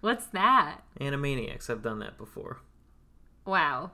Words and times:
What's 0.00 0.26
that? 0.26 0.80
Animaniacs. 1.00 1.68
I've 1.68 1.82
done 1.82 1.98
that 2.00 2.16
before. 2.16 2.58
Wow. 3.44 3.92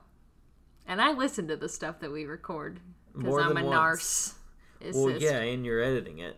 And 0.86 1.00
I 1.00 1.12
listen 1.12 1.48
to 1.48 1.56
the 1.56 1.68
stuff 1.68 2.00
that 2.00 2.12
we 2.12 2.25
record 2.25 2.80
because 3.16 3.43
I'm 3.43 3.56
a 3.56 3.64
once. 3.64 4.34
narcissist. 4.82 4.95
Well, 4.95 5.11
yeah, 5.11 5.38
and 5.41 5.64
you're 5.64 5.82
editing 5.82 6.19
it. 6.19 6.37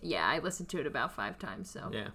Yeah, 0.00 0.26
I 0.26 0.38
listened 0.38 0.68
to 0.70 0.80
it 0.80 0.86
about 0.86 1.12
five 1.14 1.38
times. 1.38 1.70
So 1.70 1.90
Yeah. 1.92 2.08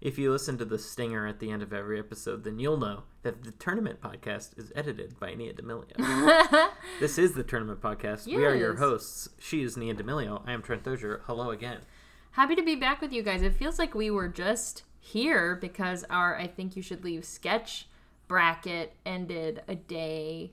If 0.00 0.18
you 0.18 0.30
listen 0.30 0.58
to 0.58 0.64
the 0.66 0.78
stinger 0.78 1.26
at 1.26 1.38
the 1.40 1.50
end 1.50 1.62
of 1.62 1.72
every 1.72 1.98
episode, 1.98 2.44
then 2.44 2.58
you'll 2.58 2.76
know 2.76 3.04
that 3.22 3.42
the 3.42 3.52
tournament 3.52 4.00
podcast 4.00 4.58
is 4.58 4.70
edited 4.76 5.18
by 5.18 5.34
Nia 5.34 5.54
D'Amelio. 5.54 6.68
this 7.00 7.18
is 7.18 7.32
the 7.32 7.42
tournament 7.42 7.80
podcast. 7.80 8.26
We 8.26 8.44
are 8.44 8.54
your 8.54 8.76
hosts. 8.76 9.30
She 9.38 9.62
is 9.62 9.76
Nia 9.76 9.94
D'Amelio. 9.94 10.42
I 10.46 10.52
am 10.52 10.60
Trent 10.62 10.82
Dozier. 10.84 11.22
Hello 11.26 11.50
again. 11.50 11.78
happy 12.32 12.54
to 12.54 12.62
be 12.62 12.74
back 12.76 13.00
with 13.00 13.12
you 13.12 13.22
guys. 13.22 13.42
It 13.42 13.54
feels 13.54 13.78
like 13.78 13.94
we 13.94 14.10
were 14.10 14.28
just 14.28 14.82
here 15.06 15.56
because 15.56 16.04
our 16.10 16.36
I 16.36 16.46
think 16.46 16.76
you 16.76 16.82
should 16.82 17.04
leave 17.04 17.24
sketch 17.24 17.88
bracket 18.28 18.92
ended 19.04 19.62
a 19.68 19.74
day 19.74 20.52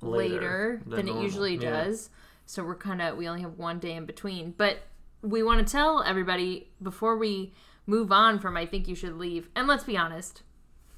Later 0.00 0.80
later, 0.82 0.82
than 0.86 1.08
it 1.08 1.22
usually 1.22 1.54
yeah. 1.54 1.70
does. 1.70 2.10
So 2.46 2.62
we're 2.62 2.74
kind 2.74 3.00
of 3.00 3.16
we 3.16 3.26
only 3.26 3.42
have 3.42 3.58
one 3.58 3.78
day 3.78 3.94
in 3.94 4.04
between, 4.04 4.54
but 4.56 4.78
we 5.22 5.42
want 5.42 5.66
to 5.66 5.70
tell 5.72 6.02
everybody 6.02 6.68
before 6.82 7.16
we 7.16 7.54
move 7.86 8.12
on 8.12 8.38
from 8.38 8.56
I 8.56 8.66
think 8.66 8.86
you 8.88 8.94
should 8.94 9.16
leave. 9.16 9.48
And 9.56 9.66
let's 9.66 9.84
be 9.84 9.96
honest, 9.96 10.42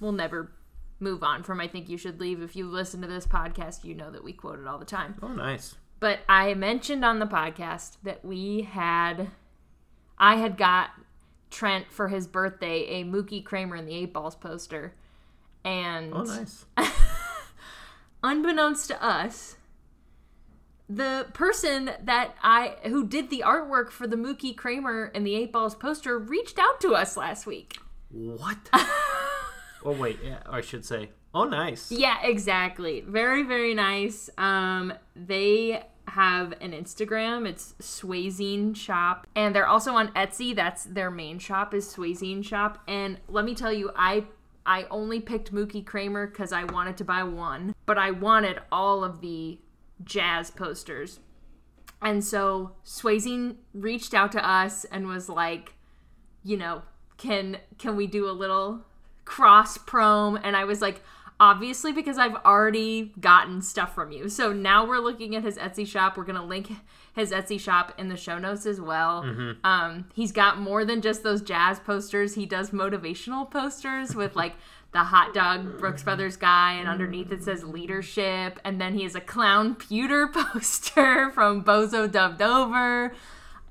we'll 0.00 0.12
never 0.12 0.50
move 0.98 1.23
on 1.23 1.42
from 1.42 1.61
I 1.61 1.69
think 1.69 1.89
you 1.89 1.97
should 1.97 2.20
leave. 2.20 2.42
If 2.42 2.56
you 2.56 2.67
listen 2.67 3.00
to 3.02 3.06
this 3.08 3.27
podcast, 3.27 3.84
you 3.84 3.95
know 3.95 4.11
that 4.11 4.25
we 4.25 4.33
quote 4.33 4.58
it 4.58 4.67
all 4.67 4.78
the 4.78 4.84
time. 4.84 5.14
Oh, 5.23 5.28
nice. 5.28 5.77
But 6.00 6.20
I 6.28 6.55
mentioned 6.55 7.05
on 7.05 7.20
the 7.20 7.27
podcast 7.27 7.97
that 8.02 8.25
we 8.25 8.62
had, 8.62 9.28
I 10.19 10.36
had 10.36 10.56
got 10.56 10.91
Trent 11.50 11.91
for 11.91 12.08
his 12.08 12.27
birthday 12.27 13.00
a 13.00 13.05
Mookie 13.05 13.44
Kramer 13.44 13.77
and 13.77 13.89
the 13.89 13.94
Eight 13.94 14.12
Balls 14.12 14.34
poster, 14.34 14.94
and 15.64 16.12
Oh, 16.14 16.22
nice. 16.22 16.66
unbeknownst 18.22 18.89
to 18.89 19.02
us, 19.05 19.56
the 20.89 21.27
person 21.33 21.91
that 22.02 22.34
I 22.42 22.77
who 22.84 23.06
did 23.06 23.30
the 23.30 23.42
artwork 23.47 23.91
for 23.91 24.06
the 24.06 24.17
Mookie 24.17 24.56
Kramer 24.56 25.11
and 25.14 25.27
the 25.27 25.34
Eight 25.34 25.52
Balls 25.52 25.74
poster 25.74 26.19
reached 26.19 26.58
out 26.58 26.80
to 26.83 26.94
us 26.94 27.17
last 27.17 27.47
week. 27.47 27.78
What? 28.11 28.56
oh, 28.72 29.97
wait. 29.98 30.19
Yeah, 30.24 30.39
I 30.48 30.61
should 30.61 30.84
say. 30.84 31.11
Oh, 31.34 31.44
nice. 31.44 31.91
Yeah, 31.91 32.22
exactly. 32.22 33.02
Very, 33.02 33.42
very 33.42 33.74
nice. 33.74 34.30
Um, 34.39 34.92
they 35.14 35.83
have 36.08 36.52
an 36.60 36.72
Instagram. 36.72 37.48
It's 37.48 37.74
Swayzine 37.80 38.76
Shop, 38.76 39.26
and 39.34 39.54
they're 39.54 39.66
also 39.66 39.92
on 39.92 40.08
Etsy. 40.14 40.54
That's 40.54 40.84
their 40.84 41.10
main 41.10 41.38
shop 41.38 41.74
is 41.74 41.92
Swayzine 41.94 42.44
Shop. 42.44 42.82
And 42.86 43.18
let 43.28 43.44
me 43.44 43.54
tell 43.54 43.72
you, 43.72 43.90
I 43.96 44.24
I 44.64 44.86
only 44.90 45.20
picked 45.20 45.54
Mookie 45.54 45.84
Kramer 45.84 46.27
because 46.27 46.52
I 46.52 46.64
wanted 46.64 46.96
to 46.98 47.04
buy 47.04 47.22
one, 47.22 47.74
but 47.86 47.98
I 47.98 48.10
wanted 48.10 48.58
all 48.72 49.04
of 49.04 49.20
the 49.20 49.58
jazz 50.04 50.50
posters. 50.50 51.20
And 52.02 52.22
so 52.24 52.72
Swayzine 52.84 53.56
reached 53.72 54.12
out 54.12 54.32
to 54.32 54.48
us 54.48 54.84
and 54.86 55.06
was 55.06 55.28
like, 55.28 55.74
you 56.42 56.56
know, 56.56 56.82
can 57.16 57.58
can 57.78 57.96
we 57.96 58.06
do 58.06 58.28
a 58.28 58.32
little 58.32 58.84
cross 59.24 59.78
prom? 59.78 60.38
And 60.42 60.56
I 60.56 60.64
was 60.64 60.82
like, 60.82 61.02
obviously 61.39 61.92
because 61.92 62.19
I've 62.19 62.37
already 62.37 63.13
gotten 63.20 63.61
stuff 63.63 63.95
from 63.95 64.13
you. 64.13 64.29
So 64.29 64.52
now 64.52 64.86
we're 64.86 65.01
looking 65.01 65.36
at 65.36 65.42
his 65.42 65.58
Etsy 65.58 65.86
shop. 65.86 66.17
We're 66.17 66.24
gonna 66.24 66.45
link 66.45 66.70
his 67.14 67.30
Etsy 67.30 67.58
shop 67.61 67.95
in 67.98 68.08
the 68.08 68.17
show 68.17 68.39
notes 68.39 68.67
as 68.67 68.80
well. 68.80 69.23
Um, 69.64 70.08
he's 70.14 70.33
got 70.33 70.58
more 70.58 70.85
than 70.85 71.01
just 71.02 71.23
those 71.23 71.42
jazz 71.42 71.79
posters. 71.80 72.35
He 72.35 72.46
does 72.46 72.70
motivational 72.70 73.51
posters 73.51 74.14
with 74.14 74.36
like 74.36 74.55
the 74.92 75.05
hot 75.05 75.35
dog 75.35 75.79
Brooks 75.79 76.02
Brothers 76.02 76.36
guy, 76.36 76.73
and 76.73 76.89
underneath 76.89 77.30
it 77.30 77.42
says 77.42 77.63
leadership. 77.64 78.58
And 78.64 78.80
then 78.80 78.95
he 78.95 79.02
has 79.02 79.14
a 79.14 79.20
clown 79.20 79.75
pewter 79.75 80.27
poster 80.33 81.30
from 81.30 81.63
Bozo 81.63 82.11
Dubbed 82.11 82.41
Over. 82.41 83.13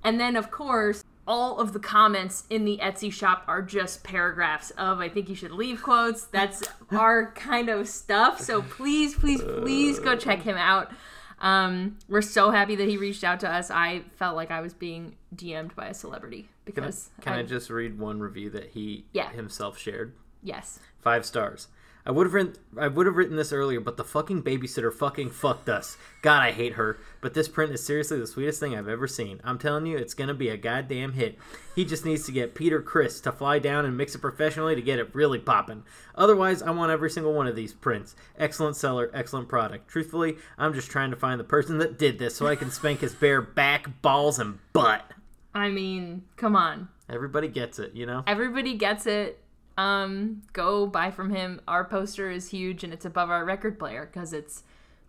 And 0.04 0.20
then, 0.20 0.36
of 0.36 0.52
course, 0.52 1.04
all 1.28 1.60
of 1.60 1.74
the 1.74 1.80
comments 1.80 2.44
in 2.50 2.66
the 2.66 2.80
Etsy 2.82 3.12
shop 3.12 3.44
are 3.48 3.62
just 3.62 4.04
paragraphs 4.04 4.72
of 4.72 5.00
I 5.00 5.10
think 5.10 5.28
you 5.30 5.36
should 5.36 5.52
leave 5.52 5.82
quotes. 5.82 6.26
That's 6.26 6.64
our 6.92 7.32
kind 7.32 7.70
of 7.70 7.88
stuff. 7.88 8.40
So 8.40 8.62
please, 8.62 9.16
please, 9.16 9.42
please 9.42 10.00
go 10.00 10.16
check 10.16 10.42
him 10.42 10.58
out. 10.58 10.92
Um, 11.40 11.98
we're 12.08 12.22
so 12.22 12.52
happy 12.52 12.76
that 12.78 12.88
he 12.88 12.98
reached 12.98 13.24
out 13.24 13.40
to 13.42 13.50
us. 13.52 13.70
I 13.70 14.04
felt 14.16 14.36
like 14.36 14.52
I 14.52 14.62
was 14.62 14.74
being 14.74 15.16
DM'd 15.36 15.76
by 15.76 15.88
a 15.88 15.94
celebrity 15.94 16.42
Can, 16.44 16.48
I, 16.48 16.88
because 16.88 17.10
can 17.22 17.34
I 17.34 17.44
just 17.44 17.70
read 17.70 18.00
one 18.00 18.20
review 18.20 18.50
that 18.52 18.70
he 18.70 19.06
Yeah. 19.12 19.30
himself 19.32 19.78
shared? 19.78 20.14
yes. 20.44 20.80
Five 21.02 21.26
stars. 21.26 21.68
I 22.08 22.12
would 22.12 22.28
have 22.28 22.34
written 22.34 22.56
I 22.78 22.88
would 22.88 23.08
have 23.08 23.16
written 23.16 23.36
this 23.36 23.52
earlier, 23.52 23.80
but 23.80 23.98
the 23.98 24.04
fucking 24.04 24.44
babysitter 24.44 24.94
fucking 24.94 25.32
fucked 25.32 25.70
us. 25.70 25.98
God, 26.22 26.42
I 26.42 26.52
hate 26.52 26.74
her. 26.74 27.00
But 27.20 27.34
this 27.34 27.48
print 27.48 27.72
is 27.72 27.84
seriously 27.84 28.20
the 28.20 28.28
sweetest 28.28 28.60
thing 28.60 28.76
I've 28.76 28.88
ever 28.88 29.08
seen. 29.08 29.42
I'm 29.44 29.58
telling 29.58 29.88
you, 29.88 29.98
it's 29.98 30.14
gonna 30.14 30.36
be 30.36 30.50
a 30.50 30.58
goddamn 30.58 31.14
hit. 31.14 31.40
He 31.76 31.84
just 31.84 32.06
needs 32.06 32.26
to 32.26 32.32
get 32.32 32.54
Peter 32.54 32.82
Chris 32.82 33.20
to 33.22 33.32
fly 33.32 33.58
down 33.58 33.86
and 33.86 33.98
mix 33.98 34.14
it 34.14 34.20
professionally 34.20 34.76
to 34.76 34.82
get 34.82 35.00
it 35.00 35.16
really 35.16 35.40
popping. 35.40 35.84
Otherwise, 36.14 36.62
I 36.62 36.72
want 36.72 36.92
every 36.92 37.10
single 37.10 37.34
one 37.34 37.48
of 37.48 37.56
these 37.56 37.74
prints. 37.74 38.16
Excellent 38.38 38.76
seller, 38.76 39.10
excellent 39.14 39.50
product. 39.50 39.88
Truthfully, 39.88 40.38
I'm 40.58 40.74
just 40.74 40.92
trying 40.92 41.10
to 41.10 41.18
find 41.18 41.40
the 41.40 41.46
person 41.46 41.80
that 41.80 41.98
did 41.98 42.20
this 42.20 42.36
so 42.36 42.46
I 42.46 42.56
can 42.56 42.70
spank 42.70 43.00
his 43.00 43.16
bare 43.16 43.42
back, 43.42 44.02
balls, 44.02 44.38
and 44.38 44.60
butt. 44.74 45.12
I 45.56 45.70
mean, 45.70 46.24
come 46.36 46.56
on. 46.56 46.90
Everybody 47.10 47.48
gets 47.48 47.80
it, 47.80 47.94
you 47.94 48.06
know? 48.06 48.24
Everybody 48.28 48.76
gets 48.76 49.06
it. 49.08 49.40
Um, 49.78 50.44
go 50.54 50.88
buy 50.88 51.12
from 51.12 51.32
him. 51.32 51.60
Our 51.68 51.84
poster 51.84 52.30
is 52.32 52.50
huge 52.50 52.84
and 52.84 52.94
it's 52.94 53.06
above 53.06 53.30
our 53.30 53.44
record 53.44 53.78
player 53.78 54.06
because 54.12 54.32
it's 54.34 54.64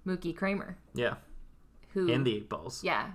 Mookie 0.06 0.36
Kramer, 0.36 0.76
Yeah. 0.94 1.14
who 1.92 2.10
And 2.12 2.26
the 2.26 2.36
eight 2.36 2.48
balls. 2.48 2.82
yeah, 2.82 3.10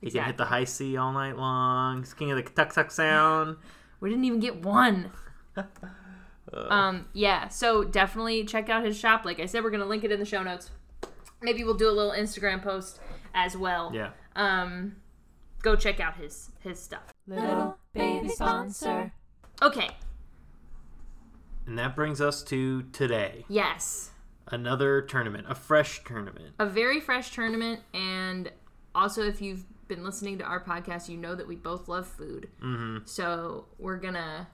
He 0.00 0.10
can 0.10 0.24
hit 0.24 0.36
the 0.38 0.46
high 0.46 0.64
C 0.64 0.96
all 0.96 1.12
night 1.12 1.36
long. 1.36 1.98
He's 1.98 2.14
king 2.14 2.30
of 2.30 2.36
the 2.36 2.42
tuck 2.50 2.72
tuck 2.72 2.90
sound. 2.90 3.56
We 4.00 4.10
didn't 4.10 4.26
even 4.26 4.38
get 4.38 4.62
one. 4.62 5.10
um, 6.52 7.06
yeah, 7.12 7.48
so 7.48 7.82
definitely 7.82 8.44
check 8.44 8.68
out 8.70 8.84
his 8.84 8.96
shop. 8.96 9.24
Like 9.24 9.40
I 9.40 9.46
said, 9.46 9.64
we're 9.64 9.70
gonna 9.70 9.86
link 9.86 10.04
it 10.04 10.12
in 10.12 10.20
the 10.20 10.24
show 10.24 10.42
notes. 10.42 10.70
Maybe 11.42 11.64
we'll 11.64 11.74
do 11.74 11.88
a 11.88 11.90
little 11.90 12.12
Instagram 12.12 12.62
post 12.62 13.00
as 13.34 13.56
well. 13.56 13.90
Yeah. 13.92 14.10
Um, 14.36 14.96
go 15.62 15.74
check 15.74 15.98
out 15.98 16.14
his 16.16 16.50
his 16.60 16.78
stuff. 16.80 17.12
Little 17.26 17.76
baby 17.92 18.28
sponsor. 18.28 19.12
Okay. 19.62 19.88
And 21.68 21.78
that 21.78 21.94
brings 21.94 22.20
us 22.20 22.42
to 22.44 22.82
today. 22.92 23.44
Yes, 23.48 24.10
Another 24.50 25.02
tournament, 25.02 25.46
a 25.50 25.54
fresh 25.54 26.02
tournament. 26.04 26.54
a 26.58 26.64
very 26.64 27.00
fresh 27.00 27.30
tournament, 27.32 27.80
and 27.92 28.50
also 28.94 29.22
if 29.22 29.42
you've 29.42 29.64
been 29.88 30.02
listening 30.02 30.38
to 30.38 30.44
our 30.44 30.58
podcast, 30.64 31.10
you 31.10 31.18
know 31.18 31.34
that 31.34 31.46
we 31.46 31.54
both 31.54 31.86
love 31.86 32.06
food. 32.06 32.48
Mm-hmm. 32.62 32.98
So 33.04 33.66
we're 33.78 33.98
gonna 33.98 34.48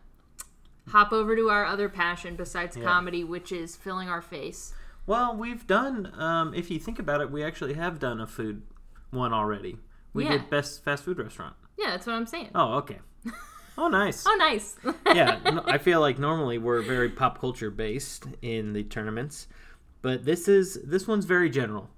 hop 0.89 1.13
over 1.13 1.37
to 1.37 1.49
our 1.49 1.65
other 1.65 1.89
passion 1.89 2.35
besides 2.35 2.77
comedy, 2.77 3.23
which 3.23 3.53
is 3.53 3.77
filling 3.77 4.09
our 4.09 4.21
face. 4.21 4.75
Well, 5.07 5.37
we've 5.37 5.65
done, 5.67 6.13
um, 6.21 6.53
if 6.55 6.71
you 6.73 6.81
think 6.81 6.99
about 6.99 7.21
it, 7.21 7.31
we 7.31 7.45
actually 7.45 7.75
have 7.75 8.01
done 8.01 8.21
a 8.21 8.27
food 8.27 8.63
one 9.11 9.33
already. 9.33 9.79
We 10.13 10.25
Yeah. 10.25 10.33
did 10.33 10.51
best 10.51 10.83
fast 10.83 11.05
food 11.05 11.19
restaurant. 11.19 11.55
Yeah, 11.79 11.91
that's 11.91 12.07
what 12.07 12.15
I'm 12.17 12.27
saying. 12.27 12.51
Oh, 12.55 12.75
okay. 12.79 12.99
Oh, 13.77 13.89
nice. 13.89 14.25
Oh, 14.27 14.37
nice. 14.39 14.77
yeah, 15.15 15.39
no, 15.45 15.63
I 15.67 15.79
feel 15.79 16.01
like 16.01 16.19
normally 16.19 16.59
we're 16.59 16.83
very 16.83 17.09
pop 17.09 17.41
culture 17.41 17.71
based 17.71 18.25
in 18.43 18.73
the 18.73 18.85
tournaments, 18.85 19.49
but 20.03 20.25
this 20.25 20.47
is 20.49 20.79
this 20.85 21.09
one's 21.09 21.25
very 21.25 21.51
general. 21.51 21.91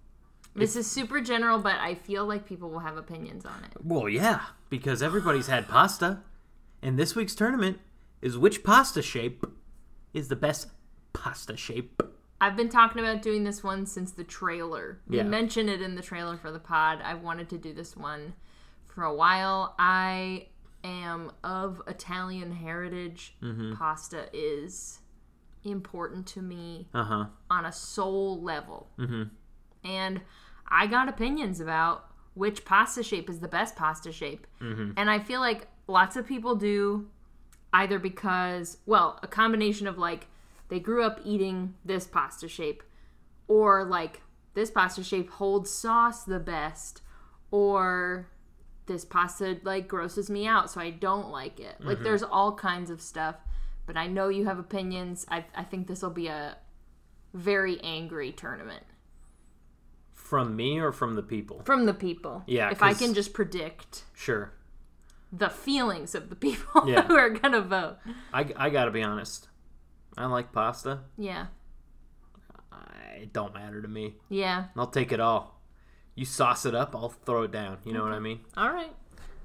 This 0.55 0.75
is 0.75 0.91
super 0.91 1.21
general, 1.21 1.59
but 1.59 1.75
I 1.77 1.95
feel 1.95 2.25
like 2.25 2.47
people 2.47 2.71
will 2.71 2.79
have 2.79 2.97
opinions 2.97 3.45
on 3.45 3.63
it. 3.65 3.73
Well, 3.85 4.09
yeah, 4.09 4.41
because 4.71 5.03
everybody's 5.03 5.49
had 5.49 5.69
pasta, 5.69 6.21
and 6.81 6.99
this 6.99 7.15
week's 7.15 7.35
tournament 7.35 7.79
is 8.23 8.39
which 8.39 8.65
pasta 8.65 9.03
shape 9.03 9.45
is 10.15 10.29
the 10.29 10.37
best 10.37 10.69
pasta 11.13 11.59
shape. 11.59 12.03
I've 12.41 12.57
been 12.57 12.71
talking 12.71 13.01
about 13.03 13.21
doing 13.21 13.45
this 13.45 13.63
one 13.63 13.85
since 13.85 14.13
the 14.13 14.25
trailer. 14.25 15.01
We 15.07 15.19
Yeah. 15.19 15.25
mentioned 15.25 15.69
it 15.69 15.83
in 15.83 15.95
the 15.95 16.03
trailer 16.03 16.39
for 16.39 16.51
the 16.51 16.59
pod. 16.59 17.01
I've 17.03 17.23
wanted 17.23 17.51
to 17.51 17.59
do 17.59 17.75
this 17.75 17.95
one 17.97 18.33
for 18.87 19.05
a 19.05 19.13
while. 19.15 19.75
I 19.79 20.49
am 20.87 21.33
of 21.45 21.83
Italian 21.87 22.53
heritage. 22.53 23.35
Mm-hmm. 23.43 23.75
Pasta 23.75 24.29
is 24.33 25.01
important 25.65 26.27
to 26.29 26.43
me 26.43 26.89
Uh 26.95 27.05
huh. 27.05 27.25
on 27.51 27.67
a 27.67 27.73
soul 27.73 28.41
level. 28.41 28.89
Mm-hmm. 28.99 29.25
And 29.85 30.21
I 30.69 30.87
got 30.87 31.09
opinions 31.09 31.61
about 31.61 32.11
which 32.35 32.65
pasta 32.65 33.03
shape 33.03 33.31
is 33.31 33.41
the 33.41 33.49
best 33.49 33.77
pasta 33.77 34.13
shape. 34.13 34.47
Mm-hmm. 34.61 34.93
And 34.97 35.11
I 35.11 35.19
feel 35.19 35.41
like 35.41 35.69
lots 35.89 36.17
of 36.17 36.27
people 36.27 36.55
do 36.55 37.09
either 37.73 37.99
because, 37.99 38.79
well, 38.87 39.19
a 39.23 39.27
combination 39.27 39.87
of 39.87 39.99
like 39.99 40.27
they 40.69 40.81
grew 40.81 41.03
up 41.05 41.21
eating 41.25 41.75
this 41.85 42.07
pasta 42.07 42.49
shape, 42.49 42.83
or 43.49 43.85
like 43.85 44.23
this 44.55 44.71
pasta 44.71 45.05
shape 45.05 45.31
holds 45.31 45.71
sauce 45.71 46.25
the 46.25 46.41
best, 46.41 47.03
or 47.51 48.29
this 48.87 49.05
pasta 49.05 49.59
like 49.65 49.89
grosses 49.89 50.31
me 50.31 50.47
out 50.47 50.71
so 50.71 50.81
I 50.81 50.91
don't 50.91 51.31
like 51.31 51.59
it. 51.61 51.77
Like 51.81 51.97
mm-hmm. 51.97 52.05
there's 52.05 52.23
all 52.23 52.55
kinds 52.55 52.91
of 52.91 53.01
stuff. 53.01 53.37
but 53.87 53.97
I 53.97 54.07
know 54.07 54.29
you 54.29 54.45
have 54.47 54.59
opinions. 54.59 55.27
I 55.31 55.45
I 55.55 55.63
think 55.65 55.87
this 55.87 56.03
will 56.03 56.11
be 56.11 56.27
a 56.29 56.57
very 57.35 57.79
angry 57.83 58.33
tournament 58.33 58.85
From 60.15 60.57
me 60.57 60.79
or 60.81 60.91
from 60.93 61.15
the 61.17 61.23
people? 61.23 61.63
from 61.65 61.87
the 61.87 61.95
people. 61.95 62.43
Yeah, 62.47 62.71
If 62.71 62.83
I 62.83 62.95
can 62.95 63.13
just 63.15 63.33
predict 63.35 64.05
Sure. 64.15 64.53
the 65.33 65.51
feelings 65.51 66.15
of 66.15 66.31
the 66.31 66.37
people 66.47 66.89
Yeah. 66.89 67.03
who 67.03 67.17
are 67.17 67.31
gonna 67.31 67.61
vote. 67.61 67.99
I, 68.33 68.47
I 68.57 68.71
gotta 68.71 68.91
be 68.91 69.03
honest. 69.03 69.49
I 70.17 70.27
like 70.27 70.51
pasta. 70.53 71.01
Yeah. 71.19 71.47
It 73.21 73.33
don't 73.33 73.55
matter 73.55 73.81
to 73.81 73.89
me. 73.89 74.15
Yeah. 74.29 74.67
I'll 74.77 74.87
take 74.89 75.11
it 75.13 75.21
all. 75.21 75.56
You 76.17 76.25
sauce 76.25 76.65
it 76.65 76.75
up, 76.75 76.97
I'll 76.97 77.11
throw 77.11 77.43
it 77.43 77.53
down. 77.53 77.79
You 77.85 77.93
know 77.93 78.03
what 78.03 78.13
I 78.13 78.19
mean? 78.19 78.41
All 78.57 78.73
right. 78.73 78.93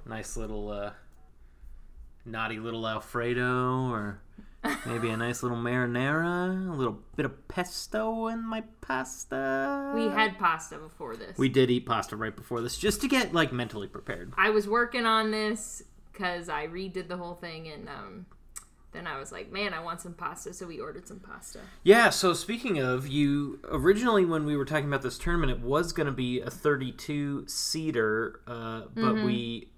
Nice 0.06 0.38
little, 0.38 0.70
uh, 0.72 0.92
naughty 2.26 2.60
little 2.60 2.88
Alfredo, 2.88 3.90
or 3.90 4.22
maybe 4.86 5.10
a 5.10 5.18
nice 5.18 5.44
little 5.44 5.58
marinara, 5.58 6.70
a 6.70 6.74
little 6.74 7.00
bit 7.18 7.26
of 7.26 7.48
pesto 7.50 8.28
in 8.28 8.42
my 8.44 8.64
pasta. 8.80 9.92
We 9.94 10.08
had 10.08 10.40
pasta 10.40 10.78
before 10.78 11.18
this. 11.18 11.38
We 11.38 11.50
did 11.50 11.70
eat 11.70 11.86
pasta 11.86 12.16
right 12.16 12.36
before 12.36 12.62
this, 12.62 12.78
just 12.78 13.02
to 13.02 13.08
get 13.08 13.34
like 13.34 13.52
mentally 13.52 13.88
prepared. 13.88 14.34
I 14.38 14.50
was 14.52 14.68
working 14.68 15.06
on 15.06 15.32
this 15.32 15.84
because 16.12 16.48
I 16.48 16.68
redid 16.68 17.10
the 17.10 17.18
whole 17.18 17.36
thing, 17.36 17.68
and 17.68 17.90
um, 17.90 18.26
then 18.92 19.08
I 19.08 19.18
was 19.18 19.32
like, 19.32 19.52
man, 19.52 19.74
I 19.74 19.80
want 19.80 20.02
some 20.02 20.14
pasta, 20.14 20.54
so 20.54 20.68
we 20.68 20.80
ordered 20.80 21.08
some 21.08 21.20
pasta. 21.20 21.60
Yeah, 21.84 22.10
so 22.10 22.34
speaking 22.34 22.80
of, 22.80 23.08
you 23.08 23.60
originally 23.70 24.26
when 24.26 24.46
we 24.46 24.58
were 24.58 24.66
talking 24.66 24.88
about 24.88 25.02
this 25.02 25.18
tournament, 25.18 25.52
it 25.52 25.62
was 25.62 25.94
going 25.94 26.08
to 26.08 26.12
be 26.12 26.42
a 26.42 26.50
32 26.50 27.48
seater, 27.48 28.42
uh, 28.48 28.84
but 28.94 29.16
we, 29.16 29.70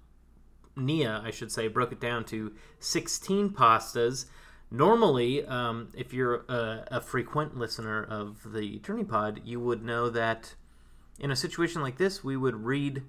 Nia, 0.76 1.22
I 1.24 1.30
should 1.30 1.52
say, 1.52 1.68
broke 1.68 1.92
it 1.92 2.00
down 2.00 2.24
to 2.26 2.54
16 2.80 3.50
pastas. 3.50 4.26
Normally, 4.70 5.46
um, 5.46 5.92
if 5.94 6.12
you're 6.12 6.44
a, 6.48 6.84
a 6.90 7.00
frequent 7.00 7.56
listener 7.56 8.02
of 8.02 8.52
the 8.52 8.78
Tourney 8.80 9.04
Pod, 9.04 9.42
you 9.44 9.60
would 9.60 9.84
know 9.84 10.10
that 10.10 10.54
in 11.20 11.30
a 11.30 11.36
situation 11.36 11.82
like 11.82 11.98
this, 11.98 12.24
we 12.24 12.36
would 12.36 12.64
read 12.64 13.02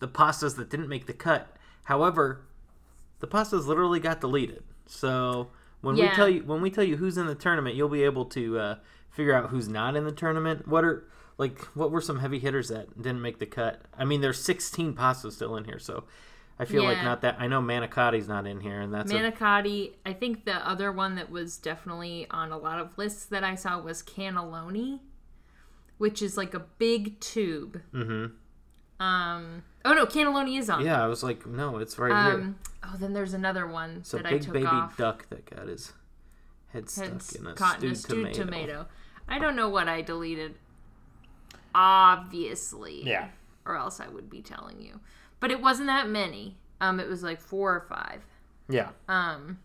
the 0.00 0.08
pastas 0.08 0.56
that 0.56 0.68
didn't 0.68 0.88
make 0.88 1.06
the 1.06 1.12
cut. 1.12 1.56
However, 1.84 2.46
the 3.20 3.28
pastas 3.28 3.66
literally 3.66 4.00
got 4.00 4.20
deleted. 4.20 4.64
So 4.86 5.48
when 5.80 5.96
we 5.96 6.02
tell 6.14 6.28
you 6.28 6.42
when 6.44 6.60
we 6.60 6.70
tell 6.70 6.84
you 6.84 6.96
who's 6.96 7.16
in 7.16 7.26
the 7.26 7.34
tournament, 7.34 7.74
you'll 7.76 7.88
be 7.88 8.02
able 8.04 8.24
to 8.26 8.58
uh, 8.58 8.74
figure 9.10 9.34
out 9.34 9.50
who's 9.50 9.68
not 9.68 9.96
in 9.96 10.04
the 10.04 10.12
tournament. 10.12 10.66
What 10.68 10.84
are 10.84 11.04
like 11.38 11.58
what 11.74 11.90
were 11.90 12.00
some 12.00 12.18
heavy 12.20 12.38
hitters 12.38 12.68
that 12.68 12.96
didn't 13.00 13.22
make 13.22 13.38
the 13.38 13.46
cut? 13.46 13.82
I 13.98 14.04
mean, 14.04 14.20
there's 14.20 14.42
16 14.42 14.94
pastas 14.94 15.32
still 15.32 15.56
in 15.56 15.64
here, 15.64 15.78
so 15.78 16.04
I 16.58 16.64
feel 16.64 16.84
like 16.84 17.02
not 17.02 17.22
that. 17.22 17.36
I 17.38 17.48
know 17.48 17.60
Manicotti's 17.60 18.28
not 18.28 18.46
in 18.46 18.60
here, 18.60 18.80
and 18.80 18.92
that's 18.94 19.12
Manicotti. 19.12 19.94
I 20.06 20.12
think 20.12 20.44
the 20.44 20.56
other 20.68 20.92
one 20.92 21.14
that 21.16 21.30
was 21.30 21.56
definitely 21.56 22.26
on 22.30 22.52
a 22.52 22.58
lot 22.58 22.78
of 22.78 22.96
lists 22.98 23.24
that 23.26 23.42
I 23.42 23.54
saw 23.54 23.80
was 23.80 24.02
cannelloni, 24.02 25.00
which 25.98 26.20
is 26.22 26.36
like 26.36 26.54
a 26.54 26.60
big 26.60 27.18
tube. 27.20 27.80
Mhm. 27.92 28.32
Um. 29.02 29.62
Oh 29.84 29.94
no, 29.94 30.06
cannelloni 30.06 30.58
is 30.58 30.70
on. 30.70 30.84
yeah. 30.84 31.02
I 31.02 31.06
was 31.08 31.22
like, 31.22 31.44
no, 31.46 31.78
it's 31.78 31.98
right 31.98 32.08
here. 32.26 32.34
Um. 32.40 32.58
Oh, 32.84 32.96
then 32.98 33.12
there's 33.12 33.34
another 33.34 33.66
one 33.66 33.98
It's 34.00 34.12
a 34.12 34.16
that 34.18 34.26
I 34.26 34.30
big 34.32 34.42
took 34.42 34.52
baby 34.54 34.66
off. 34.66 34.96
duck 34.96 35.28
that 35.30 35.48
got 35.48 35.66
his 35.68 35.92
head 36.72 36.88
stuck 36.90 37.04
Had 37.32 37.40
in 37.40 37.46
a 37.46 37.54
caught 37.54 37.76
stewed, 37.78 37.84
in 37.84 37.92
a 37.92 37.96
stewed 37.96 38.34
tomato. 38.34 38.44
tomato. 38.44 38.86
I 39.28 39.38
don't 39.38 39.56
know 39.56 39.68
what 39.68 39.88
I 39.88 40.02
deleted. 40.02 40.54
Obviously. 41.74 43.02
Yeah. 43.04 43.28
Or 43.64 43.76
else 43.76 44.00
I 44.00 44.08
would 44.08 44.28
be 44.28 44.40
telling 44.42 44.80
you. 44.82 45.00
But 45.40 45.50
it 45.50 45.60
wasn't 45.60 45.86
that 45.88 46.08
many. 46.08 46.56
Um, 46.80 47.00
it 47.00 47.08
was 47.08 47.22
like 47.22 47.40
four 47.40 47.72
or 47.74 47.80
five. 47.88 48.22
Yeah. 48.68 48.90
Um. 49.08 49.58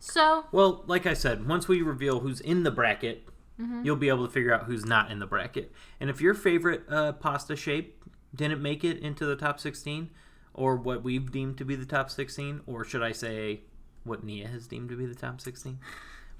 So 0.00 0.44
Well, 0.52 0.84
like 0.86 1.06
I 1.06 1.14
said, 1.14 1.46
once 1.48 1.66
we 1.68 1.80
reveal 1.82 2.20
who's 2.20 2.40
in 2.40 2.62
the 2.62 2.70
bracket, 2.70 3.28
Mm-hmm. 3.60 3.84
you'll 3.84 3.94
be 3.94 4.08
able 4.08 4.26
to 4.26 4.32
figure 4.32 4.52
out 4.52 4.64
who's 4.64 4.84
not 4.84 5.12
in 5.12 5.20
the 5.20 5.26
bracket. 5.26 5.70
And 6.00 6.10
if 6.10 6.20
your 6.20 6.34
favorite 6.34 6.82
uh, 6.90 7.12
pasta 7.12 7.54
shape 7.54 8.02
didn't 8.34 8.62
make 8.62 8.84
it 8.84 8.98
into 8.98 9.26
the 9.26 9.36
top 9.36 9.60
16, 9.60 10.10
or 10.52 10.76
what 10.76 11.02
we've 11.02 11.30
deemed 11.30 11.58
to 11.58 11.64
be 11.64 11.76
the 11.76 11.86
top 11.86 12.10
16, 12.10 12.60
or 12.66 12.84
should 12.84 13.02
I 13.02 13.12
say 13.12 13.60
what 14.04 14.24
Nia 14.24 14.48
has 14.48 14.66
deemed 14.66 14.88
to 14.90 14.96
be 14.96 15.06
the 15.06 15.14
top 15.14 15.40
16, 15.40 15.78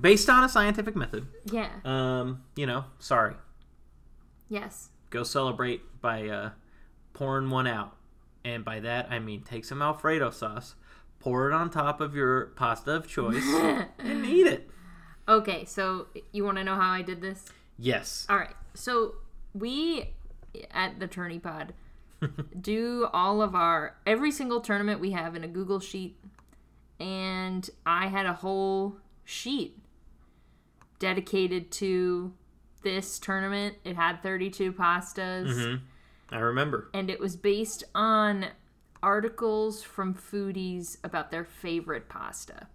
based 0.00 0.28
on 0.28 0.44
a 0.44 0.48
scientific 0.48 0.96
method, 0.96 1.26
yeah. 1.46 1.70
um, 1.84 2.42
you 2.56 2.66
know, 2.66 2.84
sorry. 2.98 3.34
Yes. 4.48 4.90
Go 5.10 5.22
celebrate 5.22 5.82
by 6.00 6.28
uh, 6.28 6.50
pouring 7.12 7.50
one 7.50 7.66
out. 7.66 7.96
And 8.44 8.64
by 8.64 8.80
that, 8.80 9.10
I 9.10 9.20
mean 9.20 9.42
take 9.42 9.64
some 9.64 9.80
Alfredo 9.80 10.30
sauce, 10.30 10.74
pour 11.18 11.48
it 11.48 11.54
on 11.54 11.70
top 11.70 12.00
of 12.00 12.14
your 12.14 12.46
pasta 12.56 12.92
of 12.92 13.08
choice, 13.08 13.44
and 13.98 14.26
eat 14.26 14.46
it. 14.46 14.68
Okay, 15.26 15.64
so 15.64 16.08
you 16.32 16.44
want 16.44 16.58
to 16.58 16.64
know 16.64 16.74
how 16.74 16.90
I 16.90 17.00
did 17.00 17.22
this? 17.22 17.46
Yes. 17.78 18.26
All 18.28 18.36
right. 18.36 18.54
So 18.74 19.14
we 19.54 20.10
at 20.70 21.00
the 21.00 21.06
Tourney 21.06 21.38
Pod 21.38 21.72
do 22.60 23.08
all 23.12 23.42
of 23.42 23.54
our 23.54 23.96
every 24.06 24.30
single 24.30 24.60
tournament 24.60 25.00
we 25.00 25.10
have 25.12 25.34
in 25.36 25.44
a 25.44 25.48
Google 25.48 25.80
sheet, 25.80 26.16
and 27.00 27.68
I 27.86 28.08
had 28.08 28.26
a 28.26 28.32
whole 28.34 28.96
sheet 29.24 29.78
dedicated 30.98 31.70
to 31.72 32.32
this 32.82 33.18
tournament. 33.18 33.76
It 33.84 33.96
had 33.96 34.22
32 34.22 34.72
pastas, 34.72 35.46
Mm-hmm. 35.48 35.84
I 36.34 36.38
remember. 36.38 36.88
and 36.94 37.10
it 37.10 37.20
was 37.20 37.36
based 37.36 37.84
on 37.94 38.46
articles 39.02 39.82
from 39.82 40.14
foodies 40.14 40.96
about 41.04 41.30
their 41.30 41.44
favorite 41.44 42.08
pasta. 42.08 42.68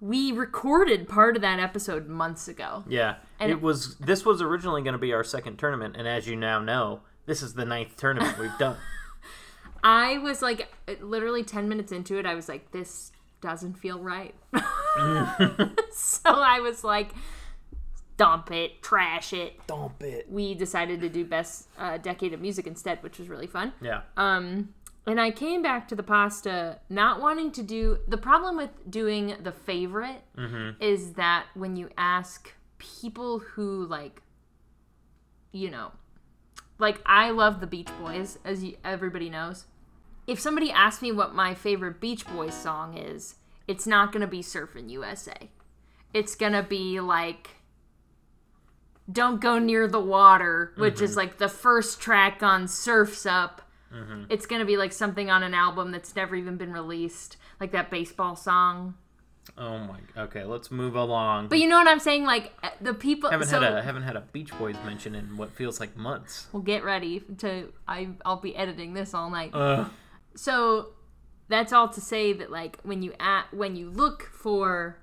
We 0.00 0.30
recorded 0.30 1.08
part 1.08 1.34
of 1.34 1.42
that 1.42 1.58
episode 1.58 2.06
months 2.08 2.46
ago. 2.46 2.84
Yeah, 2.88 3.16
And 3.40 3.50
it 3.50 3.54
it- 3.54 3.60
was. 3.62 3.96
This 3.96 4.24
was 4.24 4.40
originally 4.40 4.82
going 4.82 4.92
to 4.92 4.98
be 4.98 5.12
our 5.12 5.24
second 5.24 5.56
tournament, 5.58 5.96
and 5.98 6.06
as 6.06 6.28
you 6.28 6.36
now 6.36 6.60
know, 6.60 7.00
this 7.28 7.42
is 7.42 7.54
the 7.54 7.64
ninth 7.64 7.96
tournament 7.96 8.38
we've 8.38 8.58
done. 8.58 8.76
I 9.84 10.18
was 10.18 10.42
like, 10.42 10.66
literally 11.00 11.44
10 11.44 11.68
minutes 11.68 11.92
into 11.92 12.18
it, 12.18 12.26
I 12.26 12.34
was 12.34 12.48
like, 12.48 12.72
this 12.72 13.12
doesn't 13.40 13.74
feel 13.74 14.00
right. 14.00 14.34
so 15.92 16.20
I 16.24 16.58
was 16.60 16.82
like, 16.82 17.10
dump 18.16 18.50
it, 18.50 18.82
trash 18.82 19.32
it. 19.32 19.64
Dump 19.66 20.02
it. 20.02 20.26
We 20.30 20.54
decided 20.54 21.00
to 21.02 21.08
do 21.08 21.24
best 21.24 21.68
uh, 21.78 21.98
decade 21.98 22.32
of 22.32 22.40
music 22.40 22.66
instead, 22.66 23.02
which 23.02 23.18
was 23.18 23.28
really 23.28 23.46
fun. 23.46 23.72
Yeah. 23.80 24.00
Um, 24.16 24.74
and 25.06 25.20
I 25.20 25.30
came 25.30 25.62
back 25.62 25.86
to 25.88 25.94
the 25.94 26.02
pasta 26.02 26.80
not 26.88 27.20
wanting 27.20 27.52
to 27.52 27.62
do. 27.62 27.98
The 28.08 28.18
problem 28.18 28.56
with 28.56 28.70
doing 28.90 29.36
the 29.40 29.52
favorite 29.52 30.22
is 30.80 31.12
that 31.12 31.46
when 31.54 31.76
you 31.76 31.90
ask 31.96 32.52
people 32.78 33.38
who 33.38 33.86
like, 33.86 34.22
you 35.52 35.70
know, 35.70 35.92
like 36.78 37.00
I 37.04 37.30
love 37.30 37.60
the 37.60 37.66
Beach 37.66 37.90
Boys, 38.00 38.38
as 38.44 38.62
you, 38.62 38.76
everybody 38.84 39.28
knows. 39.28 39.66
If 40.26 40.38
somebody 40.38 40.70
asks 40.70 41.02
me 41.02 41.10
what 41.10 41.34
my 41.34 41.54
favorite 41.54 42.00
Beach 42.00 42.26
Boys 42.26 42.54
song 42.54 42.96
is, 42.96 43.36
it's 43.66 43.86
not 43.86 44.12
gonna 44.12 44.26
be 44.26 44.40
Surfin' 44.40 44.90
USA. 44.90 45.50
It's 46.14 46.34
gonna 46.34 46.62
be 46.62 47.00
like 47.00 47.56
Don't 49.10 49.40
Go 49.40 49.58
Near 49.58 49.88
the 49.88 50.00
Water, 50.00 50.72
which 50.76 51.00
is 51.00 51.10
mm-hmm. 51.10 51.18
like 51.18 51.38
the 51.38 51.48
first 51.48 52.00
track 52.00 52.42
on 52.42 52.68
Surf's 52.68 53.26
Up. 53.26 53.62
Mm-hmm. 53.92 54.24
It's 54.30 54.46
gonna 54.46 54.64
be 54.64 54.76
like 54.76 54.92
something 54.92 55.30
on 55.30 55.42
an 55.42 55.54
album 55.54 55.90
that's 55.90 56.14
never 56.14 56.36
even 56.36 56.56
been 56.56 56.72
released, 56.72 57.36
like 57.60 57.72
that 57.72 57.90
baseball 57.90 58.36
song. 58.36 58.94
Oh 59.56 59.78
my. 59.78 59.98
Okay, 60.24 60.44
let's 60.44 60.70
move 60.70 60.94
along. 60.94 61.48
But 61.48 61.58
you 61.58 61.68
know 61.68 61.78
what 61.78 61.88
I'm 61.88 62.00
saying? 62.00 62.24
Like 62.24 62.52
uh, 62.62 62.70
the 62.80 62.94
people. 62.94 63.30
haven't 63.30 63.48
so, 63.48 63.60
had 63.60 63.72
a 63.72 63.82
haven't 63.82 64.02
had 64.02 64.16
a 64.16 64.20
Beach 64.20 64.56
Boys 64.58 64.76
mention 64.84 65.14
in 65.14 65.36
what 65.36 65.50
feels 65.52 65.80
like 65.80 65.96
months. 65.96 66.46
Well, 66.52 66.62
get 66.62 66.84
ready 66.84 67.20
to. 67.38 67.72
I 67.86 68.08
I'll 68.24 68.36
be 68.40 68.54
editing 68.56 68.94
this 68.94 69.14
all 69.14 69.30
night. 69.30 69.54
Uh, 69.54 69.86
So 70.34 70.90
that's 71.48 71.72
all 71.72 71.88
to 71.88 72.00
say 72.00 72.32
that 72.34 72.50
like 72.50 72.78
when 72.82 73.02
you 73.02 73.14
at 73.18 73.52
when 73.54 73.74
you 73.76 73.88
look 73.90 74.24
for 74.32 74.98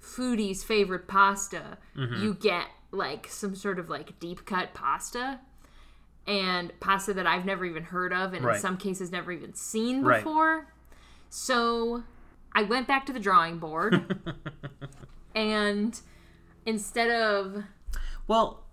foodie's 0.00 0.64
favorite 0.64 1.06
pasta, 1.06 1.78
Mm-hmm. 1.96 2.22
you 2.22 2.34
get 2.34 2.66
like 2.90 3.26
some 3.28 3.54
sort 3.54 3.78
of 3.78 3.88
like 3.90 4.18
deep 4.20 4.44
cut 4.46 4.74
pasta 4.74 5.40
and 6.26 6.72
pasta 6.80 7.12
that 7.14 7.26
I've 7.26 7.44
never 7.44 7.64
even 7.64 7.82
heard 7.84 8.12
of 8.12 8.32
and 8.32 8.44
Right. 8.44 8.56
in 8.56 8.60
some 8.62 8.76
cases 8.76 9.10
never 9.10 9.32
even 9.32 9.54
seen 9.54 10.02
Right. 10.02 10.18
before. 10.22 10.66
So 11.30 12.04
I 12.54 12.62
went 12.62 12.86
back 12.86 13.06
to 13.06 13.12
the 13.12 13.20
drawing 13.20 13.58
board 13.58 14.22
and 15.34 15.98
instead 16.66 17.10
of 17.10 17.64
well, 18.28 18.64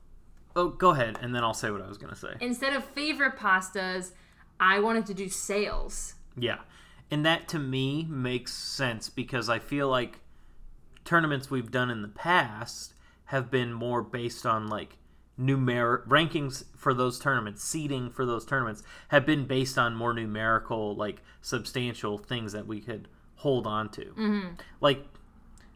oh, 0.56 0.70
go 0.70 0.92
ahead, 0.92 1.18
and 1.22 1.34
then 1.34 1.44
I'll 1.44 1.54
say 1.54 1.72
what 1.72 1.82
I 1.82 1.88
was 1.88 1.98
gonna 1.98 2.16
say. 2.16 2.36
instead 2.40 2.74
of 2.74 2.84
favorite 2.84 3.38
pastas, 3.38 4.12
I 4.60 4.80
wanted 4.80 5.06
to 5.08 5.14
do 5.14 5.30
sales. 5.30 6.16
Yeah. 6.38 6.60
And 7.12 7.26
that 7.26 7.48
to 7.50 7.60
me 7.60 8.06
makes 8.10 8.54
sense 8.54 9.10
because 9.10 9.50
I 9.50 9.60
feel 9.60 9.90
like 9.90 10.20
tournaments 11.06 11.50
we've 11.50 11.72
done 11.72 11.90
in 11.90 12.02
the 12.02 12.08
past 12.08 12.94
have 13.26 13.50
been 13.50 13.74
more 13.74 14.04
based 14.04 14.46
on 14.46 14.68
like 14.68 14.98
numeric 15.40 16.06
rankings 16.08 16.66
for 16.76 16.94
those 16.94 17.18
tournaments, 17.20 17.64
seeding 17.64 18.10
for 18.10 18.26
those 18.26 18.46
tournaments 18.46 18.84
have 19.08 19.26
been 19.26 19.46
based 19.46 19.78
on 19.78 19.96
more 19.96 20.14
numerical, 20.14 20.96
like 20.96 21.22
substantial 21.42 22.18
things 22.18 22.52
that 22.52 22.68
we 22.68 22.82
could 22.82 23.08
hold 23.40 23.66
on 23.68 23.90
to. 23.90 24.46
Like 24.82 25.04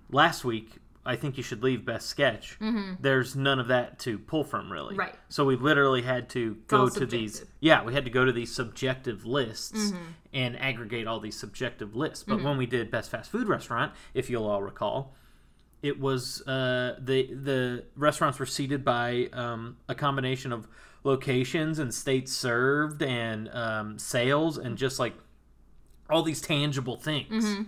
last 0.09 0.43
week, 0.45 0.69
I 1.05 1.17
think 1.17 1.35
you 1.35 1.43
should 1.43 1.63
leave 1.63 1.83
best 1.85 2.07
sketch. 2.07 2.57
There's 3.01 3.35
none 3.35 3.59
of 3.59 3.67
that 3.67 3.99
to 3.99 4.17
pull 4.17 4.43
from, 4.45 4.71
really. 4.71 4.91
Mm-hmm. 4.91 4.99
Right. 4.99 5.15
So 5.27 5.43
we 5.43 5.55
literally 5.57 6.01
had 6.01 6.29
to 6.29 6.55
go 6.67 6.81
all 6.81 6.89
to 6.89 7.05
these. 7.05 7.43
Yeah, 7.59 7.83
we 7.83 7.93
had 7.93 8.05
to 8.05 8.11
go 8.11 8.23
to 8.23 8.31
these 8.31 8.53
subjective 8.55 9.25
lists 9.25 9.91
Mm-hmm. 9.91 10.03
and 10.33 10.57
aggregate 10.59 11.05
all 11.07 11.19
these 11.19 11.37
subjective 11.37 11.95
lists. 11.95 12.23
But 12.23 12.41
when 12.41 12.57
we 12.57 12.65
did 12.65 12.89
best 12.89 13.11
fast 13.11 13.31
food 13.31 13.47
restaurant, 13.49 13.91
if 14.13 14.29
you'll 14.29 14.45
all 14.47 14.61
recall, 14.61 15.13
it 15.81 15.99
was 15.99 16.41
uh, 16.47 16.95
the 16.99 17.33
the 17.33 17.83
restaurants 17.97 18.39
were 18.39 18.45
seated 18.45 18.85
by 18.85 19.29
um, 19.33 19.75
a 19.89 19.95
combination 19.95 20.53
of 20.53 20.67
locations 21.03 21.79
and 21.79 21.93
states 21.93 22.31
served 22.31 23.03
and 23.03 23.49
um, 23.53 23.99
sales 23.99 24.57
and 24.57 24.77
just 24.77 24.99
like 24.99 25.13
all 26.13 26.23
these 26.23 26.41
tangible 26.41 26.95
things. 26.97 27.43
Mm-hmm. 27.45 27.63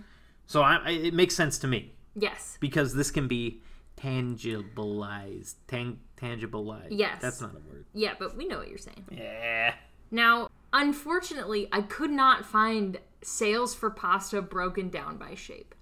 So 0.46 0.62
I, 0.62 0.76
I, 0.76 0.90
it 0.90 1.14
makes 1.14 1.34
sense 1.34 1.58
to 1.58 1.66
me 1.66 1.92
Yes. 2.14 2.56
because 2.60 2.94
this 2.94 3.10
can 3.10 3.26
be 3.28 3.60
tangibilized. 3.96 5.54
Tang, 5.66 5.98
tangibilized. 6.16 6.88
Yes. 6.90 7.20
that's 7.20 7.40
not 7.40 7.50
a 7.50 7.58
word. 7.70 7.86
Yeah, 7.92 8.14
but 8.18 8.36
we 8.36 8.46
know 8.46 8.58
what 8.58 8.68
you're 8.68 8.78
saying. 8.78 9.04
Yeah. 9.10 9.74
Now, 10.10 10.48
unfortunately, 10.72 11.68
I 11.72 11.82
could 11.82 12.10
not 12.10 12.44
find 12.46 12.98
sales 13.22 13.74
for 13.74 13.90
pasta 13.90 14.40
broken 14.40 14.88
down 14.88 15.16
by 15.18 15.34
shape. 15.34 15.74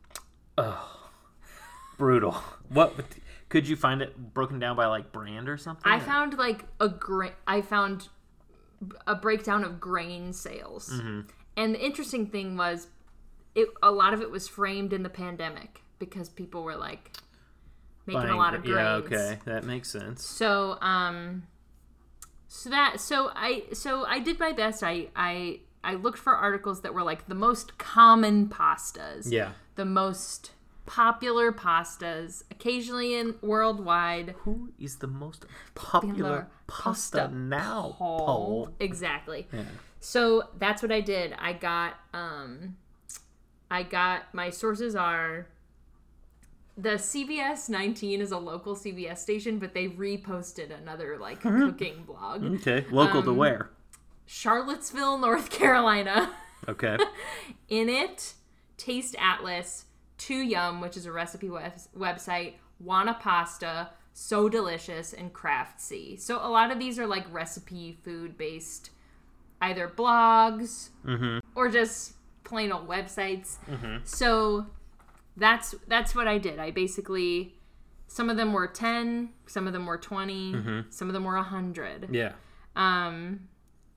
Oh, 0.57 1.11
brutal. 1.99 2.33
What 2.71 2.95
could 3.51 3.69
you 3.69 3.77
find 3.77 4.01
it 4.01 4.17
broken 4.33 4.59
down 4.59 4.77
by 4.77 4.87
like 4.87 5.13
brand 5.13 5.49
or 5.49 5.59
something? 5.59 5.91
I 5.93 6.01
found 6.01 6.39
like 6.39 6.65
a 6.81 6.89
gra- 6.89 7.35
I 7.47 7.61
found 7.61 8.09
a 9.07 9.15
breakdown 9.15 9.63
of 9.65 9.79
grain 9.81 10.33
sales. 10.33 10.89
Mm-hmm. 10.91 11.21
And 11.57 11.75
the 11.75 11.85
interesting 11.85 12.27
thing 12.27 12.57
was 12.57 12.89
it 13.55 13.69
a 13.83 13.91
lot 13.91 14.15
of 14.15 14.21
it 14.21 14.31
was 14.31 14.49
framed 14.49 14.93
in 14.93 15.03
the 15.03 15.09
pandemic 15.09 15.83
because 15.99 16.29
people 16.29 16.63
were 16.63 16.77
like 16.77 17.13
making 18.07 18.29
a 18.29 18.37
lot 18.37 18.55
of 18.55 18.65
gra- 18.65 19.01
grains. 19.01 19.11
Yeah, 19.11 19.19
okay, 19.19 19.39
that 19.45 19.65
makes 19.65 19.91
sense. 19.91 20.25
So 20.25 20.79
um 20.81 21.45
so 22.49 22.71
that 22.71 23.01
so 23.01 23.31
I 23.35 23.65
so 23.73 24.05
I 24.05 24.19
did 24.19 24.39
my 24.39 24.53
best. 24.53 24.83
I 24.83 25.09
I 25.15 25.61
I 25.83 25.95
looked 25.95 26.19
for 26.19 26.35
articles 26.35 26.81
that 26.83 26.95
were 26.95 27.03
like 27.03 27.29
the 27.29 27.35
most 27.35 27.79
common 27.79 28.49
pastas. 28.49 29.31
Yeah. 29.31 29.53
The 29.77 29.85
most 29.85 30.53
popular 30.87 31.51
pastas, 31.51 32.43
occasionally 32.51 33.15
in 33.15 33.35
worldwide. 33.41 34.35
Who 34.41 34.73
is 34.79 34.97
the 34.97 35.07
most 35.07 35.47
popular 35.75 36.49
pasta, 36.67 37.19
pasta 37.19 37.35
now? 37.35 37.95
Paul. 37.99 38.27
Paul. 38.27 38.69
Exactly. 38.81 39.49
Yeah. 39.53 39.63
So 40.05 40.43
that's 40.59 40.83
what 40.83 40.93
I 40.93 41.01
did. 41.01 41.35
I 41.39 41.55
got 41.55 41.95
um 42.13 42.77
I 43.71 43.83
got 43.83 44.33
my 44.35 44.51
sources 44.51 44.95
are 44.95 45.47
the 46.77 46.91
CBS 46.91 47.69
19 47.71 48.21
is 48.21 48.31
a 48.33 48.37
local 48.39 48.75
CBS 48.77 49.19
station, 49.19 49.59
but 49.59 49.73
they 49.75 49.89
reposted 49.89 50.77
another 50.79 51.17
like 51.19 51.41
cooking 51.43 52.03
blog. 52.05 52.45
Okay. 52.57 52.85
Local 52.91 53.21
Um, 53.21 53.25
to 53.25 53.33
where? 53.33 53.71
Charlottesville, 54.27 55.19
North 55.19 55.51
Carolina. 55.51 56.31
Okay. 56.67 56.97
In 57.69 57.91
it, 57.91 58.33
Taste 58.79 59.15
Atlas, 59.19 59.85
Too 60.17 60.37
Yum, 60.39 60.81
which 60.81 60.97
is 60.97 61.05
a 61.05 61.13
recipe 61.13 61.51
web- 61.51 61.75
website, 61.95 62.55
Wanna 62.81 63.19
Pasta, 63.21 63.91
So 64.15 64.49
Delicious, 64.49 65.13
and 65.13 65.31
Craft 65.31 65.79
C. 65.83 66.17
So 66.17 66.39
a 66.39 66.49
lot 66.49 66.71
of 66.71 66.79
these 66.79 66.99
are 66.99 67.07
like 67.07 67.31
recipe 67.31 67.99
food 68.03 68.39
based, 68.39 68.89
either 69.69 69.89
blogs 69.89 70.91
or 71.55 71.69
just 71.69 72.15
plain 72.45 72.73
old 72.73 72.89
websites. 72.89 73.57
So 74.05 74.67
that's 75.37 75.75
that's 75.89 76.15
what 76.15 76.29
I 76.29 76.39
did. 76.39 76.59
I 76.59 76.71
basically 76.71 77.55
some 78.07 78.31
of 78.31 78.37
them 78.37 78.53
were 78.53 78.67
10, 78.69 79.31
some 79.47 79.67
of 79.67 79.73
them 79.73 79.87
were 79.87 79.99
20, 79.99 80.85
some 80.91 81.09
of 81.09 81.15
them 81.15 81.25
were 81.25 81.35
100. 81.35 82.15
yeah. 82.15 82.33
Um, 82.77 83.49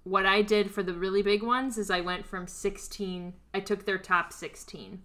what 0.04 0.26
I 0.26 0.42
did 0.42 0.72
for 0.72 0.82
the 0.84 0.94
really 0.94 1.22
big 1.22 1.44
ones 1.44 1.78
is 1.78 1.92
I 1.92 2.02
went 2.02 2.26
from 2.26 2.48
16, 2.48 3.34
I 3.54 3.60
took 3.60 3.86
their 3.86 3.98
top 3.98 4.32
16. 4.32 5.02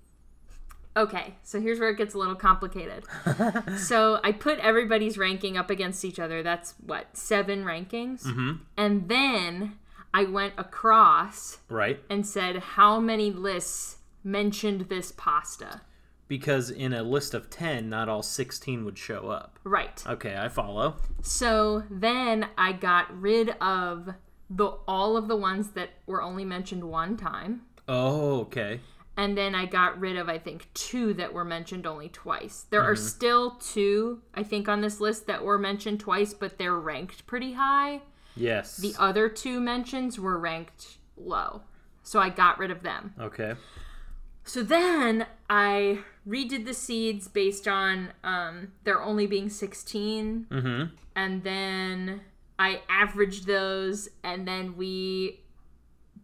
Okay, 0.97 1.35
so 1.43 1.61
here's 1.61 1.81
where 1.81 1.89
it 1.89 1.97
gets 1.97 2.15
a 2.15 2.19
little 2.19 2.35
complicated. 2.35 3.05
so 3.79 4.21
I 4.23 4.33
put 4.33 4.59
everybody's 4.59 5.17
ranking 5.19 5.57
up 5.57 5.71
against 5.71 6.05
each 6.05 6.19
other. 6.21 6.43
That's 6.43 6.75
what, 6.85 7.17
seven 7.17 7.65
rankings? 7.65 8.25
Mm-hmm. 8.25 8.53
And 8.77 9.09
then 9.09 9.79
I 10.15 10.25
went 10.25 10.55
across 10.59 11.59
Right. 11.69 12.01
and 12.11 12.27
said 12.27 12.57
how 12.57 13.01
many 13.01 13.31
lists 13.31 13.99
mentioned 14.25 14.83
this 14.83 15.13
pasta. 15.17 15.81
Because 16.29 16.71
in 16.71 16.93
a 16.93 17.03
list 17.03 17.35
of 17.35 17.51
ten, 17.51 17.89
not 17.91 18.09
all 18.09 18.23
sixteen 18.23 18.85
would 18.85 18.97
show 18.99 19.29
up. 19.29 19.59
Right. 19.65 20.03
Okay, 20.07 20.37
I 20.37 20.49
follow. 20.49 20.97
So 21.21 21.83
then 21.91 22.47
I 22.57 22.73
got 22.73 23.07
rid 23.21 23.51
of 23.61 24.11
the 24.49 24.67
all 24.87 25.17
of 25.17 25.29
the 25.29 25.37
ones 25.37 25.71
that 25.71 25.91
were 26.07 26.23
only 26.23 26.45
mentioned 26.45 26.85
one 26.85 27.17
time. 27.17 27.63
Oh, 27.89 28.41
okay. 28.43 28.81
And 29.15 29.37
then 29.37 29.55
I 29.55 29.67
got 29.67 30.01
rid 30.01 30.17
of 30.17 30.29
I 30.31 30.39
think 30.39 30.73
two 30.73 31.13
that 31.15 31.35
were 31.35 31.45
mentioned 31.45 31.87
only 31.87 32.09
twice. 32.09 32.65
There 32.71 32.81
Mm-hmm. 32.81 32.91
are 32.93 32.97
still 32.97 33.51
two 33.53 34.23
I 34.35 34.43
think 34.43 34.69
on 34.69 34.81
this 34.81 35.01
list 35.01 35.27
that 35.27 35.45
were 35.45 35.59
mentioned 35.59 36.01
twice, 36.01 36.33
but 36.33 36.57
they're 36.57 36.79
ranked 36.79 37.27
pretty 37.27 37.53
high. 37.55 38.03
Yes. 38.37 38.77
The 38.77 38.95
other 38.99 39.29
two 39.29 39.61
mentions 39.61 40.19
were 40.19 40.39
ranked 40.39 40.99
low. 41.17 41.63
So 42.03 42.19
I 42.19 42.31
got 42.31 42.59
rid 42.59 42.71
of 42.71 42.83
them. 42.83 43.15
okay. 43.21 43.55
So 44.45 44.65
then 44.65 45.27
I 45.49 46.01
redid 46.27 46.65
the 46.65 46.75
seeds 46.75 47.29
based 47.29 47.69
on 47.69 48.09
um, 48.25 48.73
there 48.83 49.01
only 49.01 49.29
being 49.29 49.49
16. 49.49 50.49
Mm-hmm. 50.51 50.95
And 51.15 51.45
then 51.45 52.23
I 52.59 52.81
averaged 52.89 53.47
those, 53.47 54.09
and 54.25 54.49
then 54.49 54.77
we 54.77 55.43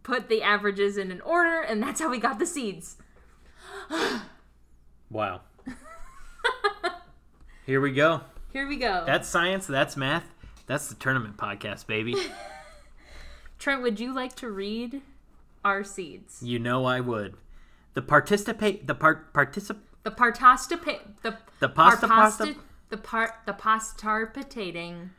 put 0.03 0.27
the 0.27 0.41
averages 0.41 0.97
in 0.97 1.11
an 1.11 1.21
order, 1.21 1.61
and 1.61 1.81
that's 1.81 2.01
how 2.01 2.09
we 2.09 2.17
got 2.17 2.39
the 2.39 2.45
seeds. 2.45 2.97
Wow. 5.11 5.41
Here 7.65 7.81
we 7.81 7.91
go. 7.91 8.21
Here 8.53 8.67
we 8.67 8.75
go. 8.75 9.05
That's 9.07 9.27
science. 9.27 9.65
That's 9.65 9.97
math. 9.97 10.23
That's 10.69 10.87
the 10.87 10.93
tournament 10.93 11.35
podcast, 11.35 11.87
baby. 11.87 12.13
Trent, 13.57 13.81
would 13.81 13.99
you 13.99 14.13
like 14.13 14.35
to 14.35 14.51
read 14.51 15.01
our 15.65 15.83
seeds? 15.83 16.43
you 16.43 16.59
know 16.59 16.85
I 16.85 16.99
would. 16.99 17.33
The 17.95 18.03
participate. 18.03 18.85
The 18.85 18.93
part 18.93 19.33
particip. 19.33 19.77
The 20.03 20.11
partostipa- 20.11 20.99
the 21.23 21.37
The 21.59 21.69
pasta 21.69 22.07
pasta- 22.07 22.55
the 22.89 22.97
part 22.97 23.31
the 23.47 23.53
pastarpitating 23.53 25.09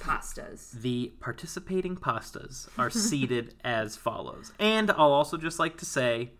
pastas. 0.00 0.72
The 0.72 1.12
participating 1.20 1.94
pastas 1.96 2.66
are 2.78 2.88
seated 2.88 3.54
as 3.62 3.94
follows. 3.94 4.54
And 4.58 4.90
I'll 4.90 5.12
also 5.12 5.36
just 5.36 5.58
like 5.58 5.76
to 5.78 5.84
say, 5.84 6.30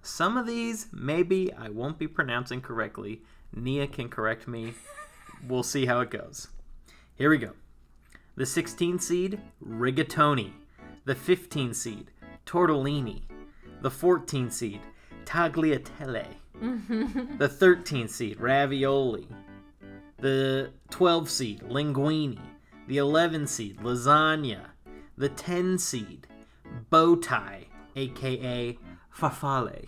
some 0.00 0.36
of 0.36 0.46
these 0.46 0.86
maybe 0.92 1.52
I 1.52 1.70
won't 1.70 1.98
be 1.98 2.06
pronouncing 2.06 2.60
correctly. 2.60 3.22
Nia 3.52 3.88
can 3.88 4.08
correct 4.08 4.46
me. 4.46 4.74
We'll 5.46 5.62
see 5.64 5.84
how 5.84 6.00
it 6.00 6.10
goes. 6.10 6.48
Here 7.16 7.30
we 7.30 7.38
go. 7.38 7.52
The 8.36 8.44
16 8.44 8.98
seed, 8.98 9.40
rigatoni. 9.66 10.52
The 11.06 11.14
15 11.14 11.72
seed, 11.72 12.10
tortellini. 12.44 13.22
The 13.80 13.90
14 13.90 14.50
seed, 14.50 14.80
tagliatelle. 15.24 16.26
Mm-hmm. 16.60 17.38
the 17.38 17.48
13 17.48 18.08
seed, 18.08 18.38
ravioli. 18.38 19.26
The 20.18 20.72
12 20.90 21.30
seed, 21.30 21.60
linguine. 21.60 22.38
The 22.86 22.98
11 22.98 23.46
seed, 23.46 23.78
lasagna. 23.78 24.66
The 25.16 25.30
10 25.30 25.78
seed, 25.78 26.26
bow 26.90 27.16
tie, 27.16 27.64
aka 27.94 28.78
farfalle. 29.10 29.86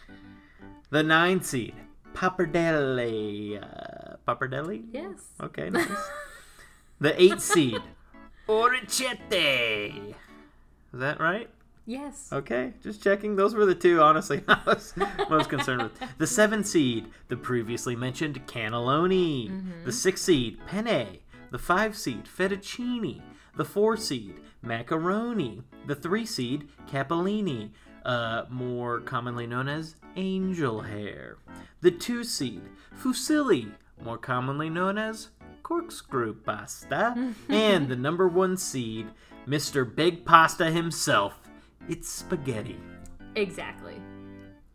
the 0.90 1.02
9 1.04 1.42
seed, 1.42 1.74
pappardelle. 2.12 4.13
Pappardelle? 4.26 4.82
Yes. 4.92 5.20
Okay, 5.40 5.70
nice. 5.70 5.88
the 7.00 7.20
8 7.20 7.40
seed, 7.40 7.82
orchette. 8.48 9.32
Is 10.92 11.00
that 11.00 11.20
right? 11.20 11.50
Yes. 11.86 12.30
Okay, 12.32 12.72
just 12.82 13.02
checking. 13.02 13.36
Those 13.36 13.54
were 13.54 13.66
the 13.66 13.74
two, 13.74 14.00
honestly, 14.00 14.42
I 14.48 14.60
was 14.66 14.94
most 15.28 15.50
concerned 15.50 15.82
with. 15.82 15.92
The 16.16 16.26
seven 16.26 16.64
seed, 16.64 17.08
the 17.28 17.36
previously 17.36 17.94
mentioned 17.94 18.46
cannelloni. 18.46 19.84
The 19.84 19.92
six 19.92 20.22
seed, 20.22 20.58
penne. 20.66 21.18
The 21.50 21.58
five 21.58 21.94
seed, 21.96 22.24
fettuccine. 22.24 23.20
The 23.56 23.64
four 23.66 23.96
seed, 23.98 24.40
macaroni. 24.62 25.62
The 25.86 25.94
three 25.94 26.24
seed, 26.24 26.68
capellini, 26.90 27.70
uh, 28.06 28.44
more 28.48 29.00
commonly 29.00 29.46
known 29.46 29.68
as 29.68 29.94
angel 30.16 30.80
hair. 30.80 31.36
The 31.82 31.90
two 31.90 32.24
seed, 32.24 32.62
fusilli, 32.98 33.72
more 34.04 34.18
commonly 34.18 34.68
known 34.68 34.98
as 34.98 35.28
corkscrew 35.62 36.34
pasta. 36.34 37.32
and 37.48 37.88
the 37.88 37.96
number 37.96 38.28
one 38.28 38.56
seed, 38.56 39.06
Mr. 39.48 39.84
Big 39.92 40.24
Pasta 40.24 40.70
himself, 40.70 41.40
it's 41.88 42.08
spaghetti. 42.08 42.78
Exactly. 43.34 44.00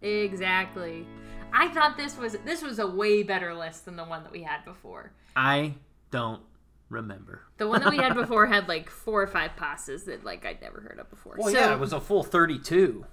Exactly. 0.01 1.05
I 1.53 1.67
thought 1.69 1.97
this 1.97 2.17
was 2.17 2.37
this 2.45 2.61
was 2.61 2.79
a 2.79 2.87
way 2.87 3.23
better 3.23 3.53
list 3.53 3.85
than 3.85 3.95
the 3.95 4.03
one 4.03 4.23
that 4.23 4.31
we 4.31 4.43
had 4.43 4.63
before. 4.65 5.11
I 5.35 5.75
don't 6.11 6.41
remember. 6.89 7.43
The 7.57 7.67
one 7.67 7.81
that 7.81 7.91
we 7.91 7.97
had 7.97 8.13
before 8.15 8.45
had 8.47 8.67
like 8.67 8.89
four 8.89 9.21
or 9.21 9.27
five 9.27 9.51
pastas 9.57 10.05
that 10.05 10.23
like 10.23 10.45
I'd 10.45 10.61
never 10.61 10.81
heard 10.81 10.99
of 10.99 11.09
before. 11.09 11.35
Well, 11.37 11.51
so, 11.51 11.57
yeah, 11.59 11.73
it 11.73 11.79
was 11.79 11.93
a 11.93 11.99
full 12.01 12.23
32. 12.23 13.05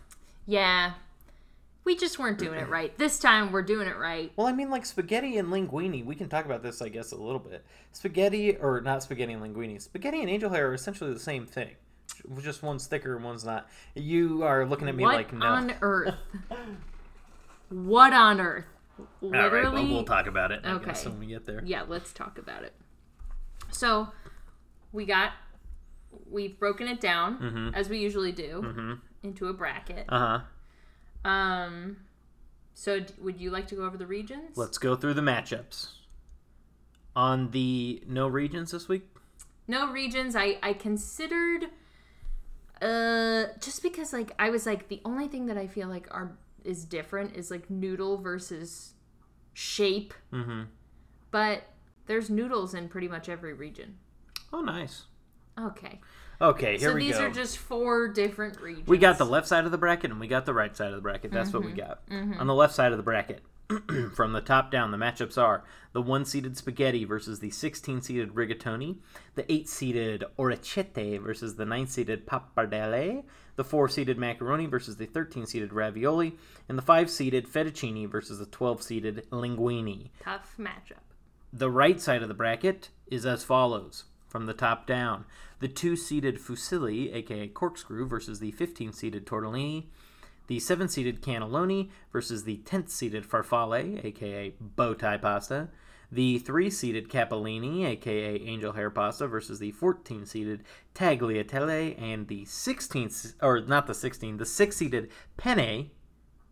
yeah, 0.46 0.94
we 1.87 1.97
just 1.97 2.19
weren't 2.19 2.37
doing 2.38 2.59
it 2.59 2.69
right. 2.69 2.97
This 2.99 3.19
time 3.19 3.50
we're 3.52 3.62
doing 3.62 3.88
it 3.88 3.97
right. 3.97 4.31
Well, 4.37 4.47
I 4.47 4.52
mean, 4.52 4.69
like 4.69 4.85
spaghetti 4.85 5.38
and 5.38 5.49
linguine. 5.49 6.05
We 6.05 6.14
can 6.14 6.28
talk 6.28 6.45
about 6.45 6.62
this, 6.62 6.83
I 6.83 6.90
guess, 6.90 7.12
a 7.12 7.16
little 7.16 7.38
bit. 7.38 7.64
Spaghetti, 7.93 8.57
or 8.57 8.83
not 8.83 9.02
spaghetti 9.02 9.33
and 9.33 9.43
linguine. 9.43 9.81
Spaghetti 9.81 10.21
and 10.21 10.28
angel 10.28 10.50
hair 10.50 10.69
are 10.69 10.75
essentially 10.75 11.14
the 11.14 11.19
same 11.21 11.47
thing. 11.47 11.71
Just 12.43 12.62
one's 12.62 12.87
thicker 12.87 13.16
and 13.16 13.25
one's 13.25 13.45
not. 13.45 13.69
You 13.95 14.43
are 14.43 14.66
looking 14.66 14.88
at 14.88 14.95
me 14.97 15.05
what 15.05 15.14
like 15.14 15.33
no. 15.33 15.47
on 15.47 15.75
earth? 15.81 16.14
what 17.69 18.12
on 18.12 18.40
earth? 18.40 18.64
All 18.99 19.31
right, 19.31 19.43
Literally. 19.45 19.85
well, 19.85 19.93
we'll 19.95 20.05
talk 20.05 20.26
about 20.26 20.52
it. 20.52 20.61
I 20.64 20.78
guess 20.78 21.02
Okay. 21.02 21.11
when 21.11 21.21
we 21.21 21.26
get 21.26 21.45
there. 21.47 21.62
yeah, 21.64 21.83
let's 21.87 22.12
talk 22.12 22.38
about 22.38 22.64
it. 22.64 22.73
So, 23.71 24.09
we 24.93 25.05
got 25.05 25.33
we've 26.31 26.59
broken 26.59 26.88
it 26.88 27.00
down 27.00 27.38
Mm-hmm. 27.38 27.75
as 27.75 27.88
we 27.90 27.99
usually 27.99 28.33
do 28.33 28.99
into 29.23 29.49
a 29.49 29.52
bracket. 29.52 30.07
Uh 30.09 30.19
huh. 30.19 30.40
Um, 31.26 31.97
so 32.75 33.00
d- 33.00 33.12
would 33.21 33.40
you 33.40 33.50
like 33.50 33.66
to 33.68 33.75
go 33.75 33.85
over 33.85 33.97
the 33.97 34.06
regions? 34.06 34.56
Let's 34.56 34.78
go 34.78 34.95
through 34.97 35.14
the 35.14 35.23
matchups. 35.23 35.88
On 37.16 37.50
the 37.50 38.02
no 38.06 38.28
regions 38.28 38.71
this 38.73 38.88
week. 38.88 39.09
no 39.66 39.90
regions. 39.90 40.37
I 40.37 40.59
I 40.62 40.73
considered, 40.75 41.71
uh, 42.83 43.47
just 43.61 43.83
because 43.83 44.12
like 44.12 44.33
I 44.38 44.50
was 44.50 44.66
like 44.66 44.88
the 44.88 45.00
only 45.04 45.26
thing 45.28 45.47
that 45.47 45.56
I 45.59 45.66
feel 45.66 45.88
like 45.88 46.06
are 46.11 46.37
is 46.64 46.85
different 46.85 47.35
is 47.37 47.50
like 47.50 47.71
noodle 47.71 48.18
versus 48.18 48.92
shape, 49.54 50.12
Mm-hmm. 50.33 50.64
but 51.30 51.62
there's 52.06 52.28
noodles 52.28 52.75
in 52.75 52.88
pretty 52.88 53.09
much 53.09 53.28
every 53.28 53.52
region. 53.54 53.97
Oh, 54.52 54.61
nice. 54.61 55.04
Okay, 55.59 56.00
Okay, 56.40 56.78
here 56.78 56.90
so 56.90 56.95
we 56.95 57.09
go. 57.09 57.12
So 57.12 57.19
these 57.19 57.31
are 57.31 57.31
just 57.31 57.59
four 57.59 58.09
different 58.09 58.61
regions. 58.61 58.87
We 58.87 58.99
got 58.99 59.19
the 59.19 59.26
left 59.26 59.49
side 59.49 59.64
of 59.64 59.71
the 59.71 59.78
bracket 59.78 60.11
and 60.11 60.21
we 60.21 60.28
got 60.28 60.47
the 60.47 60.55
right 60.55 60.76
side 60.76 60.88
of 60.88 60.97
the 60.97 61.00
bracket. 61.00 61.31
That's 61.31 61.52
what 61.52 61.62
we 61.62 61.71
mm-hmm. 61.71 61.78
got. 61.78 62.07
Mm-hmm. 62.09 62.40
On 62.40 62.47
the 62.47 62.55
left 62.55 62.75
side 62.75 62.93
of 62.93 62.99
the 62.99 63.05
bracket, 63.05 63.43
from 64.14 64.33
the 64.33 64.40
top 64.40 64.71
down, 64.71 64.90
the 64.90 64.97
matchups 64.97 65.38
are 65.38 65.64
the 65.93 66.02
one 66.02 66.25
seeded 66.25 66.57
spaghetti 66.57 67.05
versus 67.05 67.40
the 67.40 67.50
16 67.50 68.02
seeded 68.02 68.35
rigatoni, 68.35 68.97
the 69.35 69.50
8 69.50 69.69
seeded 69.69 70.25
orecchiette 70.38 71.21
versus 71.21 71.57
the 71.57 71.64
9 71.64 71.87
seeded 71.87 72.26
pappardelle, 72.26 73.25
the 73.57 73.64
4 73.64 73.88
seeded 73.88 74.19
macaroni 74.19 74.66
versus 74.66 74.97
the 74.97 75.07
13 75.07 75.47
seeded 75.47 75.73
ravioli, 75.73 76.37
and 76.69 76.78
the 76.78 76.83
5 76.83 77.11
seeded 77.11 77.49
fettuccine 77.49 78.09
versus 78.09 78.38
the 78.38 78.47
12 78.47 78.83
seeded 78.83 79.26
linguine. 79.31 80.11
tough 80.21 80.55
matchup. 80.59 81.02
The 81.52 81.71
right 81.71 82.00
side 82.00 82.23
of 82.23 82.28
the 82.28 82.35
bracket 82.35 82.90
is 83.07 83.25
as 83.25 83.43
follows 83.43 84.05
from 84.28 84.47
the 84.47 84.54
top 84.54 84.87
down. 84.87 85.25
The 85.61 85.68
two 85.68 85.97
seeded 85.97 86.38
fusilli, 86.38 87.14
aka 87.14 87.49
corkscrew, 87.49 88.06
versus 88.06 88.40
the 88.40 88.50
15 88.52 88.92
seeded 88.92 89.26
tortellini. 89.26 89.87
The 90.49 90.61
7 90.61 90.88
seeded 90.88 91.23
cannelloni 91.23 91.90
versus 92.12 92.45
the 92.45 92.59
10th 92.59 92.90
seeded 92.90 93.25
farfalle, 93.25 94.04
aka 94.04 94.54
bow 94.60 94.95
tie 94.95 95.17
pasta. 95.17 95.69
The 96.12 96.39
3 96.39 96.71
seeded 96.71 97.08
capellini, 97.08 97.84
aka 97.84 98.41
angel 98.41 98.73
hair 98.73 98.91
pasta, 98.91 99.26
versus 99.26 99.58
the 99.58 99.73
14 99.73 100.25
seeded 100.25 100.62
tagliatelle. 100.95 102.00
And 102.00 102.28
the 102.28 102.45
16th, 102.45 103.34
or 103.43 103.60
not 103.60 103.86
the 103.86 103.95
16, 103.95 104.36
the 104.36 104.47
6 104.47 104.76
seeded 104.76 105.10
penne 105.36 105.91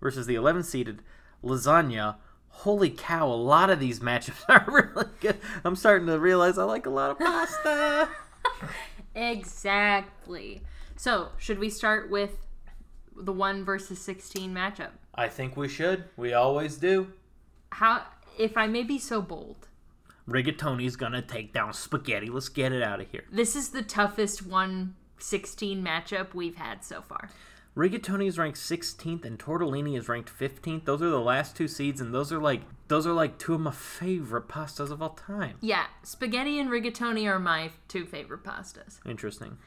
versus 0.00 0.26
the 0.26 0.34
11 0.34 0.64
seeded 0.64 1.02
lasagna. 1.42 2.16
Holy 2.58 2.88
cow, 2.90 3.26
a 3.26 3.34
lot 3.34 3.68
of 3.70 3.78
these 3.80 4.00
matchups 4.00 4.42
are 4.48 4.64
really 4.68 5.10
good. 5.20 5.36
I'm 5.64 5.76
starting 5.76 6.06
to 6.06 6.18
realize 6.18 6.56
I 6.56 6.64
like 6.64 6.86
a 6.86 6.90
lot 6.90 7.10
of 7.10 7.18
pasta. 7.18 8.08
Exactly. 9.16 10.62
So 10.96 11.28
should 11.38 11.58
we 11.60 11.70
start 11.70 12.10
with 12.10 12.32
the 13.16 13.32
one 13.32 13.64
versus 13.64 14.00
sixteen 14.00 14.52
matchup? 14.52 14.90
I 15.14 15.28
think 15.28 15.56
we 15.56 15.68
should. 15.68 16.04
We 16.16 16.32
always 16.32 16.76
do. 16.76 17.12
How, 17.70 18.02
if 18.38 18.56
I 18.56 18.66
may 18.66 18.82
be 18.82 18.98
so 18.98 19.22
bold, 19.22 19.68
Rigatoni's 20.28 20.96
gonna 20.96 21.22
take 21.22 21.52
down 21.52 21.72
spaghetti. 21.72 22.26
Let's 22.28 22.48
get 22.48 22.72
it 22.72 22.82
out 22.82 23.00
of 23.00 23.08
here. 23.10 23.24
this 23.30 23.54
is 23.54 23.68
the 23.68 23.82
toughest 23.82 24.44
one 24.46 24.96
16 25.18 25.82
matchup 25.84 26.34
we've 26.34 26.56
had 26.56 26.84
so 26.84 27.00
far. 27.00 27.30
Rigatoni 27.76 28.28
is 28.28 28.38
ranked 28.38 28.58
16th 28.58 29.24
and 29.24 29.38
Tortellini 29.38 29.98
is 29.98 30.08
ranked 30.08 30.30
15th. 30.36 30.84
Those 30.84 31.02
are 31.02 31.10
the 31.10 31.20
last 31.20 31.56
two 31.56 31.66
seeds, 31.66 32.00
and 32.00 32.14
those 32.14 32.32
are 32.32 32.38
like 32.38 32.62
those 32.86 33.06
are 33.06 33.12
like 33.12 33.38
two 33.38 33.54
of 33.54 33.60
my 33.60 33.72
favorite 33.72 34.46
pastas 34.46 34.90
of 34.90 35.02
all 35.02 35.10
time. 35.10 35.56
Yeah, 35.60 35.86
spaghetti 36.02 36.60
and 36.60 36.70
rigatoni 36.70 37.26
are 37.28 37.40
my 37.40 37.70
two 37.88 38.06
favorite 38.06 38.44
pastas. 38.44 39.00
Interesting. 39.04 39.58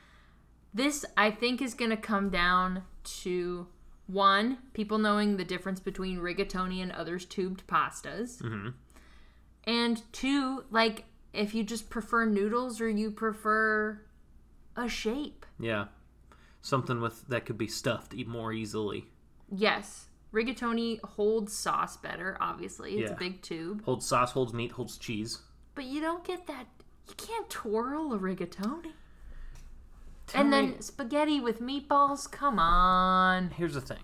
This, 0.73 1.03
I 1.17 1.31
think, 1.31 1.61
is 1.61 1.73
going 1.73 1.91
to 1.91 1.97
come 1.97 2.29
down 2.29 2.83
to 3.23 3.67
one, 4.05 4.59
people 4.73 4.97
knowing 4.99 5.35
the 5.35 5.43
difference 5.43 5.79
between 5.79 6.19
rigatoni 6.19 6.81
and 6.81 6.91
others 6.91 7.25
tubed 7.25 7.65
pastas. 7.67 8.41
Mhm. 8.41 8.73
And 9.65 10.01
two, 10.13 10.63
like, 10.69 11.05
if 11.33 11.53
you 11.53 11.63
just 11.63 11.89
prefer 11.89 12.25
noodles 12.25 12.79
or 12.79 12.87
you 12.87 13.11
prefer 13.11 13.99
a 14.77 14.87
shape. 14.87 15.45
Yeah, 15.59 15.87
something 16.61 16.99
with 17.01 17.27
that 17.27 17.45
could 17.45 17.57
be 17.57 17.67
stuffed 17.67 18.13
more 18.27 18.51
easily. 18.53 19.07
Yes, 19.49 20.07
rigatoni 20.33 20.99
holds 21.01 21.53
sauce 21.57 21.97
better, 21.97 22.37
obviously. 22.39 22.97
It's 22.99 23.09
Yeah. 23.09 23.15
a 23.15 23.19
big 23.19 23.41
tube. 23.41 23.83
Holds 23.85 24.05
sauce, 24.05 24.31
holds 24.31 24.53
meat, 24.53 24.73
holds 24.73 24.97
cheese. 24.97 25.41
But 25.75 25.85
you 25.85 26.01
don't 26.01 26.23
get 26.23 26.47
that. 26.47 26.67
You 27.07 27.15
can't 27.15 27.49
twirl 27.49 28.13
a 28.13 28.19
rigatoni. 28.19 28.93
And 30.33 30.51
then 30.51 30.81
spaghetti 30.81 31.39
with 31.39 31.61
meatballs? 31.61 32.29
Come 32.29 32.59
on. 32.59 33.51
here's 33.51 33.75
the 33.75 33.81
thing: 33.81 34.03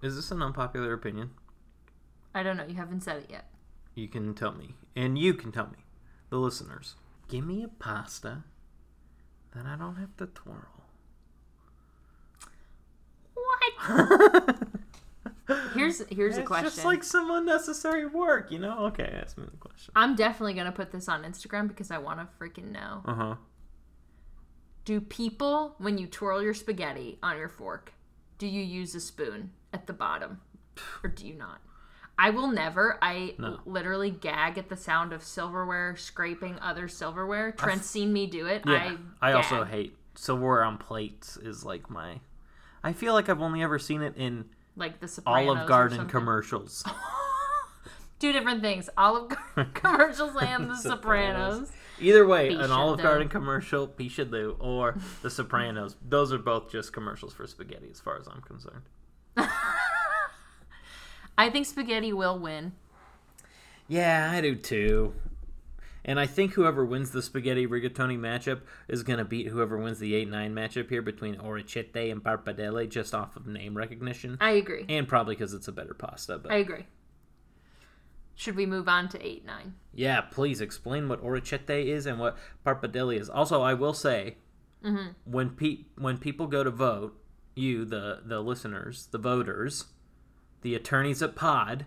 is 0.00 0.14
this 0.14 0.30
an 0.30 0.40
unpopular 0.42 0.92
opinion? 0.92 1.30
I 2.32 2.44
don't 2.44 2.56
know. 2.56 2.66
You 2.66 2.74
haven't 2.76 3.00
said 3.02 3.24
it 3.24 3.30
yet. 3.30 3.50
You 3.94 4.06
can 4.06 4.34
tell 4.34 4.52
me, 4.52 4.76
and 4.94 5.18
you 5.18 5.34
can 5.34 5.50
tell 5.50 5.66
me, 5.68 5.78
the 6.28 6.38
listeners. 6.38 6.94
Give 7.28 7.44
me 7.44 7.64
a 7.64 7.68
pasta 7.68 8.44
that 9.54 9.66
I 9.66 9.74
don't 9.74 9.96
have 9.96 10.16
to 10.18 10.26
twirl. 10.26 10.84
Here's 15.74 16.02
here's 16.08 16.36
a 16.36 16.40
it's 16.40 16.46
question. 16.48 16.64
just 16.64 16.84
like 16.84 17.04
some 17.04 17.30
unnecessary 17.30 18.04
work, 18.06 18.50
you 18.50 18.58
know? 18.58 18.86
Okay, 18.86 19.16
ask 19.22 19.38
me 19.38 19.44
the 19.48 19.56
question. 19.58 19.92
I'm 19.94 20.16
definitely 20.16 20.54
gonna 20.54 20.72
put 20.72 20.90
this 20.90 21.08
on 21.08 21.22
Instagram 21.22 21.68
because 21.68 21.90
I 21.92 21.98
want 21.98 22.18
to 22.18 22.26
freaking 22.38 22.72
know. 22.72 23.02
Uh 23.04 23.14
huh. 23.14 23.34
Do 24.84 25.00
people, 25.00 25.74
when 25.78 25.98
you 25.98 26.06
twirl 26.08 26.42
your 26.42 26.54
spaghetti 26.54 27.18
on 27.22 27.36
your 27.36 27.48
fork, 27.48 27.92
do 28.38 28.46
you 28.48 28.60
use 28.62 28.94
a 28.96 29.00
spoon 29.00 29.50
at 29.72 29.86
the 29.86 29.92
bottom, 29.92 30.40
or 31.04 31.10
do 31.10 31.26
you 31.26 31.34
not? 31.34 31.60
I 32.18 32.30
will 32.30 32.48
never. 32.48 32.98
I 33.02 33.34
No. 33.38 33.60
literally 33.66 34.10
gag 34.10 34.58
at 34.58 34.68
the 34.68 34.76
sound 34.76 35.12
of 35.12 35.22
silverware 35.22 35.94
scraping 35.96 36.58
other 36.60 36.88
silverware. 36.88 37.52
Trent's 37.52 37.86
seen 37.86 38.12
me 38.12 38.26
do 38.26 38.46
it. 38.46 38.62
Yeah, 38.66 38.96
I, 39.22 39.30
I 39.30 39.32
also 39.34 39.62
hate 39.64 39.96
silverware 40.16 40.64
on 40.64 40.78
plates. 40.78 41.36
Is 41.36 41.64
like 41.64 41.88
my. 41.88 42.20
I 42.82 42.92
feel 42.92 43.14
like 43.14 43.28
I've 43.28 43.40
only 43.40 43.62
ever 43.62 43.78
seen 43.78 44.02
it 44.02 44.14
in 44.16 44.46
like 44.76 45.00
the 45.00 45.08
Sopranos 45.08 45.48
Olive 45.48 45.68
Garden 45.68 46.06
commercials. 46.06 46.84
Two 48.18 48.32
different 48.32 48.62
things: 48.62 48.88
Olive 48.96 49.30
Garden 49.30 49.72
commercials 49.74 50.36
and 50.40 50.70
The 50.70 50.76
Sopranos. 50.76 51.70
Either 52.00 52.26
way, 52.26 52.50
Pisha 52.50 52.64
an 52.64 52.70
Olive. 52.70 53.00
Garden 53.00 53.28
commercial, 53.28 53.88
Pisha 53.88 54.30
do, 54.30 54.56
or 54.58 54.96
The 55.22 55.30
Sopranos. 55.30 55.96
Those 56.06 56.32
are 56.32 56.38
both 56.38 56.70
just 56.70 56.92
commercials 56.92 57.32
for 57.32 57.46
spaghetti, 57.46 57.88
as 57.90 58.00
far 58.00 58.18
as 58.18 58.28
I'm 58.28 58.42
concerned. 58.42 58.82
I 61.38 61.50
think 61.50 61.66
spaghetti 61.66 62.12
will 62.12 62.38
win. 62.38 62.72
Yeah, 63.88 64.30
I 64.32 64.40
do 64.40 64.56
too. 64.56 65.14
And 66.06 66.20
I 66.20 66.26
think 66.26 66.52
whoever 66.52 66.84
wins 66.84 67.10
the 67.10 67.20
spaghetti 67.20 67.66
rigatoni 67.66 68.16
matchup 68.16 68.60
is 68.86 69.02
going 69.02 69.18
to 69.18 69.24
beat 69.24 69.48
whoever 69.48 69.76
wins 69.76 69.98
the 69.98 70.14
8 70.14 70.30
9 70.30 70.54
matchup 70.54 70.88
here 70.88 71.02
between 71.02 71.34
Orecchiette 71.34 72.12
and 72.12 72.22
Parpadelle 72.22 72.88
just 72.88 73.12
off 73.12 73.36
of 73.36 73.46
name 73.46 73.76
recognition. 73.76 74.38
I 74.40 74.52
agree. 74.52 74.86
And 74.88 75.08
probably 75.08 75.34
because 75.34 75.52
it's 75.52 75.66
a 75.66 75.72
better 75.72 75.94
pasta. 75.94 76.38
But 76.38 76.52
I 76.52 76.56
agree. 76.56 76.86
Should 78.36 78.54
we 78.54 78.66
move 78.66 78.88
on 78.88 79.08
to 79.10 79.26
eight 79.26 79.44
nine? 79.44 79.74
yeah, 79.92 80.20
please 80.20 80.60
explain 80.60 81.08
what 81.08 81.22
Orecchiette 81.24 81.86
is 81.86 82.06
and 82.06 82.20
what 82.20 82.36
Parpadelle 82.64 83.16
is. 83.16 83.28
Also, 83.28 83.62
I 83.62 83.74
will 83.74 83.94
say 83.94 84.36
mm-hmm. 84.84 85.08
when 85.24 85.50
pe- 85.50 85.86
when 85.96 86.18
people 86.18 86.46
go 86.46 86.62
to 86.62 86.70
vote, 86.70 87.18
you, 87.56 87.84
the, 87.86 88.20
the 88.24 88.40
listeners, 88.40 89.08
the 89.10 89.18
voters, 89.18 89.86
the 90.66 90.74
attorneys 90.74 91.22
at 91.22 91.36
Pod, 91.36 91.86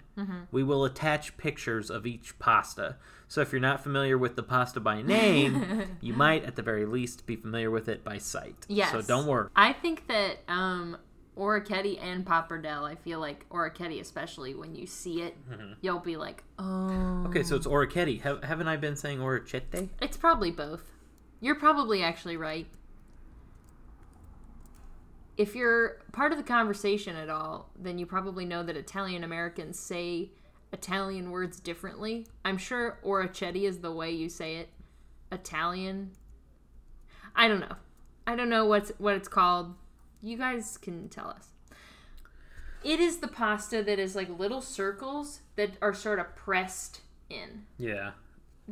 we 0.51 0.63
will 0.63 0.85
attach 0.85 1.35
pictures 1.35 1.89
of 1.89 2.07
each 2.07 2.39
pasta. 2.39 2.95
So 3.27 3.41
if 3.41 3.51
you're 3.51 3.59
not 3.59 3.83
familiar 3.83 4.17
with 4.17 4.37
the 4.37 4.41
pasta 4.41 4.79
by 4.79 5.01
name, 5.01 5.97
you 6.01 6.13
might 6.13 6.45
at 6.45 6.55
the 6.55 6.61
very 6.61 6.85
least 6.85 7.25
be 7.25 7.35
familiar 7.35 7.69
with 7.69 7.89
it 7.89 8.05
by 8.05 8.19
sight. 8.19 8.55
Yes. 8.69 8.91
So 8.91 9.01
don't 9.01 9.27
worry. 9.27 9.49
I 9.53 9.73
think 9.73 10.07
that 10.07 10.37
um, 10.47 10.95
Orecchietti 11.37 12.01
and 12.01 12.25
pappardelle. 12.25 12.85
I 12.85 12.95
feel 12.95 13.19
like 13.19 13.47
Orecchietti, 13.49 13.99
especially 13.99 14.55
when 14.55 14.73
you 14.73 14.87
see 14.87 15.23
it, 15.23 15.35
you'll 15.81 15.99
be 15.99 16.15
like, 16.15 16.45
oh. 16.57 16.63
Mm-hmm. 16.63 17.27
Okay, 17.27 17.43
so 17.43 17.57
it's 17.57 17.67
Orecchietti. 17.67 18.21
Have, 18.21 18.45
haven't 18.45 18.69
I 18.69 18.77
been 18.77 18.95
saying 18.95 19.19
Orecchiette? 19.19 19.89
It's 20.01 20.15
probably 20.15 20.51
both. 20.51 20.89
You're 21.41 21.55
probably 21.55 22.01
actually 22.01 22.37
right. 22.37 22.67
If 25.39 25.55
you're 25.55 26.01
part 26.11 26.33
of 26.33 26.37
the 26.37 26.43
conversation 26.43 27.15
at 27.15 27.29
all, 27.29 27.69
then 27.79 27.97
you 27.97 28.05
probably 28.05 28.43
know 28.43 28.61
that 28.61 28.75
Italian 28.75 29.23
Americans 29.23 29.79
say 29.79 30.31
Italian 30.73 31.31
words 31.31 31.61
differently. 31.61 32.27
I'm 32.43 32.57
sure 32.57 32.99
Orecchietti 33.05 33.63
is 33.63 33.79
the 33.79 33.93
way 33.93 34.11
you 34.11 34.27
say 34.27 34.57
it. 34.57 34.67
Italian. 35.31 36.11
I 37.37 37.47
don't 37.47 37.61
know. 37.61 37.77
I 38.27 38.35
don't 38.35 38.49
know 38.49 38.65
what's 38.65 38.91
what 38.97 39.15
it's 39.15 39.29
called. 39.29 39.75
You 40.21 40.37
guys 40.37 40.77
can 40.77 41.07
tell 41.07 41.29
us. 41.29 41.47
It 42.83 42.99
is 42.99 43.19
the 43.19 43.29
pasta 43.29 43.81
that 43.81 43.97
is 43.97 44.17
like 44.17 44.27
little 44.37 44.61
circles 44.61 45.39
that 45.55 45.71
are 45.81 45.93
sort 45.93 46.19
of 46.19 46.35
pressed 46.35 46.99
in. 47.29 47.63
Yeah. 47.77 48.11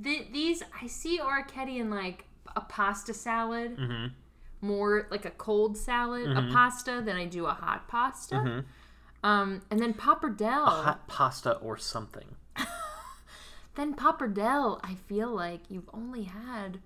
Th 0.03 0.27
these 0.33 0.63
I 0.81 0.87
see 0.87 1.17
orecchietti 1.17 1.77
in 1.77 1.89
like 1.89 2.25
a 2.57 2.61
pasta 2.61 3.13
salad, 3.13 3.77
Mm-hmm. 3.77 4.07
More 4.61 5.07
like 5.11 5.25
a 5.25 5.31
cold 5.31 5.77
salad, 5.77 6.29
a 6.31 6.49
pasta 6.51 7.01
than 7.05 7.15
I 7.15 7.25
do 7.25 7.45
a 7.45 7.53
hot 7.53 7.87
pasta. 7.87 8.63
Um, 9.23 9.61
and 9.71 9.79
then 9.79 9.93
pappardelle. 9.93 10.65
Hot 10.83 11.07
pasta 11.07 11.53
or 11.57 11.77
something. 11.77 12.35
Then 13.75 13.93
pappardelle, 13.93 14.79
I 14.83 14.95
feel 14.95 15.29
like 15.29 15.61
you've 15.69 15.89
only 15.93 16.23
had 16.23 16.79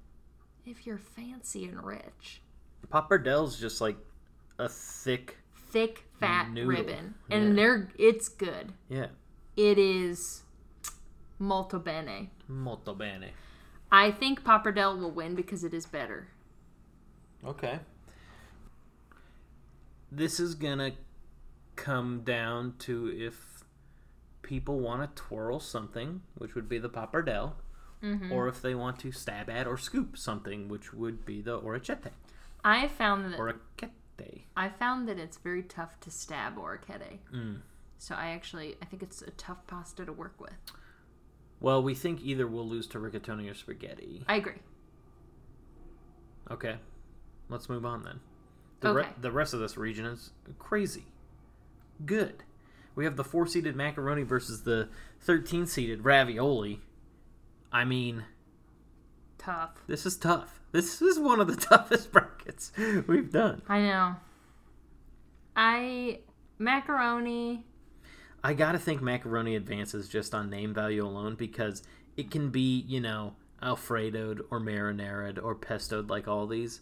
if 0.66 0.86
you're 0.86 0.98
fancy 0.98 1.64
and 1.66 1.82
rich, 1.82 2.42
Pappardelle's 2.90 3.58
just 3.58 3.80
like 3.80 3.96
a 4.60 4.68
thick. 4.68 5.38
thick, 5.70 6.04
fat 6.20 6.52
Noodle. 6.52 6.70
ribbon, 6.70 7.16
and 7.30 7.50
Yeah. 7.50 7.54
they're 7.56 7.90
it's 7.98 8.28
good. 8.28 8.74
Yeah. 8.90 9.08
It 9.56 9.78
is 9.80 10.44
molto 11.40 11.80
bene. 11.80 12.30
Molto 12.50 12.94
bene. 12.94 13.32
I 13.90 14.12
think 14.12 14.44
pappardelle 14.44 15.00
will 15.00 15.12
win 15.12 15.34
because 15.34 15.64
it 15.64 15.74
is 15.74 15.86
better. 15.86 16.28
Okay. 17.46 17.80
This 20.12 20.40
is 20.40 20.56
gonna 20.56 20.92
come 21.76 22.22
down 22.24 22.76
to 22.80 23.08
if 23.08 23.64
people 24.42 24.80
want 24.80 25.16
to 25.16 25.22
twirl 25.22 25.60
something, 25.60 26.22
which 26.36 26.56
would 26.56 26.68
be 26.68 26.78
the 26.78 26.90
pappardelle, 26.90 27.54
or 28.32 28.48
if 28.48 28.62
they 28.62 28.76
want 28.76 29.00
to 29.00 29.12
stab 29.12 29.50
at 29.50 29.68
or 29.68 29.78
scoop 29.78 30.18
something, 30.18 30.68
which 30.68 30.94
would 30.94 31.26
be 31.26 31.42
the 31.42 31.60
orecchiette. 31.60 32.12
I 32.64 32.88
found 32.88 33.32
that 33.32 33.40
Orecchiette. 33.40 34.42
I 34.56 34.70
found 34.70 35.08
that 35.08 35.18
it's 35.18 35.38
very 35.38 35.64
tough 35.64 36.00
to 36.02 36.12
stab 36.12 36.58
orecchiette. 36.58 37.20
Mm. 37.34 37.62
So 37.98 38.16
I 38.16 38.30
actually 38.30 38.76
I 38.82 38.86
think 38.86 39.02
it's 39.04 39.22
a 39.22 39.32
tough 39.32 39.66
pasta 39.68 40.06
to 40.06 40.14
work 40.14 40.40
with. 40.40 40.54
Well, 41.60 41.82
we 41.82 41.94
think 41.94 42.22
either 42.24 42.48
we'll 42.48 42.68
lose 42.68 42.88
to 42.88 43.00
rigatoni 43.00 43.50
or 43.50 43.54
spaghetti. 43.54 44.24
I 44.28 44.36
agree. 44.36 44.62
Okay, 46.50 46.78
let's 47.52 47.70
move 47.70 47.86
on 47.86 48.04
then. 48.04 48.20
The, 48.80 48.94
re- 48.94 49.08
the 49.20 49.32
rest 49.32 49.54
of 49.54 49.60
this 49.60 49.78
region 49.78 50.06
is 50.06 50.32
crazy. 50.58 51.06
Good. 52.06 52.44
We 52.96 53.06
have 53.06 53.16
the 53.16 53.24
four 53.24 53.46
seeded 53.46 53.76
macaroni 53.76 54.24
versus 54.24 54.64
the 54.64 54.90
13 55.22 55.68
seeded 55.68 56.04
ravioli. 56.04 56.82
I 57.72 57.86
mean, 57.86 58.26
Tough. 59.38 59.72
this 59.88 60.06
is 60.06 60.18
tough. 60.18 60.60
This 60.72 61.02
is 61.02 61.20
one 61.20 61.40
of 61.40 61.48
the 61.48 61.56
toughest 61.68 62.12
brackets 62.12 62.72
we've 63.08 63.32
done. 63.32 63.62
I 63.68 63.80
know. 63.82 64.16
I 65.56 66.20
macaroni. 66.58 67.66
I 68.44 68.54
gotta 68.54 68.80
think 68.80 69.02
macaroni 69.02 69.56
advances 69.56 70.10
just 70.10 70.34
on 70.34 70.50
name 70.50 70.74
value 70.74 71.06
alone 71.06 71.36
because 71.36 71.84
it 72.18 72.32
can 72.32 72.50
be, 72.50 72.84
you 72.88 73.00
know, 73.00 73.36
Alfredoed 73.62 74.40
or 74.50 74.60
marinaraed 74.60 75.42
or 75.42 75.56
pestoed 75.56 76.10
like 76.10 76.28
all 76.28 76.48
these. 76.48 76.82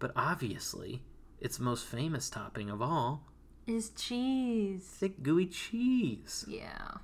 But 0.00 0.10
obviously, 0.16 1.02
its 1.40 1.60
most 1.60 1.86
famous 1.86 2.28
topping 2.28 2.68
of 2.70 2.82
all 2.82 3.26
Is 3.68 3.90
cheese. 3.90 4.82
thick, 4.84 5.22
gooey 5.22 5.46
cheese. 5.46 6.44
Yeah. 6.48 6.94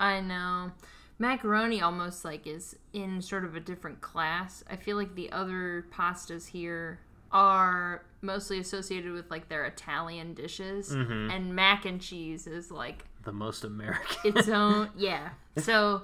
I 0.00 0.20
know. 0.20 0.72
Macaroni 1.18 1.80
almost 1.82 2.24
like 2.24 2.46
is 2.46 2.74
in 2.92 3.20
sort 3.22 3.44
of 3.44 3.54
a 3.54 3.60
different 3.60 4.00
class. 4.00 4.64
I 4.70 4.76
feel 4.76 4.96
like 4.96 5.14
the 5.14 5.30
other 5.30 5.86
pastas 5.96 6.46
here 6.46 7.00
are 7.30 8.04
mostly 8.22 8.58
associated 8.58 9.12
with 9.12 9.30
like 9.30 9.48
their 9.48 9.64
Italian 9.64 10.34
dishes 10.34 10.90
Mm-hmm. 10.90 11.30
and 11.30 11.54
mac 11.54 11.84
and 11.84 12.00
cheese 12.00 12.46
is 12.46 12.70
like 12.70 13.04
The 13.24 13.32
most 13.32 13.64
American. 13.64 14.36
its 14.36 14.48
own 14.60 14.90
yeah. 14.96 15.30
So 15.58 16.02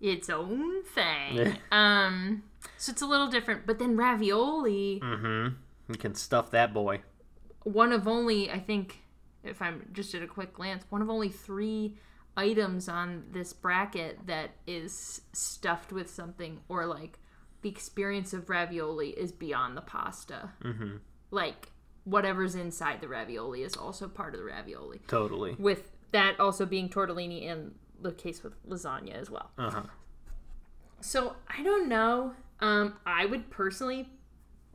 its 0.00 0.28
own 0.30 0.82
thing. 0.84 1.56
Um 1.72 2.42
so 2.76 2.92
it's 2.92 3.02
a 3.02 3.06
little 3.06 3.28
different, 3.28 3.66
but 3.66 3.78
then 3.78 3.96
ravioli 3.96 5.00
mm-hmm. 5.02 5.54
You 5.88 5.98
can 5.98 6.14
stuff 6.14 6.50
that 6.52 6.72
boy. 6.72 7.02
one 7.64 7.92
of 7.92 8.06
only 8.06 8.50
I 8.50 8.58
think 8.58 8.98
if 9.42 9.62
I'm 9.62 9.88
just 9.92 10.14
at 10.14 10.22
a 10.22 10.26
quick 10.26 10.52
glance, 10.52 10.84
one 10.90 11.02
of 11.02 11.10
only 11.10 11.30
three 11.30 11.96
items 12.36 12.88
on 12.88 13.24
this 13.32 13.52
bracket 13.52 14.26
that 14.26 14.50
is 14.66 15.22
stuffed 15.32 15.92
with 15.92 16.10
something 16.10 16.60
or 16.68 16.86
like 16.86 17.18
the 17.62 17.68
experience 17.68 18.32
of 18.32 18.48
ravioli 18.48 19.10
is 19.10 19.32
beyond 19.32 19.76
the 19.76 19.82
pasta. 19.82 20.50
Mm-hmm. 20.62 20.96
Like 21.30 21.72
whatever's 22.04 22.54
inside 22.54 23.00
the 23.00 23.08
ravioli 23.08 23.62
is 23.62 23.76
also 23.76 24.08
part 24.08 24.34
of 24.34 24.40
the 24.40 24.46
ravioli. 24.46 25.00
Totally. 25.06 25.56
With 25.58 25.90
that 26.12 26.40
also 26.40 26.66
being 26.66 26.88
tortellini 26.88 27.50
and 27.50 27.74
the 28.00 28.12
case 28.12 28.42
with 28.42 28.54
lasagna 28.68 29.14
as 29.14 29.30
well. 29.30 29.50
Uh-huh. 29.58 29.82
So 31.00 31.36
I 31.48 31.62
don't 31.62 31.88
know. 31.88 32.34
Um, 32.60 32.94
I 33.06 33.26
would 33.26 33.50
personally 33.50 34.08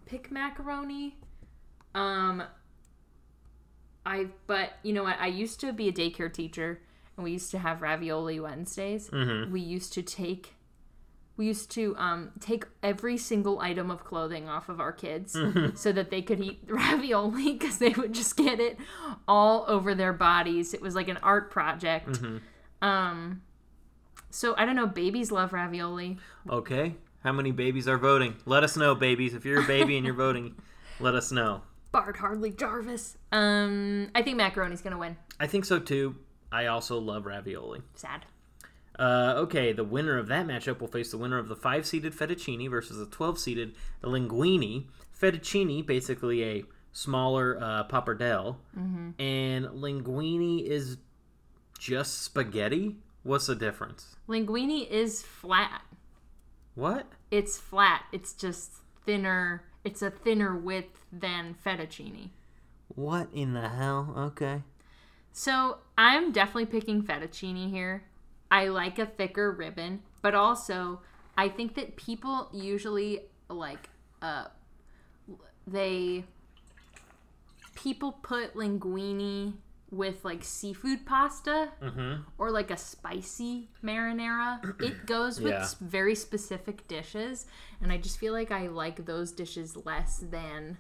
pick 0.06 0.32
macaroni. 0.32 1.18
Um, 1.94 2.44
I 4.06 4.28
but 4.48 4.74
you 4.84 4.94
know 4.94 5.04
what? 5.04 5.18
I 5.20 5.28
used 5.28 5.60
to 5.62 5.74
be 5.74 5.88
a 5.88 5.92
daycare 5.92 6.32
teacher, 6.32 6.82
and 7.18 7.24
we 7.24 7.32
used 7.32 7.52
to 7.52 7.60
have 7.60 7.82
ravioli 7.82 8.40
Wednesdays. 8.40 9.10
Mhm. 9.10 9.52
We 9.52 9.62
used 9.62 9.94
to 9.94 10.02
take. 10.04 10.54
We 11.38 11.48
used 11.48 11.70
to 11.72 11.96
um, 11.98 12.32
take 12.40 12.66
every 12.82 13.18
single 13.18 13.60
item 13.60 13.92
of 13.92 14.06
clothing 14.06 14.48
off 14.48 14.70
of 14.70 14.80
our 14.80 14.94
kids 14.94 15.34
so 15.74 15.92
that 15.92 16.10
they 16.10 16.22
could 16.22 16.40
eat 16.40 16.62
ravioli 16.68 17.54
because 17.54 17.78
they 17.78 17.90
would 17.90 18.14
just 18.14 18.38
get 18.38 18.62
it 18.62 18.78
all 19.28 19.66
over 19.68 19.94
their 19.94 20.14
bodies. 20.14 20.74
It 20.74 20.82
was 20.82 20.96
like 20.96 21.10
an 21.10 21.18
art 21.22 21.52
project. 21.52 22.22
Um, 22.82 23.42
so 24.30 24.56
I 24.58 24.64
don't 24.66 24.78
know. 24.78 24.88
Babies 24.88 25.30
love 25.30 25.52
ravioli. 25.52 26.18
Okay. 26.50 26.96
How 27.26 27.32
many 27.32 27.50
babies 27.52 27.88
are 27.88 27.98
voting? 27.98 28.36
Let 28.46 28.64
us 28.64 28.78
know, 28.78 28.94
babies. 28.94 29.34
If 29.34 29.46
you're 29.46 29.64
a 29.64 29.66
baby 29.66 29.98
and 29.98 30.06
you're 30.06 30.14
voting, 30.14 30.54
let 31.00 31.16
us 31.16 31.32
know. 31.32 31.64
Bart 31.92 32.18
Hardley 32.18 32.52
Jarvis. 32.52 33.18
Um, 33.32 34.12
I 34.14 34.22
think 34.22 34.38
macaroni's 34.38 34.84
gonna 34.84 35.00
win. 35.00 35.18
I 35.40 35.48
think 35.48 35.66
so 35.66 35.80
too. 35.80 36.18
I 36.52 36.68
also 36.68 37.00
love 37.00 37.26
ravioli. 37.26 37.82
Sad. 37.96 38.26
Uh, 39.00 39.34
okay, 39.38 39.74
the 39.74 39.84
winner 39.84 40.20
of 40.20 40.28
that 40.28 40.46
matchup 40.46 40.80
will 40.80 40.88
face 40.88 41.10
the 41.10 41.18
winner 41.18 41.40
of 41.40 41.48
the 41.48 41.56
five 41.56 41.88
seeded 41.88 42.14
fettuccine 42.14 42.70
versus 42.70 42.98
the 42.98 43.08
12 43.08 43.40
seeded 43.40 43.76
linguine. 44.04 44.86
Fettuccine, 45.20 45.84
basically 45.84 46.44
a 46.44 46.64
smaller 46.92 47.58
uh, 47.60 47.88
pappardelle, 47.88 48.58
and 49.20 49.66
linguine 49.66 50.64
is 50.64 50.98
just 51.80 52.22
spaghetti. 52.22 52.98
What's 53.24 53.48
the 53.48 53.56
difference? 53.56 54.16
Linguine 54.30 54.88
is 54.88 55.24
flat. 55.24 55.82
What? 56.76 57.08
It's 57.32 57.58
flat. 57.58 58.04
It's 58.12 58.34
just 58.34 58.72
thinner. 59.06 59.64
It's 59.84 60.02
a 60.02 60.12
thinner 60.12 60.56
width 60.56 61.06
than 61.12 61.56
fettuccine. 61.66 62.30
What 62.90 63.30
in 63.34 63.54
the 63.54 63.70
hell? 63.70 64.14
Okay. 64.18 64.62
So 65.32 65.80
I'm 65.98 66.32
definitely 66.32 66.68
picking 66.68 67.04
fettuccine 67.04 67.70
here. 67.70 68.04
I 68.52 68.68
like 68.68 69.00
a 69.00 69.06
thicker 69.06 69.52
ribbon, 69.52 70.02
but 70.22 70.36
also 70.36 71.02
I 71.38 71.50
think 71.50 71.76
that 71.76 71.96
people 71.96 72.50
usually 72.54 73.22
like 73.50 73.90
uh 74.22 74.46
they 75.68 76.24
people 77.76 78.14
put 78.14 78.56
linguine 78.56 79.54
with 79.92 80.26
like 80.26 80.44
seafood 80.44 81.06
pasta 81.06 81.70
Mm-hmm. 81.82 82.22
or 82.38 82.52
like 82.52 82.72
a 82.72 82.78
spicy 82.78 83.70
marinara. 83.84 84.82
It 84.82 85.06
goes 85.06 85.40
with 85.40 85.54
Yeah. 85.54 85.68
very 85.82 86.16
specific 86.16 86.88
dishes, 86.88 87.46
and 87.82 87.92
I 87.92 87.98
just 87.98 88.18
feel 88.18 88.34
like 88.34 88.52
I 88.52 88.68
like 88.68 89.06
those 89.06 89.32
dishes 89.32 89.76
less 89.86 90.18
than 90.20 90.78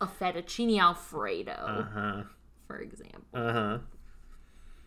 a 0.00 0.06
fettuccine 0.06 0.78
alfredo, 0.80 1.52
Uh 1.66 1.82
huh. 1.94 2.22
for 2.66 2.78
example. 2.78 3.22
Uh 3.32 3.52
huh. 3.52 3.78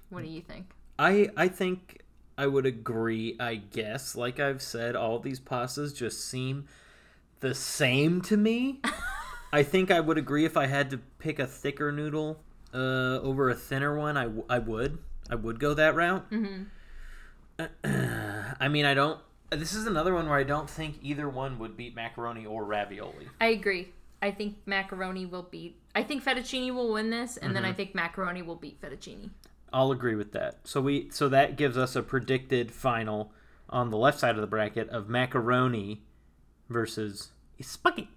What 0.09 0.23
do 0.23 0.29
you 0.29 0.41
think? 0.41 0.67
I 0.99 1.29
I 1.35 1.47
think 1.47 2.01
I 2.37 2.47
would 2.47 2.65
agree. 2.65 3.35
I 3.39 3.55
guess, 3.55 4.15
like 4.15 4.39
I've 4.39 4.61
said, 4.61 4.95
all 4.95 5.19
these 5.19 5.39
pastas 5.39 5.95
just 5.95 6.23
seem 6.27 6.65
the 7.39 7.53
same 7.55 8.21
to 8.23 8.37
me. 8.37 8.81
I 9.53 9.63
think 9.63 9.91
I 9.91 9.99
would 10.01 10.17
agree 10.17 10.43
if 10.45 10.57
I 10.57 10.67
had 10.67 10.89
to 10.91 10.97
pick 11.19 11.39
a 11.39 11.47
thicker 11.47 11.91
noodle 11.91 12.43
uh, 12.73 13.19
over 13.21 13.49
a 13.49 13.55
thinner 13.55 13.97
one. 13.97 14.17
I, 14.17 14.23
w- 14.23 14.45
I 14.49 14.59
would. 14.59 14.97
I 15.29 15.35
would 15.35 15.59
go 15.59 15.73
that 15.73 15.95
route. 15.95 16.29
Mm-hmm. 16.31 16.63
I 18.59 18.67
mean, 18.67 18.85
I 18.85 18.93
don't. 18.93 19.19
This 19.49 19.73
is 19.73 19.87
another 19.87 20.13
one 20.13 20.27
where 20.29 20.37
I 20.37 20.43
don't 20.43 20.69
think 20.69 20.97
either 21.01 21.29
one 21.29 21.57
would 21.59 21.77
beat 21.77 21.95
macaroni 21.95 22.45
or 22.45 22.65
ravioli. 22.65 23.29
I 23.39 23.47
agree. 23.47 23.89
I 24.21 24.31
think 24.31 24.57
macaroni 24.65 25.25
will 25.25 25.43
beat. 25.43 25.79
I 25.95 26.03
think 26.03 26.23
fettuccine 26.23 26.73
will 26.73 26.91
win 26.93 27.09
this, 27.09 27.37
and 27.37 27.55
then 27.55 27.63
Mm-hmm. 27.63 27.71
I 27.71 27.75
think 27.75 27.95
macaroni 27.95 28.41
will 28.41 28.55
beat 28.55 28.81
fettuccine. 28.81 29.29
I'll 29.71 29.91
agree 29.91 30.15
with 30.15 30.31
that. 30.33 30.59
So 30.63 30.81
we 30.81 31.09
so 31.11 31.29
that 31.29 31.55
gives 31.57 31.77
us 31.77 31.95
a 31.95 32.01
predicted 32.01 32.71
final 32.71 33.31
on 33.69 33.89
the 33.89 33.97
left 33.97 34.19
side 34.19 34.35
of 34.35 34.41
the 34.41 34.47
bracket 34.47 34.89
of 34.89 35.09
macaroni 35.09 36.01
versus 36.69 37.29
spaghetti. 37.61 38.09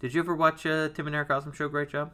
Did 0.00 0.14
you 0.14 0.20
ever 0.20 0.34
watch 0.34 0.66
uh, 0.66 0.88
Tim 0.90 1.06
and 1.06 1.16
Eric 1.16 1.30
Awesome 1.30 1.52
Show? 1.52 1.68
Great 1.68 1.88
job. 1.88 2.12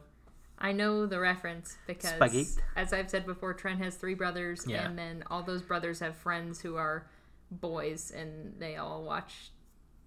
I 0.61 0.71
know 0.73 1.05
the 1.07 1.19
reference 1.19 1.77
because, 1.87 2.11
Spaghetti. 2.11 2.47
as 2.75 2.93
I've 2.93 3.09
said 3.09 3.25
before, 3.25 3.53
Trent 3.53 3.79
has 3.81 3.95
three 3.95 4.13
brothers, 4.13 4.63
Yeah. 4.67 4.85
and 4.85 4.97
then 4.97 5.23
all 5.29 5.41
those 5.43 5.61
brothers 5.63 5.99
have 5.99 6.15
friends 6.15 6.61
who 6.61 6.75
are 6.75 7.07
boys, 7.49 8.11
and 8.11 8.53
they 8.59 8.75
all 8.77 9.03
watch 9.03 9.49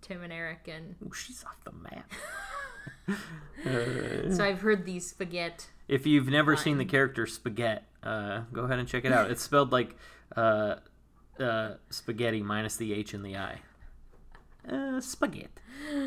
Tim 0.01 0.23
and 0.23 0.33
Eric, 0.33 0.69
and 0.73 0.95
Ooh, 1.05 1.13
she's 1.13 1.45
off 1.45 1.57
the 1.65 1.73
map. 1.73 2.13
so 4.37 4.45
I've 4.45 4.61
heard 4.61 4.85
these 4.85 5.09
spaghetti. 5.09 5.67
If 5.89 6.07
you've 6.07 6.29
never 6.29 6.57
seen 6.57 6.79
the 6.79 6.85
character 6.85 7.27
Spagett, 7.27 7.83
uh, 8.03 8.43
go 8.53 8.63
ahead 8.65 8.79
and 8.79 8.89
check 8.89 9.05
it 9.05 9.13
out. 9.13 9.31
It's 9.31 9.43
spelled 9.43 9.73
like 9.73 9.97
uh, 10.37 10.77
uh, 11.39 11.75
spaghetti 11.91 12.43
minus 12.43 12.77
the 12.77 12.95
H 12.95 13.13
in 13.13 13.23
the 13.23 13.37
I. 13.37 13.61
Uh, 14.69 15.01
spaghetti. 15.01 15.49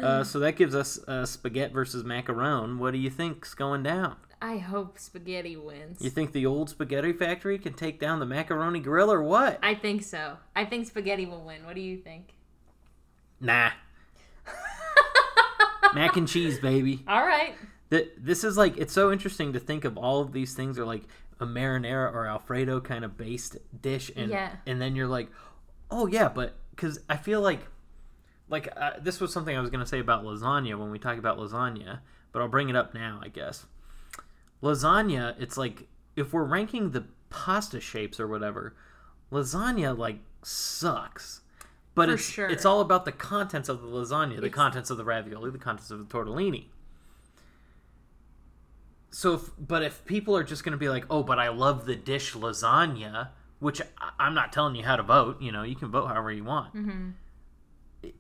Uh, 0.02 0.24
so 0.24 0.40
that 0.40 0.56
gives 0.56 0.74
us 0.74 0.98
uh, 1.08 1.26
spaghetti 1.26 1.74
versus 1.74 2.04
macaron. 2.04 2.78
What 2.80 2.92
do 2.94 2.98
you 2.98 3.10
think's 3.12 3.54
going 3.54 3.84
down? 3.84 4.16
I 4.42 4.58
hope 4.58 5.00
spaghetti 5.00 5.56
wins. 5.58 6.00
You 6.02 6.10
think 6.12 6.32
the 6.32 6.46
old 6.46 6.70
spaghetti 6.70 7.12
factory 7.14 7.58
can 7.58 7.74
take 7.74 8.00
down 8.00 8.20
the 8.20 8.26
macaroni 8.26 8.80
grill 8.80 9.12
or 9.12 9.24
what? 9.24 9.60
I 9.64 9.74
think 9.74 10.04
so. 10.04 10.38
I 10.56 10.66
think 10.66 10.86
spaghetti 10.88 11.26
will 11.26 11.44
win. 11.44 11.66
What 11.66 11.76
do 11.76 11.82
you 11.82 11.98
think? 11.98 12.34
Nah. 13.42 13.72
Mac 15.94 16.18
and 16.18 16.28
cheese, 16.28 16.60
baby. 16.60 17.04
All 17.08 17.26
right. 17.26 17.56
Th- 17.90 18.10
This 18.18 18.44
is 18.44 18.58
like 18.58 18.78
it's 18.78 18.94
so 18.94 19.12
interesting 19.12 19.54
to 19.54 19.60
think 19.60 19.86
of 19.86 19.98
all 19.98 20.22
of 20.22 20.34
these 20.34 20.54
things 20.54 20.78
are 20.78 20.86
like 20.86 21.04
a 21.40 21.46
marinara 21.46 22.12
or 22.14 22.26
alfredo 22.28 22.82
kind 22.82 23.06
of 23.06 23.18
based 23.18 23.58
dish, 23.82 24.12
and 24.16 24.30
Yeah. 24.32 24.52
and 24.66 24.82
then 24.82 24.96
you're 24.96 25.08
like, 25.08 25.30
oh 25.90 26.08
yeah, 26.08 26.30
but 26.30 26.56
because 26.72 27.00
I 27.10 27.18
feel 27.18 27.42
like 27.42 27.62
like 28.50 28.70
uh, 28.78 28.92
this 29.02 29.20
was 29.20 29.32
something 29.34 29.56
I 29.56 29.62
was 29.62 29.70
gonna 29.70 29.86
say 29.86 30.00
about 30.00 30.24
lasagna 30.24 30.78
when 30.78 30.92
we 30.92 31.00
talk 31.00 31.18
about 31.18 31.38
lasagna, 31.40 32.00
but 32.32 32.42
I'll 32.42 32.48
bring 32.50 32.70
it 32.70 32.76
up 32.76 32.94
now, 32.94 33.20
I 33.24 33.30
guess. 33.30 33.66
Lasagna, 34.64 35.36
it's 35.40 35.58
like 35.58 35.88
if 36.16 36.34
we're 36.34 36.44
ranking 36.44 36.92
the 36.92 37.06
pasta 37.30 37.80
shapes 37.80 38.20
or 38.20 38.28
whatever, 38.28 38.76
lasagna 39.32 39.98
like 39.98 40.20
sucks. 40.44 41.42
But 41.96 42.10
For 42.10 42.14
it's 42.16 42.24
sure. 42.30 42.48
it's 42.48 42.66
all 42.66 42.80
about 42.82 43.06
the 43.06 43.12
contents 43.12 43.70
of 43.70 43.82
the 43.82 43.88
lasagna, 43.88 44.32
the 44.32 44.38
It's- 44.46 44.54
contents 44.54 44.90
of 44.90 44.98
the 44.98 45.04
ravioli, 45.06 45.50
the 45.52 45.58
contents 45.58 45.90
of 45.92 46.00
the 46.00 46.06
tortellini. 46.06 46.66
So, 49.10 49.34
if, 49.36 49.50
but 49.58 49.84
if 49.84 50.06
people 50.06 50.36
are 50.36 50.44
just 50.44 50.64
going 50.64 50.74
to 50.74 50.78
be 50.78 50.90
like, 50.90 51.06
"Oh, 51.10 51.24
but 51.24 51.40
I 51.40 51.48
love 51.50 51.86
the 51.86 51.96
dish 51.96 52.34
lasagna," 52.34 53.30
which 53.60 53.82
I'm 54.20 54.34
not 54.36 54.52
telling 54.54 54.76
you 54.76 54.84
how 54.84 54.96
to 54.96 55.04
vote. 55.04 55.42
You 55.42 55.52
know, 55.52 55.64
you 55.64 55.76
can 55.76 55.90
vote 55.90 56.08
however 56.08 56.32
you 56.32 56.44
want. 56.44 56.76
Mm-hmm. 56.76 57.10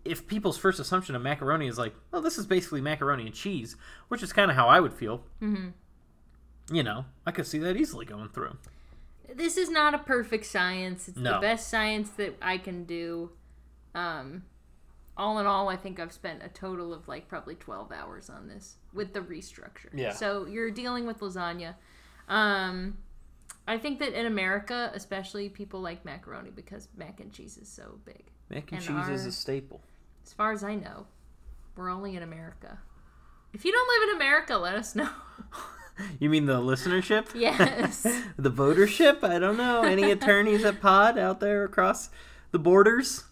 If 0.03 0.27
people's 0.27 0.57
first 0.57 0.79
assumption 0.79 1.15
of 1.15 1.21
macaroni 1.21 1.67
is 1.67 1.77
like, 1.77 1.93
"Well, 2.11 2.21
this 2.21 2.37
is 2.37 2.45
basically 2.47 2.81
macaroni 2.81 3.25
and 3.25 3.35
cheese," 3.35 3.75
which 4.07 4.23
is 4.23 4.33
kind 4.33 4.49
of 4.49 4.55
how 4.57 4.67
I 4.69 4.79
would 4.79 4.93
feel. 4.93 5.23
Mm-hmm. 5.41 5.69
You 6.71 6.83
know, 6.83 7.05
I 7.25 7.31
could 7.31 7.47
see 7.47 7.59
that 7.59 7.77
easily 7.77 8.05
going 8.05 8.29
through. 8.29 8.57
This 9.33 9.57
is 9.57 9.69
not 9.69 9.93
a 9.93 9.99
perfect 9.99 10.45
science. 10.45 11.07
It's 11.07 11.17
No. 11.17 11.33
the 11.35 11.39
best 11.39 11.69
science 11.69 12.09
that 12.11 12.35
I 12.41 12.57
can 12.57 12.83
do. 12.85 13.31
Um, 13.95 14.43
all 15.15 15.39
in 15.39 15.45
all, 15.45 15.69
I 15.69 15.75
think 15.75 15.99
I've 15.99 16.11
spent 16.13 16.43
a 16.43 16.49
total 16.49 16.93
of 16.93 17.07
like 17.07 17.27
probably 17.27 17.55
12 17.55 17.91
hours 17.91 18.29
on 18.29 18.47
this 18.47 18.75
with 18.93 19.13
the 19.13 19.21
restructure. 19.21 19.89
Yeah. 19.93 20.11
So 20.13 20.45
you're 20.45 20.71
dealing 20.71 21.05
with 21.07 21.19
lasagna. 21.19 21.75
Um, 22.27 22.97
I 23.67 23.77
think 23.77 23.99
that 23.99 24.13
in 24.13 24.25
America, 24.25 24.91
especially, 24.93 25.49
people 25.49 25.81
like 25.81 26.05
macaroni 26.05 26.51
because 26.51 26.87
mac 26.95 27.19
and 27.19 27.31
cheese 27.31 27.57
is 27.57 27.67
so 27.69 27.99
big. 28.05 28.25
Mac 28.49 28.71
and, 28.71 28.81
And 28.87 29.05
cheese 29.07 29.09
is 29.09 29.25
a 29.25 29.31
staple. 29.31 29.81
As 30.25 30.33
far 30.33 30.51
as 30.51 30.63
I 30.63 30.75
know, 30.75 31.07
we're 31.75 31.89
only 31.89 32.15
in 32.15 32.23
America. 32.23 32.79
If 33.53 33.65
you 33.65 33.71
don't 33.71 33.87
live 34.01 34.09
in 34.09 34.15
America, 34.17 34.55
let 34.57 34.75
us 34.75 34.95
know. 34.95 35.09
You 36.19 36.29
mean 36.29 36.45
the 36.45 36.59
listenership? 36.59 37.27
yes. 37.35 38.03
the 38.37 38.51
votership? 38.51 39.23
I 39.23 39.39
don't 39.39 39.57
know. 39.57 39.83
Any 39.83 40.11
attorneys 40.11 40.63
at 40.65 40.81
Pod 40.81 41.17
out 41.17 41.39
there 41.39 41.63
across 41.63 42.09
the 42.51 42.59
borders? 42.59 43.25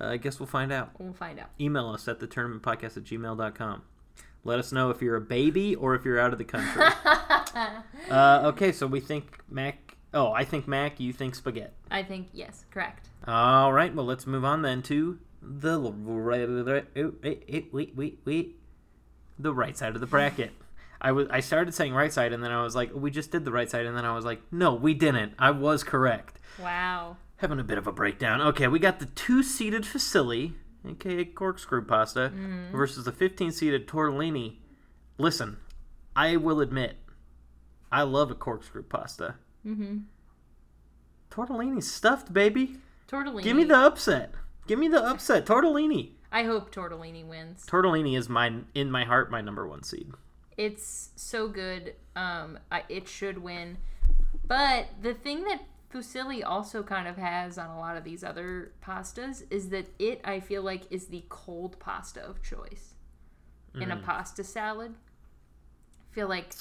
Uh, 0.00 0.08
I 0.08 0.16
guess 0.16 0.38
we'll 0.38 0.46
find 0.46 0.72
out. 0.72 0.90
We'll 0.98 1.12
find 1.12 1.38
out. 1.38 1.50
email 1.60 1.88
us 1.88 2.06
at 2.08 2.20
the 2.20 2.26
tournament 2.26 2.62
podcast 2.62 2.96
at 2.96 3.04
gmail.com. 3.04 3.82
Let 4.44 4.58
us 4.58 4.70
know 4.70 4.90
if 4.90 5.02
you're 5.02 5.16
a 5.16 5.20
baby 5.20 5.74
or 5.74 5.94
if 5.94 6.04
you're 6.04 6.20
out 6.20 6.32
of 6.32 6.38
the 6.38 6.44
country. 6.44 6.84
uh, 8.10 8.42
okay, 8.44 8.70
so 8.72 8.86
we 8.86 9.00
think 9.00 9.38
Mac. 9.48 9.96
Oh, 10.14 10.32
I 10.32 10.44
think 10.44 10.68
Mac. 10.68 11.00
You 11.00 11.12
think 11.12 11.34
spaghetti. 11.34 11.72
I 11.90 12.02
think, 12.02 12.28
yes, 12.32 12.64
correct. 12.70 13.08
All 13.26 13.72
right, 13.72 13.92
well, 13.94 14.06
let's 14.06 14.26
move 14.26 14.44
on 14.44 14.62
then 14.62 14.82
to 14.84 15.18
the 15.42 15.80
wait, 15.80 17.72
wait, 17.72 17.96
wait, 17.96 18.18
wait, 18.24 18.56
the 19.38 19.52
right 19.54 19.76
side 19.76 19.94
of 19.94 20.00
the 20.00 20.06
bracket. 20.06 20.52
I 21.00 21.12
was 21.12 21.28
I 21.30 21.40
started 21.40 21.74
saying 21.74 21.94
right 21.94 22.12
side, 22.12 22.32
and 22.32 22.42
then 22.42 22.52
I 22.52 22.62
was 22.62 22.74
like, 22.74 22.90
we 22.94 23.10
just 23.10 23.30
did 23.30 23.44
the 23.44 23.52
right 23.52 23.70
side, 23.70 23.86
and 23.86 23.96
then 23.96 24.04
I 24.04 24.14
was 24.14 24.24
like, 24.24 24.40
no, 24.50 24.74
we 24.74 24.94
didn't. 24.94 25.34
I 25.38 25.50
was 25.50 25.84
correct. 25.84 26.38
Wow. 26.60 27.16
Having 27.36 27.60
a 27.60 27.64
bit 27.64 27.78
of 27.78 27.86
a 27.86 27.92
breakdown. 27.92 28.40
Okay, 28.40 28.66
we 28.66 28.78
got 28.78 28.98
the 28.98 29.06
two-seated 29.06 29.82
Fusilli, 29.82 30.54
aka 30.88 31.24
corkscrew 31.24 31.84
pasta, 31.84 32.32
versus 32.72 33.04
the 33.04 33.12
15-seated 33.12 33.86
tortellini. 33.86 34.56
Listen, 35.18 35.58
I 36.14 36.36
will 36.36 36.60
admit, 36.60 36.96
I 37.92 38.02
love 38.02 38.30
a 38.30 38.34
corkscrew 38.34 38.84
pasta. 38.84 39.34
Mm-hmm. 39.66 39.98
Tortellini 41.30 41.82
stuffed, 41.82 42.32
baby. 42.32 42.78
Tortellini. 43.06 43.42
Give 43.42 43.56
me 43.56 43.64
the 43.64 43.76
upset. 43.76 44.32
Give 44.66 44.78
me 44.78 44.88
the 44.88 45.04
upset. 45.04 45.44
Tortellini. 45.44 46.12
I 46.32 46.44
hope 46.44 46.74
tortellini 46.74 47.24
wins. 47.26 47.64
Tortellini 47.66 48.16
is 48.16 48.28
my 48.28 48.52
in 48.74 48.90
my 48.90 49.04
heart 49.04 49.30
my 49.30 49.40
number 49.40 49.66
one 49.66 49.82
seed. 49.82 50.12
It's 50.56 51.10
so 51.16 51.48
good. 51.48 51.94
Um, 52.14 52.58
I, 52.72 52.84
it 52.88 53.08
should 53.08 53.38
win. 53.38 53.78
But 54.46 54.88
the 55.02 55.12
thing 55.14 55.44
that 55.44 55.60
fusilli 55.92 56.42
also 56.44 56.82
kind 56.82 57.06
of 57.08 57.16
has 57.16 57.58
on 57.58 57.68
a 57.70 57.78
lot 57.78 57.96
of 57.96 58.04
these 58.04 58.22
other 58.24 58.72
pastas 58.82 59.44
is 59.50 59.68
that 59.70 59.86
it, 59.98 60.20
I 60.24 60.40
feel 60.40 60.62
like, 60.62 60.82
is 60.90 61.06
the 61.06 61.24
cold 61.28 61.78
pasta 61.78 62.20
of 62.24 62.42
choice 62.42 62.94
in 63.74 63.88
Mm. 63.88 63.98
a 63.98 64.02
pasta 64.02 64.42
salad. 64.44 64.94
I 66.10 66.14
feel 66.14 66.28
like 66.28 66.54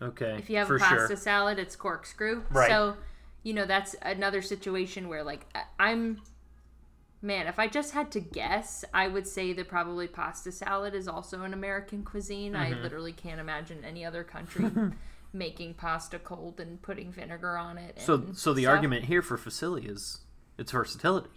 Okay. 0.00 0.36
if 0.38 0.48
you 0.48 0.56
have 0.56 0.70
a 0.70 0.78
pasta 0.78 1.08
sure. 1.08 1.16
salad, 1.16 1.58
it's 1.58 1.76
corkscrew. 1.76 2.44
Right. 2.50 2.68
So, 2.68 2.96
you 3.42 3.52
know, 3.54 3.66
that's 3.66 3.94
another 4.02 4.40
situation 4.40 5.08
where, 5.08 5.22
like, 5.22 5.46
I'm. 5.78 6.22
Man, 7.24 7.46
if 7.46 7.58
I 7.60 7.68
just 7.68 7.92
had 7.92 8.10
to 8.12 8.20
guess, 8.20 8.84
I 8.92 9.06
would 9.06 9.28
say 9.28 9.52
that 9.52 9.68
probably 9.68 10.08
pasta 10.08 10.50
salad 10.50 10.92
is 10.94 11.06
also 11.06 11.42
an 11.42 11.54
American 11.54 12.02
cuisine. 12.04 12.56
I 12.56 12.70
Mm-hmm. 12.72 12.82
literally 12.82 13.12
can't 13.12 13.38
imagine 13.40 13.84
any 13.84 14.04
other 14.04 14.24
country 14.24 14.68
making 15.32 15.74
pasta 15.74 16.18
cold 16.18 16.58
and 16.60 16.82
putting 16.82 17.12
vinegar 17.12 17.56
on 17.56 17.78
it. 17.78 18.00
So 18.00 18.14
and 18.14 18.36
so 18.36 18.52
the 18.52 18.62
stuff. 18.62 18.74
argument 18.74 19.04
here 19.04 19.22
for 19.22 19.38
Fusilli 19.38 19.88
is 19.88 20.18
its 20.58 20.72
versatility. 20.72 21.30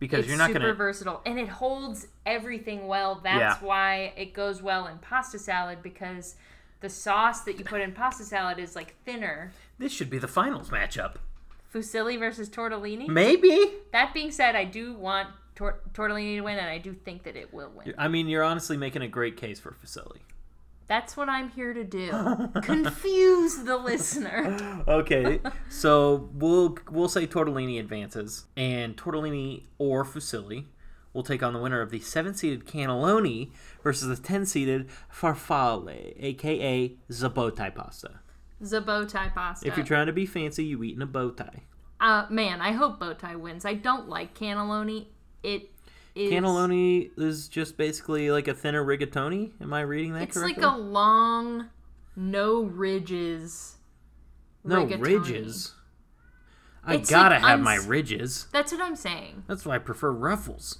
Because 0.00 0.20
it's 0.20 0.28
you're 0.28 0.38
not 0.38 0.48
super 0.48 0.58
gonna 0.60 0.74
versatile 0.74 1.22
and 1.26 1.38
it 1.40 1.48
holds 1.48 2.06
everything 2.26 2.86
well. 2.86 3.20
That's 3.22 3.60
why 3.62 4.12
it 4.16 4.32
goes 4.34 4.60
well 4.62 4.86
in 4.88 4.98
pasta 4.98 5.38
salad 5.38 5.78
because 5.82 6.36
the 6.80 6.88
sauce 6.88 7.40
that 7.42 7.58
you 7.58 7.64
put 7.64 7.80
in 7.80 7.92
pasta 7.92 8.22
salad 8.24 8.58
is 8.58 8.76
like 8.76 8.94
thinner. 9.04 9.52
this 9.78 9.90
should 9.92 10.10
be 10.10 10.18
the 10.18 10.28
finals 10.28 10.70
matchup. 10.70 11.16
Fusilli 11.72 12.18
versus 12.18 12.48
tortellini. 12.48 13.08
Maybe. 13.08 13.72
That 13.92 14.14
being 14.14 14.30
said, 14.30 14.56
I 14.56 14.64
do 14.64 14.94
want 14.94 15.28
tor- 15.54 15.80
tortellini 15.92 16.36
to 16.36 16.40
win, 16.42 16.58
and 16.58 16.68
I 16.68 16.78
do 16.78 16.94
think 16.94 17.24
that 17.24 17.36
it 17.36 17.52
will 17.52 17.70
win. 17.74 17.94
I 17.98 18.08
mean 18.08 18.28
you're 18.28 18.44
honestly 18.44 18.76
making 18.76 19.02
a 19.02 19.08
great 19.08 19.36
case 19.36 19.60
for 19.60 19.72
Fusilli. 19.72 20.20
That's 20.86 21.18
what 21.18 21.28
I'm 21.28 21.50
here 21.50 21.74
to 21.74 21.84
do. 21.84 22.10
Confuse 22.62 23.64
the 23.64 23.76
listener. 23.76 24.82
okay, 24.88 25.40
so 25.68 26.30
we'll 26.32 26.78
we'll 26.90 27.10
say 27.10 27.26
Tortellini 27.26 27.78
advances, 27.78 28.46
and 28.56 28.96
Tortellini 28.96 29.64
or 29.76 30.04
Fusilli 30.04 30.64
will 31.12 31.22
take 31.22 31.42
on 31.42 31.52
the 31.52 31.58
winner 31.58 31.80
of 31.82 31.90
the 31.90 32.00
seven-seeded 32.00 32.64
Cannelloni 32.64 33.50
versus 33.82 34.08
the 34.08 34.22
ten-seeded 34.22 34.88
Farfalle, 35.12 36.14
aka 36.18 36.92
Zabotai 37.10 37.74
pasta. 37.74 38.20
The 38.60 38.80
bow 38.80 39.04
tie 39.04 39.28
pasta. 39.28 39.66
If 39.68 39.76
you're 39.76 39.86
trying 39.86 40.06
to 40.06 40.12
be 40.12 40.26
fancy, 40.26 40.64
you 40.64 40.82
eat 40.82 40.96
in 40.96 41.02
a 41.02 41.06
bow 41.06 41.30
tie. 41.30 41.62
uh, 42.00 42.26
man, 42.30 42.60
I 42.60 42.72
hope 42.72 42.98
bow 42.98 43.12
tie 43.14 43.36
wins. 43.36 43.64
I 43.64 43.74
don't 43.74 44.08
like 44.08 44.36
cannelloni. 44.38 45.06
It 45.42 45.70
is 46.14 46.32
Cannelloni 46.32 47.10
is 47.16 47.46
just 47.48 47.76
basically 47.76 48.30
like 48.32 48.48
a 48.48 48.54
thinner 48.54 48.84
rigatoni. 48.84 49.52
Am 49.60 49.72
I 49.72 49.82
reading 49.82 50.12
that 50.14 50.30
correctly? 50.30 50.52
It's 50.52 50.58
correctly? 50.60 50.64
like 50.64 50.74
a 50.74 50.78
long, 50.78 51.66
no 52.16 52.62
ridges. 52.64 53.76
no 54.64 54.84
rigatoni. 54.86 55.00
ridges. 55.04 55.74
I 56.84 56.94
It's 56.94 57.10
gotta 57.10 57.36
like 57.36 57.44
have 57.44 57.58
uns- 57.60 57.64
my 57.64 57.76
ridges. 57.76 58.46
That's 58.50 58.72
what 58.72 58.80
I'm 58.80 58.96
saying. 58.96 59.44
That's 59.46 59.64
why 59.66 59.76
I 59.76 59.78
prefer 59.78 60.10
ruffles. 60.10 60.78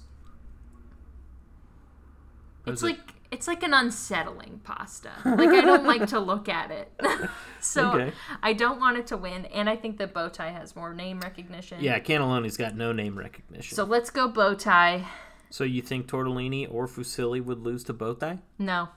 It's 2.65 2.83
like 2.83 2.99
it's 3.31 3.47
like 3.47 3.61
an 3.63 3.73
unsettling 3.73 4.61
pasta. 4.63 5.11
Like 5.25 5.49
I 5.49 5.61
don't 5.61 5.85
like 5.85 6.07
to 6.07 6.19
look 6.31 6.49
at 6.49 6.71
it. 6.71 6.91
so 7.61 7.91
Okay. 7.91 8.11
I 8.41 8.53
don't 8.53 8.79
want 8.79 8.97
it 8.97 9.07
to 9.07 9.17
win, 9.17 9.45
and 9.45 9.69
I 9.69 9.75
think 9.75 9.97
that 9.97 10.13
bow 10.13 10.29
tie 10.29 10.49
has 10.49 10.75
more 10.75 10.93
name 10.93 11.19
recognition. 11.19 11.77
Yeah, 11.81 11.99
cannelloni's 11.99 12.57
got 12.57 12.75
no 12.75 12.91
name 12.91 13.17
recognition. 13.17 13.75
So 13.75 13.83
let's 13.83 14.09
go 14.09 14.27
bow 14.27 14.55
tie. 14.55 15.05
So 15.51 15.63
you 15.63 15.81
think 15.81 16.07
tortellini 16.07 16.67
or 16.71 16.87
fusilli 16.87 17.43
would 17.43 17.59
lose 17.59 17.83
to 17.85 17.93
bow 17.93 18.13
tie? 18.13 18.39
No, 18.57 18.89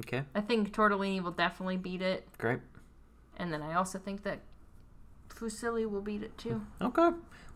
Okay, 0.00 0.24
I 0.34 0.40
think 0.42 0.72
tortellini 0.72 1.22
will 1.22 1.30
definitely 1.32 1.76
beat 1.78 2.02
it, 2.02 2.28
great. 2.38 2.60
and 3.38 3.52
then 3.52 3.62
I 3.62 3.74
also 3.74 3.98
think 3.98 4.22
that 4.24 4.40
fusilli 5.28 5.88
will 5.88 6.00
beat 6.02 6.22
it 6.22 6.36
too. 6.38 6.62
Okay. 6.80 7.10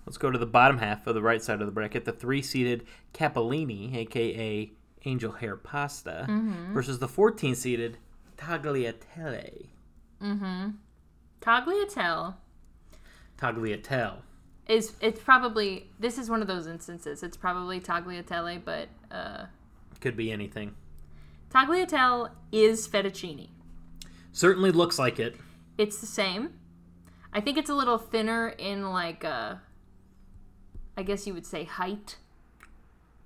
Let's 0.07 0.17
go 0.19 0.31
to 0.31 0.39
the 0.39 0.47
bottom 0.47 0.79
half 0.79 1.07
of 1.07 1.15
the 1.15 1.21
right 1.23 1.43
side 1.43 1.61
of 1.61 1.67
the 1.67 1.73
bracket. 1.73 2.07
The 2.07 2.13
three-seeded 2.13 2.85
Capellini, 3.13 3.95
aka 3.95 4.73
Angel 5.05 5.33
Hair 5.33 5.57
Pasta, 5.57 6.27
Mm-hmm. 6.29 6.73
versus 6.75 6.99
the 6.99 7.09
14-seeded 7.09 7.97
Tagliatelle. 8.37 9.67
Tagliatelle 11.41 12.35
Tagliatelle. 13.39 14.17
is 14.69 14.93
it's 15.01 15.21
probably 15.21 15.89
this 15.99 16.19
is 16.19 16.29
one 16.29 16.43
of 16.43 16.49
those 16.49 16.67
instances. 16.67 17.23
It's 17.23 17.37
probably 17.37 17.81
tagliatelle, 17.81 18.63
but 18.65 18.89
uh, 19.11 19.47
Could 20.01 20.17
be 20.17 20.31
anything. 20.31 20.75
tagliatelle 21.51 22.31
is 22.53 22.87
fettuccine. 22.87 23.49
Certainly 24.33 24.73
looks 24.73 24.99
like 24.99 25.19
it. 25.19 25.37
It's 25.79 25.99
the 25.99 26.07
same. 26.07 26.55
I 27.33 27.41
think 27.41 27.57
it's 27.59 27.71
a 27.71 27.75
little 27.75 27.99
thinner 27.99 28.49
in 28.49 28.91
like 28.91 29.25
uh 29.25 29.55
I 30.97 31.03
guess 31.03 31.27
you 31.27 31.33
would 31.33 31.47
say 31.47 31.65
height, 31.65 32.17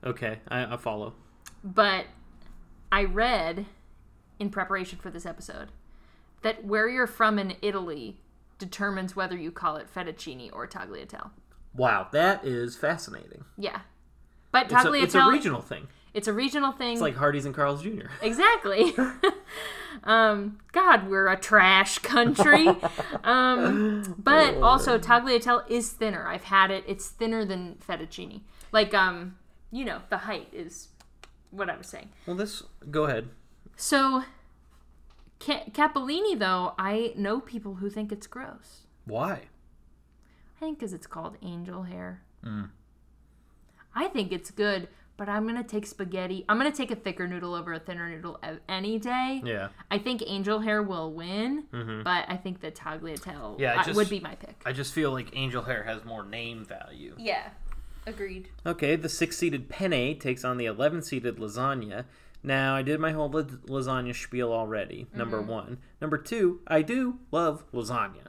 Okay, 0.04 0.38
I, 0.48 0.74
I 0.74 0.76
follow. 0.76 1.14
But 1.64 2.06
I 2.92 3.04
read 3.04 3.66
in 4.38 4.50
preparation 4.50 4.98
for 4.98 5.10
this 5.10 5.24
episode 5.24 5.68
that 6.42 6.64
where 6.64 6.88
you're 6.88 7.06
from 7.06 7.38
in 7.38 7.56
Italy 7.62 8.18
determines 8.58 9.16
whether 9.16 9.36
you 9.36 9.50
call 9.50 9.76
it 9.76 9.92
fettuccine 9.92 10.50
or 10.52 10.68
tagliatelle. 10.68 11.30
Wow, 11.74 12.06
that 12.12 12.44
is 12.44 12.76
fascinating. 12.76 13.44
Yeah. 13.56 13.80
But 14.52 14.66
It's 14.66 14.74
a, 14.74 14.76
tagliatelle 14.76 15.02
it's 15.02 15.14
a 15.14 15.26
regional 15.28 15.60
thing. 15.60 15.88
it's 16.12 16.28
a 16.28 16.32
regional 16.32 16.70
thing. 16.70 16.92
It's 16.92 17.00
like 17.00 17.16
Hardee's 17.16 17.46
and 17.46 17.54
Carl's 17.54 17.82
Jr. 17.82 18.06
Exactly. 18.22 18.94
um, 20.04 20.58
God, 20.70 21.08
we're 21.08 21.28
a 21.28 21.36
trash 21.36 21.98
country. 21.98 22.68
um, 23.24 24.14
but 24.18 24.56
also 24.58 24.98
tagliatelle 24.98 25.68
is 25.68 25.90
thinner. 25.90 26.28
I've 26.28 26.44
had 26.44 26.70
it. 26.70 26.84
It's 26.86 27.08
thinner 27.08 27.44
than 27.44 27.76
fettuccine. 27.76 28.42
Like 28.70 28.94
um, 28.94 29.36
you 29.72 29.84
know, 29.84 30.02
the 30.10 30.18
height 30.18 30.48
is 30.52 30.88
what 31.54 31.70
I 31.70 31.76
was 31.76 31.86
saying. 31.86 32.10
Well, 32.26 32.36
this. 32.36 32.62
Go 32.90 33.04
ahead. 33.04 33.28
So, 33.76 34.24
ca- 35.40 35.64
capellini 35.70 36.38
though, 36.38 36.74
I 36.78 37.12
know 37.16 37.40
people 37.40 37.76
who 37.76 37.90
think 37.90 38.12
it's 38.12 38.26
gross. 38.26 38.86
Why? 39.04 39.32
I 40.56 40.60
think 40.60 40.78
because 40.78 40.92
it's 40.92 41.06
called 41.06 41.36
angel 41.42 41.82
hair. 41.82 42.22
I 43.94 44.08
think 44.08 44.32
it's 44.32 44.50
good, 44.50 44.88
but 45.16 45.28
I'm 45.28 45.46
gonna 45.46 45.62
take 45.64 45.86
spaghetti. 45.86 46.44
I'm 46.48 46.58
gonna 46.58 46.72
take 46.72 46.90
a 46.90 46.96
thicker 46.96 47.26
noodle 47.26 47.54
over 47.54 47.72
a 47.72 47.78
thinner 47.78 48.08
noodle 48.10 48.38
any 48.68 48.98
day. 48.98 49.40
Yeah. 49.44 49.68
I 49.90 49.98
think 49.98 50.22
Angel 50.26 50.58
Hair 50.60 50.82
will 50.82 51.12
win, 51.12 51.64
mm-hmm. 51.72 52.02
but 52.02 52.24
I 52.28 52.36
think 52.36 52.60
that 52.60 52.74
Tagliatelle 52.74 53.58
Yeah, 53.58 53.74
I 53.74 53.80
uh, 53.80 53.84
just- 53.84 53.96
would 53.96 54.08
be 54.10 54.20
my 54.20 54.34
pick. 54.34 54.60
I 54.66 54.72
just 54.72 54.92
feel 54.92 55.10
like 55.12 55.30
Angel 55.34 55.62
Hair 55.62 55.84
has 55.84 56.04
more 56.04 56.24
name 56.24 56.64
value. 56.64 57.14
Yeah, 57.18 57.48
agreed. 58.06 58.48
Okay, 58.64 58.96
the 58.96 59.08
six-seeded 59.08 59.68
Penne 59.68 60.18
takes 60.18 60.44
on 60.44 60.56
the 60.56 60.66
eleven-seeded 60.66 61.36
Lasagna. 61.36 62.04
Now, 62.42 62.76
I 62.76 62.82
did 62.82 63.00
my 63.00 63.12
whole 63.12 63.30
la- 63.30 63.42
lasagna 63.42 64.14
spiel 64.14 64.52
already. 64.52 65.06
Number 65.14 65.40
mm-hmm. 65.40 65.50
one. 65.50 65.78
Number 66.00 66.18
two, 66.18 66.60
I 66.66 66.82
do 66.82 67.18
love 67.30 67.64
lasagna. 67.72 68.28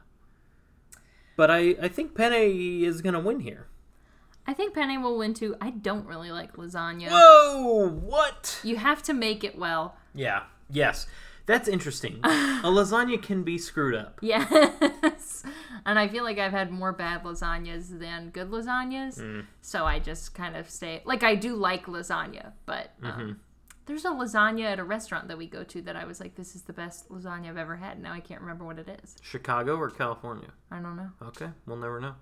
But 1.36 1.52
I, 1.52 1.76
I 1.82 1.90
think 1.90 2.16
Penne 2.16 2.34
is 2.84 3.02
going 3.02 3.14
to 3.14 3.20
win 3.20 3.42
here. 3.42 3.68
I 4.48 4.54
think 4.54 4.74
Penne 4.74 5.02
will 5.02 5.18
win 5.18 5.34
too. 5.34 5.56
I 5.60 5.72
don't 5.72 6.06
really 6.06 6.32
like 6.32 6.54
lasagna. 6.54 7.10
Whoa! 7.10 7.90
What? 7.90 8.62
You 8.64 8.78
have 8.78 9.04
to 9.04 9.14
make 9.14 9.44
it 9.44 9.58
well. 9.58 9.98
Yeah. 10.14 10.44
Yes. 10.70 11.08
That's 11.46 11.68
interesting. 11.68 12.20
a 12.24 12.68
lasagna 12.68 13.22
can 13.22 13.44
be 13.44 13.58
screwed 13.58 13.94
up. 13.96 14.20
Yes. 14.22 15.44
and 15.86 16.00
I 16.00 16.08
feel 16.08 16.24
like 16.24 16.40
I've 16.40 16.52
had 16.52 16.72
more 16.72 16.92
bad 16.92 17.24
lasagnas 17.24 18.00
than 18.00 18.30
good 18.32 18.50
lasagnas. 18.50 19.20
Mm. 19.20 19.46
So 19.62 19.86
I 19.86 20.00
just 20.00 20.34
kind 20.34 20.56
of 20.56 20.70
stay. 20.70 21.02
Like, 21.06 21.24
I 21.24 21.36
do 21.36 21.56
like 21.56 21.86
lasagna, 21.86 22.54
but 22.66 22.92
um, 23.04 23.12
Mm-hmm. 23.12 23.32
there's 23.86 24.06
a 24.06 24.10
lasagna 24.10 24.64
at 24.64 24.80
a 24.80 24.84
restaurant 24.84 25.28
that 25.28 25.38
we 25.38 25.46
go 25.46 25.64
to 25.66 25.82
that 25.84 25.96
I 25.96 26.06
was 26.06 26.20
like, 26.20 26.36
this 26.36 26.56
is 26.56 26.64
the 26.64 26.74
best 26.74 27.10
lasagna 27.10 27.50
I've 27.50 27.58
ever 27.58 27.76
had. 27.76 28.02
Now 28.02 28.14
I 28.14 28.20
can't 28.22 28.42
remember 28.42 28.66
what 28.66 28.80
it 28.80 29.00
is. 29.04 29.16
Chicago 29.22 29.76
or 29.78 29.92
California? 29.92 30.50
I 30.72 30.80
don't 30.80 30.96
know. 30.96 31.12
Okay, 31.22 31.50
we'll 31.68 31.78
never 31.78 32.00
know. 32.02 32.16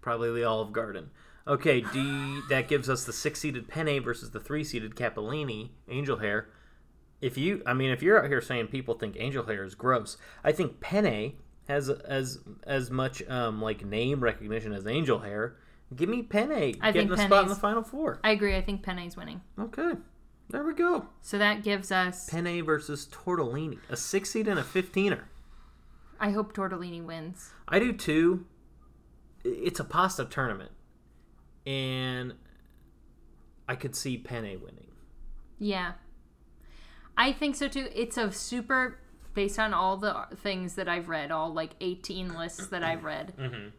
Probably 0.00 0.32
the 0.32 0.44
Olive 0.44 0.72
Garden. 0.72 1.10
Okay, 1.48 1.80
D 1.80 2.40
that 2.50 2.68
gives 2.68 2.88
us 2.88 3.02
the 3.02 3.12
six 3.12 3.40
seeded 3.40 3.66
Penne 3.66 4.00
versus 4.00 4.30
the 4.30 4.38
three 4.38 4.62
seeded 4.62 4.94
Capellini 4.94 5.70
Angel 5.88 6.18
Hair. 6.18 6.48
If 7.22 7.38
you, 7.38 7.62
I 7.64 7.72
mean, 7.72 7.90
if 7.90 8.02
you're 8.02 8.22
out 8.22 8.28
here 8.28 8.42
saying 8.42 8.66
people 8.66 8.94
think 8.94 9.16
Angel 9.18 9.44
Hair 9.46 9.64
is 9.64 9.74
gross, 9.74 10.18
I 10.44 10.52
think 10.52 10.80
Penne 10.80 11.34
has 11.68 11.88
as 11.88 12.40
as 12.64 12.90
much 12.90 13.22
um, 13.28 13.62
like 13.62 13.84
name 13.86 14.20
recognition 14.20 14.72
as 14.72 14.86
Angel 14.86 15.20
Hair. 15.20 15.56
Give 15.94 16.08
me 16.08 16.22
Penne 16.22 16.50
I 16.52 16.90
getting 16.90 17.08
think 17.08 17.12
a 17.12 17.16
spot 17.16 17.24
in 17.24 17.28
Penne's- 17.46 17.54
the 17.54 17.60
final 17.60 17.82
four. 17.84 18.18
I 18.24 18.30
agree. 18.32 18.56
I 18.56 18.60
think 18.62 18.82
Penne's 18.82 19.16
winning. 19.16 19.40
Okay, 19.58 19.92
there 20.50 20.64
we 20.64 20.74
go. 20.74 21.06
So 21.20 21.38
that 21.38 21.62
gives 21.62 21.92
us. 21.92 22.28
Penne 22.28 22.62
versus 22.64 23.06
Tortellini, 23.12 23.78
a 23.88 23.96
six 23.96 24.30
seed 24.30 24.48
and 24.48 24.58
a 24.58 24.64
fifteener. 24.64 25.28
I 26.18 26.30
hope 26.30 26.52
Tortellini 26.54 27.04
wins. 27.04 27.50
I 27.68 27.78
do 27.78 27.92
too. 27.92 28.46
It's 29.44 29.78
a 29.80 29.84
pasta 29.84 30.24
tournament, 30.24 30.70
and 31.66 32.34
I 33.68 33.76
could 33.76 33.94
see 33.94 34.18
Penne 34.18 34.60
winning. 34.60 34.90
Yeah. 35.60 35.92
I 37.22 37.30
think 37.30 37.54
so 37.54 37.68
too. 37.68 37.88
It's 37.94 38.16
a 38.16 38.32
super 38.32 38.98
based 39.32 39.60
on 39.60 39.72
all 39.72 39.96
the 39.96 40.26
things 40.38 40.74
that 40.74 40.88
I've 40.88 41.08
read, 41.08 41.30
all 41.30 41.54
like 41.54 41.70
18 41.80 42.34
lists 42.34 42.66
that 42.66 42.82
I've 42.82 43.04
read. 43.04 43.72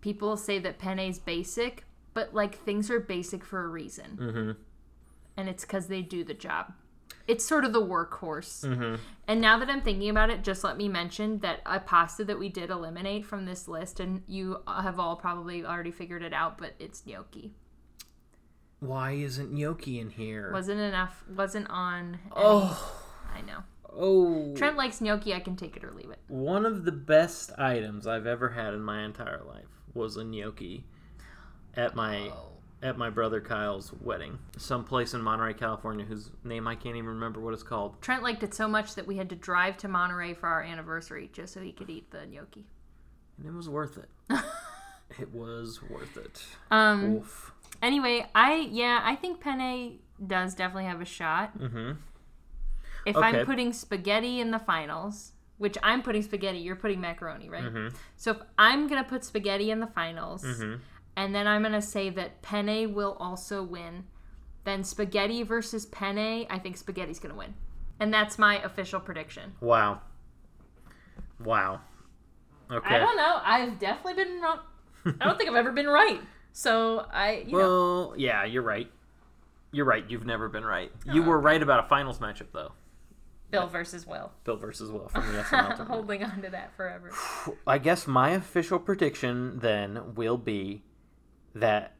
People 0.00 0.36
say 0.36 0.58
that 0.58 0.80
Penne's 0.80 1.20
basic, 1.20 1.84
but 2.14 2.34
like 2.34 2.56
things 2.56 2.90
are 2.90 2.98
basic 2.98 3.44
for 3.44 3.62
a 3.62 3.68
reason. 3.68 4.18
Mm-hmm. 4.20 4.50
And 5.36 5.48
it's 5.48 5.64
cuz 5.64 5.86
they 5.86 6.02
do 6.02 6.24
the 6.24 6.34
job. 6.34 6.72
It's 7.28 7.44
sort 7.44 7.64
of 7.64 7.72
the 7.72 7.80
workhorse. 7.80 8.66
Mm-hmm. 8.66 8.96
And 9.28 9.40
now 9.40 9.56
that 9.60 9.70
I'm 9.70 9.82
thinking 9.82 10.10
about 10.10 10.30
it, 10.30 10.42
just 10.42 10.64
let 10.64 10.76
me 10.76 10.88
mention 10.88 11.38
that 11.38 11.60
a 11.64 11.78
pasta 11.78 12.24
that 12.24 12.40
we 12.40 12.48
did 12.48 12.70
eliminate 12.70 13.24
from 13.24 13.44
this 13.44 13.68
list, 13.68 14.00
and 14.00 14.24
you 14.26 14.62
have 14.66 14.98
all 14.98 15.14
probably 15.14 15.64
already 15.64 15.92
figured 15.92 16.24
it 16.24 16.32
out, 16.32 16.58
but 16.58 16.74
it's 16.80 17.06
gnocchi. 17.06 17.54
Why 18.80 19.12
isn't 19.12 19.52
gnocchi 19.52 20.00
in 20.00 20.10
here? 20.10 20.50
Wasn't 20.52 20.80
enough, 20.80 21.22
wasn't 21.28 21.68
on. 21.68 22.18
any- 22.22 22.32
oh, 22.34 23.02
I 23.34 23.42
know. 23.42 23.58
oh! 23.92 24.54
Trent 24.56 24.76
likes 24.76 25.00
gnocchi. 25.00 25.34
I 25.34 25.40
can 25.40 25.54
take 25.54 25.76
it 25.76 25.84
or 25.84 25.92
leave 25.92 26.10
it. 26.10 26.18
One 26.28 26.64
of 26.64 26.84
the 26.84 26.92
best 26.92 27.52
items 27.58 28.06
I've 28.06 28.26
ever 28.26 28.48
had 28.48 28.72
in 28.72 28.82
my 28.82 29.04
entire 29.04 29.42
life 29.46 29.68
was 29.92 30.16
a 30.16 30.24
gnocchi 30.24 30.84
at 31.76 31.94
my 31.94 32.30
oh. 32.30 32.52
at 32.82 32.96
my 32.96 33.10
brother 33.10 33.40
Kyle's 33.40 33.92
wedding, 34.00 34.38
someplace 34.56 35.12
in 35.12 35.20
Monterey, 35.20 35.52
California, 35.54 36.06
whose 36.06 36.30
name 36.42 36.66
I 36.66 36.74
can't 36.74 36.96
even 36.96 37.10
remember 37.10 37.40
what 37.40 37.52
it's 37.52 37.62
called. 37.62 38.00
Trent 38.00 38.22
liked 38.22 38.42
it 38.42 38.54
so 38.54 38.66
much 38.66 38.94
that 38.94 39.06
we 39.06 39.16
had 39.18 39.28
to 39.28 39.36
drive 39.36 39.76
to 39.78 39.88
Monterey 39.88 40.32
for 40.32 40.48
our 40.48 40.62
anniversary 40.62 41.28
just 41.34 41.52
so 41.52 41.60
he 41.60 41.72
could 41.72 41.90
eat 41.90 42.10
the 42.10 42.26
gnocchi. 42.26 42.66
And 43.36 43.46
it 43.46 43.52
was 43.52 43.68
worth 43.68 43.98
it. 43.98 44.08
it 45.20 45.34
was 45.34 45.80
worth 45.88 46.16
it. 46.16 46.42
Um. 46.70 47.16
Oof. 47.16 47.52
Anyway, 47.82 48.26
I 48.34 48.68
yeah, 48.70 49.00
I 49.02 49.14
think 49.16 49.40
penne 49.40 49.98
does 50.26 50.54
definitely 50.54 50.84
have 50.84 51.00
a 51.00 51.04
shot. 51.06 51.58
Mm-hmm. 51.58 51.92
If 53.06 53.16
Okay. 53.16 53.26
I'm 53.26 53.46
putting 53.46 53.72
spaghetti 53.72 54.40
in 54.40 54.50
the 54.50 54.58
finals, 54.58 55.32
which 55.56 55.78
I'm 55.82 56.02
putting 56.02 56.22
spaghetti, 56.22 56.58
you're 56.58 56.76
putting 56.76 57.00
macaroni, 57.00 57.48
right? 57.48 57.64
Mm-hmm. 57.64 57.96
So 58.16 58.32
if 58.32 58.38
I'm 58.58 58.86
gonna 58.86 59.04
put 59.04 59.24
spaghetti 59.24 59.70
in 59.70 59.80
the 59.80 59.86
finals, 59.86 60.42
Mm-hmm. 60.44 60.74
and 61.16 61.34
then 61.34 61.46
I'm 61.46 61.62
gonna 61.62 61.80
say 61.80 62.10
that 62.10 62.42
penne 62.42 62.92
will 62.92 63.16
also 63.18 63.62
win, 63.62 64.04
then 64.64 64.84
spaghetti 64.84 65.42
versus 65.42 65.86
penne, 65.86 66.46
I 66.50 66.58
think 66.58 66.76
spaghetti's 66.76 67.18
gonna 67.18 67.34
win, 67.34 67.54
and 67.98 68.12
that's 68.12 68.38
my 68.38 68.62
official 68.62 69.00
prediction. 69.00 69.54
Wow. 69.60 70.02
Wow. 71.42 71.80
Okay. 72.70 72.94
I 72.94 72.98
don't 72.98 73.16
know. 73.16 73.40
I've 73.42 73.78
definitely 73.78 74.22
been 74.22 74.40
wrong. 74.42 74.60
I 75.06 75.24
don't 75.24 75.36
think 75.38 75.50
I've 75.50 75.56
ever 75.56 75.72
been 75.72 75.86
right. 75.88 76.20
So 76.52 77.06
I, 77.12 77.44
you 77.46 77.52
know, 77.52 77.58
Well, 77.58 78.14
yeah, 78.16 78.44
you're 78.44 78.62
right. 78.62 78.90
You're 79.72 79.84
right. 79.86 80.04
You've 80.08 80.26
never 80.26 80.48
been 80.48 80.64
right. 80.64 80.90
You 81.06 81.22
Oh, 81.22 81.26
were 81.26 81.38
right 81.40 81.62
about 81.62 81.84
a 81.84 81.88
finals 81.88 82.18
matchup 82.18 82.48
though. 82.52 82.72
Bill 83.50 83.66
versus 83.66 84.06
Will. 84.06 84.32
Bill 84.44 84.56
versus 84.56 84.90
Will 84.90 85.08
from 85.08 85.26
the 85.32 85.38
SNL 85.42 85.48
tournament. 85.50 85.88
Holding 85.90 86.24
on 86.24 86.42
to 86.42 86.50
that 86.50 86.74
forever. 86.76 87.10
I 87.66 87.78
guess 87.78 88.06
my 88.06 88.30
official 88.30 88.78
prediction 88.78 89.58
then 89.60 90.14
will 90.14 90.36
be 90.38 90.82
that 91.54 91.94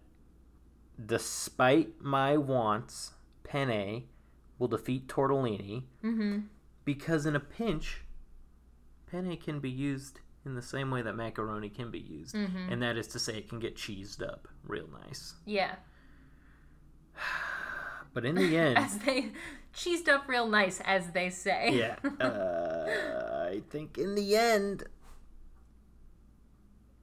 despite 1.04 2.00
my 2.00 2.36
wants, 2.36 3.12
Penne 3.44 4.04
will 4.58 4.68
defeat 4.68 5.08
Tortellini 5.08 5.84
Mm-hmm. 6.04 6.38
because 6.84 7.26
in 7.26 7.34
a 7.34 7.40
pinch, 7.40 8.02
penne 9.10 9.36
can 9.36 9.58
be 9.60 9.70
used 9.70 10.20
in 10.50 10.56
the 10.56 10.62
same 10.62 10.90
way 10.90 11.00
that 11.02 11.14
macaroni 11.14 11.68
can 11.70 11.90
be 11.90 12.00
used, 12.00 12.34
Mm-hmm. 12.34 12.72
and 12.72 12.82
that 12.82 12.96
is 12.96 13.06
to 13.08 13.18
say, 13.18 13.38
it 13.38 13.48
can 13.48 13.60
get 13.60 13.76
cheesed 13.76 14.20
up 14.22 14.48
real 14.66 14.88
nice. 15.06 15.34
Yeah. 15.46 15.76
But 18.12 18.24
in 18.24 18.34
the 18.34 18.56
end, 18.66 18.76
As 18.76 18.98
they 18.98 19.30
cheesed 19.72 20.08
up 20.08 20.26
real 20.26 20.48
nice, 20.48 20.80
as 20.84 21.12
they 21.12 21.30
say. 21.30 21.70
yeah, 21.72 21.94
uh, 22.20 23.46
I 23.48 23.62
think 23.70 23.98
in 23.98 24.16
the 24.16 24.34
end, 24.34 24.82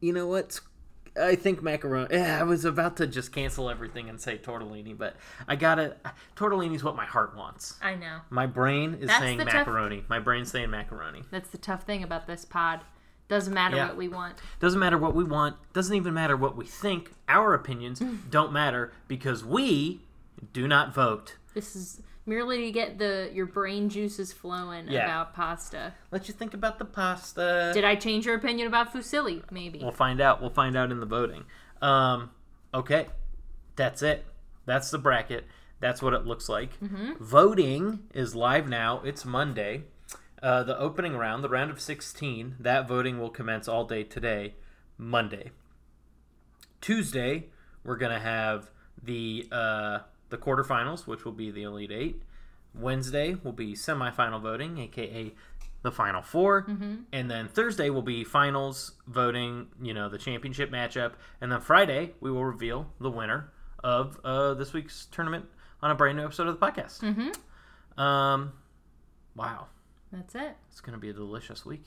you 0.01 0.11
know 0.11 0.27
what? 0.27 0.59
I 1.19 1.35
think 1.35 1.63
macaroni. 1.63 2.09
Yeah, 2.13 2.39
I 2.39 2.43
was 2.43 2.65
about 2.65 2.97
to 2.97 3.07
just 3.07 3.31
cancel 3.31 3.69
everything 3.69 4.09
and 4.09 4.19
say 4.21 4.37
tortellini, 4.37 4.95
but 4.97 5.15
I 5.47 5.55
gotta. 5.55 5.95
Tortellini's 6.35 6.83
what 6.83 6.95
my 6.97 7.05
heart 7.05 7.35
wants. 7.37 7.75
I 7.81 7.95
know. 7.95 8.19
My 8.29 8.45
brain 8.45 8.95
is 8.99 9.07
That's 9.07 9.19
saying 9.19 9.37
the 9.37 9.45
tough- 9.45 9.53
macaroni. 9.65 10.03
My 10.09 10.19
brain's 10.19 10.51
saying 10.51 10.69
macaroni. 10.69 11.23
That's 11.31 11.49
the 11.49 11.57
tough 11.57 11.83
thing 11.83 12.03
about 12.03 12.27
this 12.27 12.43
pod. 12.45 12.81
Doesn't 13.29 13.53
matter 13.53 13.75
Yeah. 13.75 13.87
what 13.87 13.97
we 13.97 14.07
want. 14.07 14.35
Doesn't 14.59 14.79
matter 14.79 14.97
what 14.97 15.13
we 15.13 15.23
want. 15.23 15.55
Doesn't 15.73 15.95
even 15.95 16.13
matter 16.13 16.37
what 16.37 16.55
we 16.55 16.65
think. 16.65 17.11
Our 17.27 17.53
opinions 17.53 17.99
don't 18.29 18.53
matter 18.53 18.91
because 19.07 19.43
we 19.43 20.01
do 20.53 20.67
not 20.67 20.93
vote. 20.93 21.35
This 21.53 21.75
is 21.75 22.01
merely 22.25 22.65
to 22.65 22.71
get 22.71 22.97
the 22.99 23.29
your 23.33 23.45
brain 23.45 23.89
juices 23.89 24.31
flowing 24.33 24.87
Yeah. 24.89 25.05
about 25.05 25.33
pasta. 25.33 25.93
Let 26.11 26.27
you 26.27 26.33
think 26.33 26.53
about 26.53 26.77
the 26.79 26.85
pasta. 26.85 27.71
Did 27.73 27.83
I 27.83 27.95
change 27.95 28.25
your 28.25 28.35
opinion 28.35 28.67
about 28.67 28.93
fusilli? 28.93 29.43
Maybe. 29.51 29.79
We'll 29.79 29.91
find 29.91 30.21
out. 30.21 30.39
We'll 30.41 30.49
find 30.49 30.77
out 30.77 30.91
in 30.91 30.99
the 30.99 31.05
voting. 31.05 31.45
Um, 31.81 32.31
okay, 32.73 33.07
that's 33.75 34.01
it. 34.01 34.25
That's 34.65 34.89
the 34.91 34.97
bracket. 34.97 35.45
That's 35.79 36.01
what 36.01 36.13
it 36.13 36.25
looks 36.25 36.49
like. 36.49 36.71
Voting 37.19 37.99
is 38.13 38.35
live 38.35 38.67
now. 38.67 39.01
It's 39.03 39.25
Monday. 39.25 39.83
Uh, 40.41 40.63
the 40.63 40.77
opening 40.77 41.15
round, 41.15 41.43
the 41.43 41.49
round 41.49 41.71
of 41.71 41.81
16, 41.81 42.55
that 42.59 42.87
voting 42.87 43.19
will 43.19 43.29
commence 43.29 43.67
all 43.67 43.85
day 43.85 44.03
today, 44.03 44.53
Monday. 44.97 45.51
Tuesday, 46.79 47.47
we're 47.83 47.97
gonna 47.97 48.19
have 48.19 48.69
the 49.01 49.47
uh, 49.51 49.99
the 50.29 50.37
quarterfinals, 50.37 51.07
which 51.07 51.25
will 51.25 51.31
be 51.31 51.49
the 51.49 51.63
Elite 51.63 51.91
Eight. 51.91 52.21
Wednesday 52.75 53.35
will 53.43 53.53
be 53.53 53.73
semifinal 53.73 54.41
voting, 54.41 54.77
aka 54.77 55.33
the 55.83 55.91
Final 55.91 56.21
4 56.21 56.65
and 57.13 57.29
then 57.31 57.47
Thursday 57.47 57.89
will 57.89 58.01
be 58.01 58.23
finals 58.23 58.93
voting. 59.07 59.67
You 59.81 59.93
know, 59.93 60.09
the 60.09 60.17
championship 60.17 60.71
matchup, 60.71 61.13
and 61.39 61.51
then 61.51 61.61
Friday 61.61 62.13
we 62.19 62.31
will 62.31 62.45
reveal 62.45 62.91
the 62.99 63.09
winner 63.09 63.51
of 63.83 64.19
uh, 64.23 64.53
this 64.55 64.73
week's 64.73 65.05
tournament 65.11 65.45
on 65.81 65.91
a 65.91 65.95
brand 65.95 66.17
new 66.17 66.25
episode 66.25 66.47
of 66.47 66.59
the 66.59 66.65
podcast. 66.65 66.99
Mm-hmm. 67.01 68.01
Um, 68.01 68.53
wow, 69.35 69.67
That's 70.11 70.35
it. 70.35 70.55
it's 70.71 70.81
gonna 70.81 70.97
be 70.97 71.09
a 71.09 71.13
delicious 71.13 71.65
week. 71.65 71.85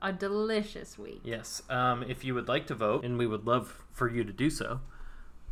A 0.00 0.12
delicious 0.12 0.96
week. 0.98 1.20
Yes. 1.24 1.62
Um, 1.68 2.04
if 2.04 2.24
you 2.24 2.34
would 2.34 2.46
like 2.46 2.66
to 2.68 2.74
vote, 2.74 3.04
and 3.04 3.18
we 3.18 3.26
would 3.26 3.46
love 3.46 3.82
for 3.90 4.08
you 4.08 4.22
to 4.22 4.32
do 4.32 4.48
so, 4.48 4.80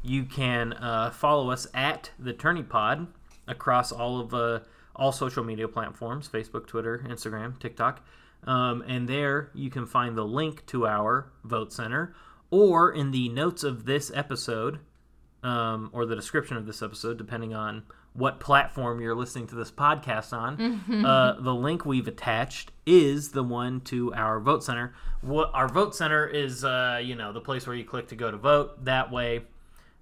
you 0.02 0.24
can 0.24 0.72
uh, 0.74 1.10
follow 1.10 1.50
us 1.50 1.66
at 1.74 2.10
the 2.18 2.32
Tourney 2.32 2.62
Pod 2.62 3.08
across 3.48 3.90
all 3.90 4.20
of 4.20 4.32
uh, 4.32 4.60
all 4.94 5.10
social 5.10 5.42
media 5.42 5.66
platforms: 5.66 6.28
Facebook, 6.28 6.66
Twitter, 6.66 7.04
Instagram, 7.08 7.58
TikTok. 7.58 8.06
Um, 8.44 8.84
and 8.86 9.08
there 9.08 9.50
you 9.54 9.70
can 9.70 9.86
find 9.86 10.16
the 10.16 10.24
link 10.24 10.64
to 10.66 10.86
our 10.86 11.32
vote 11.42 11.72
center, 11.72 12.14
or 12.50 12.92
in 12.92 13.10
the 13.10 13.28
notes 13.28 13.64
of 13.64 13.84
this 13.84 14.12
episode, 14.14 14.78
um, 15.42 15.90
or 15.92 16.06
the 16.06 16.14
description 16.14 16.56
of 16.56 16.66
this 16.66 16.82
episode, 16.82 17.18
depending 17.18 17.52
on 17.54 17.82
what 18.16 18.40
platform 18.40 19.00
you're 19.00 19.14
listening 19.14 19.46
to 19.48 19.54
this 19.54 19.70
podcast 19.70 20.32
on. 20.32 21.04
uh, 21.04 21.40
the 21.40 21.54
link 21.54 21.84
we've 21.84 22.08
attached 22.08 22.72
is 22.86 23.30
the 23.30 23.42
one 23.42 23.80
to 23.82 24.12
our 24.14 24.40
vote 24.40 24.64
center. 24.64 24.94
What 25.20 25.50
our 25.52 25.68
vote 25.68 25.94
center 25.94 26.26
is, 26.26 26.64
uh, 26.64 27.00
you 27.02 27.14
know, 27.14 27.32
the 27.32 27.40
place 27.40 27.66
where 27.66 27.76
you 27.76 27.84
click 27.84 28.08
to 28.08 28.16
go 28.16 28.30
to 28.30 28.36
vote. 28.36 28.84
That 28.84 29.10
way, 29.10 29.42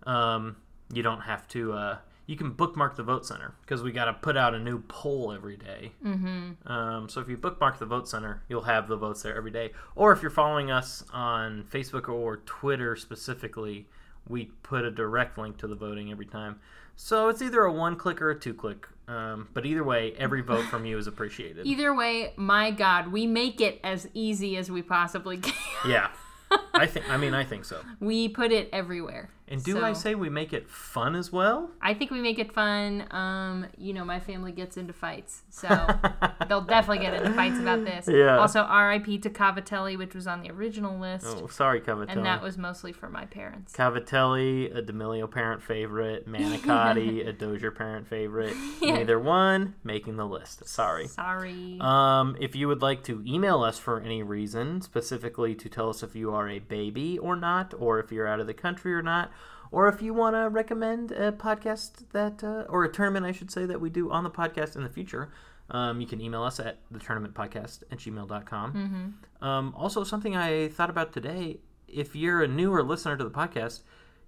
um, 0.06 0.56
you 0.92 1.02
don't 1.02 1.22
have 1.22 1.48
to. 1.48 1.72
Uh, 1.72 1.98
you 2.26 2.36
can 2.36 2.52
bookmark 2.52 2.96
the 2.96 3.02
vote 3.02 3.26
center 3.26 3.54
because 3.62 3.82
we 3.82 3.92
got 3.92 4.06
to 4.06 4.14
put 4.14 4.36
out 4.36 4.54
a 4.54 4.58
new 4.58 4.80
poll 4.88 5.32
every 5.32 5.56
day. 5.56 5.92
Mm-hmm. 6.02 6.72
Um, 6.72 7.08
so 7.08 7.20
if 7.20 7.28
you 7.28 7.36
bookmark 7.36 7.78
the 7.78 7.86
vote 7.86 8.08
center, 8.08 8.42
you'll 8.48 8.62
have 8.62 8.88
the 8.88 8.96
votes 8.96 9.22
there 9.22 9.36
every 9.36 9.50
day. 9.50 9.72
Or 9.94 10.12
if 10.12 10.22
you're 10.22 10.30
following 10.30 10.70
us 10.70 11.04
on 11.12 11.64
Facebook 11.70 12.08
or 12.08 12.38
Twitter 12.38 12.96
specifically, 12.96 13.88
we 14.26 14.46
put 14.62 14.84
a 14.84 14.90
direct 14.90 15.36
link 15.36 15.58
to 15.58 15.66
the 15.66 15.74
voting 15.74 16.10
every 16.10 16.24
time. 16.24 16.60
So 16.96 17.28
it's 17.28 17.42
either 17.42 17.62
a 17.62 17.72
one 17.72 17.96
click 17.96 18.22
or 18.22 18.30
a 18.30 18.38
two 18.38 18.54
click. 18.54 18.86
Um, 19.06 19.48
but 19.52 19.66
either 19.66 19.84
way, 19.84 20.14
every 20.16 20.40
vote 20.40 20.64
from 20.64 20.86
you 20.86 20.96
is 20.96 21.06
appreciated. 21.06 21.66
Either 21.66 21.94
way, 21.94 22.32
my 22.36 22.70
God, 22.70 23.08
we 23.08 23.26
make 23.26 23.60
it 23.60 23.78
as 23.84 24.08
easy 24.14 24.56
as 24.56 24.70
we 24.70 24.80
possibly 24.80 25.36
can. 25.38 25.52
Yeah, 25.86 26.10
I 26.74 26.86
think. 26.86 27.10
I 27.10 27.18
mean, 27.18 27.34
I 27.34 27.44
think 27.44 27.66
so. 27.66 27.80
we 28.00 28.28
put 28.28 28.50
it 28.50 28.70
everywhere. 28.72 29.28
And 29.46 29.62
do 29.62 29.72
So- 29.72 29.84
I 29.84 29.92
say 29.92 30.14
we 30.14 30.30
make 30.30 30.52
it 30.54 30.68
fun 30.70 31.14
as 31.14 31.30
well? 31.30 31.70
I 31.82 31.92
think 31.92 32.10
we 32.10 32.20
make 32.20 32.38
it 32.38 32.52
fun. 32.52 33.06
Um, 33.10 33.66
you 33.76 33.92
know, 33.92 34.04
my 34.04 34.18
family 34.18 34.52
gets 34.52 34.76
into 34.78 34.92
fights, 34.94 35.42
so 35.50 35.68
they'll 36.48 36.62
definitely 36.62 37.04
get 37.04 37.14
into 37.14 37.30
fights 37.34 37.58
about 37.58 37.84
this. 37.84 38.08
Yeah. 38.08 38.38
Also, 38.38 38.60
R.I.P. 38.60 39.18
to 39.18 39.28
Cavatelli, 39.30 39.98
which 39.98 40.14
was 40.14 40.26
on 40.26 40.40
the 40.40 40.50
original 40.50 40.98
list, 40.98 41.26
Oh, 41.28 41.46
sorry, 41.48 41.80
Cavatelli. 41.82 42.06
and 42.12 42.24
that 42.24 42.42
was 42.42 42.56
mostly 42.56 42.92
for 42.92 43.10
my 43.10 43.26
parents. 43.26 43.74
Cavatelli, 43.74 44.74
a 44.74 44.80
D'Amelio 44.82 45.30
parent 45.30 45.62
favorite. 45.62 46.26
Manicotti, 46.34 47.26
a 47.26 47.32
Dozier 47.32 47.70
parent 47.70 48.06
favorite. 48.08 48.54
Yeah. 48.80 48.96
Neither 48.96 49.18
one 49.18 49.74
making 49.82 50.16
the 50.16 50.26
list. 50.26 50.66
Sorry. 50.68 51.06
Sorry. 51.06 51.78
Um, 51.80 52.36
if 52.40 52.54
you 52.54 52.68
would 52.68 52.82
like 52.82 53.02
to 53.04 53.22
email 53.26 53.62
us 53.62 53.78
for 53.78 54.00
any 54.00 54.22
reason, 54.22 54.82
specifically 54.82 55.54
to 55.54 55.68
tell 55.70 55.88
us 55.88 56.02
if 56.02 56.14
you 56.14 56.32
are 56.34 56.48
a 56.48 56.58
baby 56.58 57.18
or 57.18 57.34
not, 57.36 57.72
or 57.78 57.98
if 58.00 58.12
you're 58.12 58.26
out 58.26 58.40
of 58.40 58.46
the 58.46 58.52
country 58.54 58.92
or 58.94 59.00
not, 59.02 59.30
or 59.74 59.88
if 59.88 60.00
you 60.00 60.14
want 60.14 60.36
to 60.36 60.48
recommend 60.48 61.10
a 61.10 61.32
podcast 61.32 62.10
that, 62.12 62.44
uh, 62.44 62.64
or 62.68 62.84
a 62.84 62.92
tournament, 62.92 63.26
I 63.26 63.32
should 63.32 63.50
say, 63.50 63.66
that 63.66 63.80
we 63.80 63.90
do 63.90 64.10
on 64.10 64.22
the 64.22 64.30
podcast 64.30 64.76
in 64.76 64.84
the 64.84 64.88
future, 64.88 65.30
um, 65.70 66.00
you 66.00 66.06
can 66.06 66.20
email 66.20 66.42
us 66.42 66.60
at 66.60 66.78
the 66.90 66.98
tournament 66.98 67.34
podcast 67.34 67.82
at 67.90 67.98
gmail.com. 67.98 68.72
mm-hmm. 68.72 69.44
Um, 69.44 69.74
also, 69.76 70.04
something 70.04 70.36
I 70.36 70.68
thought 70.68 70.90
about 70.90 71.12
today 71.12 71.58
if 71.88 72.16
you're 72.16 72.42
a 72.42 72.48
newer 72.48 72.82
listener 72.82 73.16
to 73.16 73.24
the 73.24 73.30
podcast, 73.30 73.80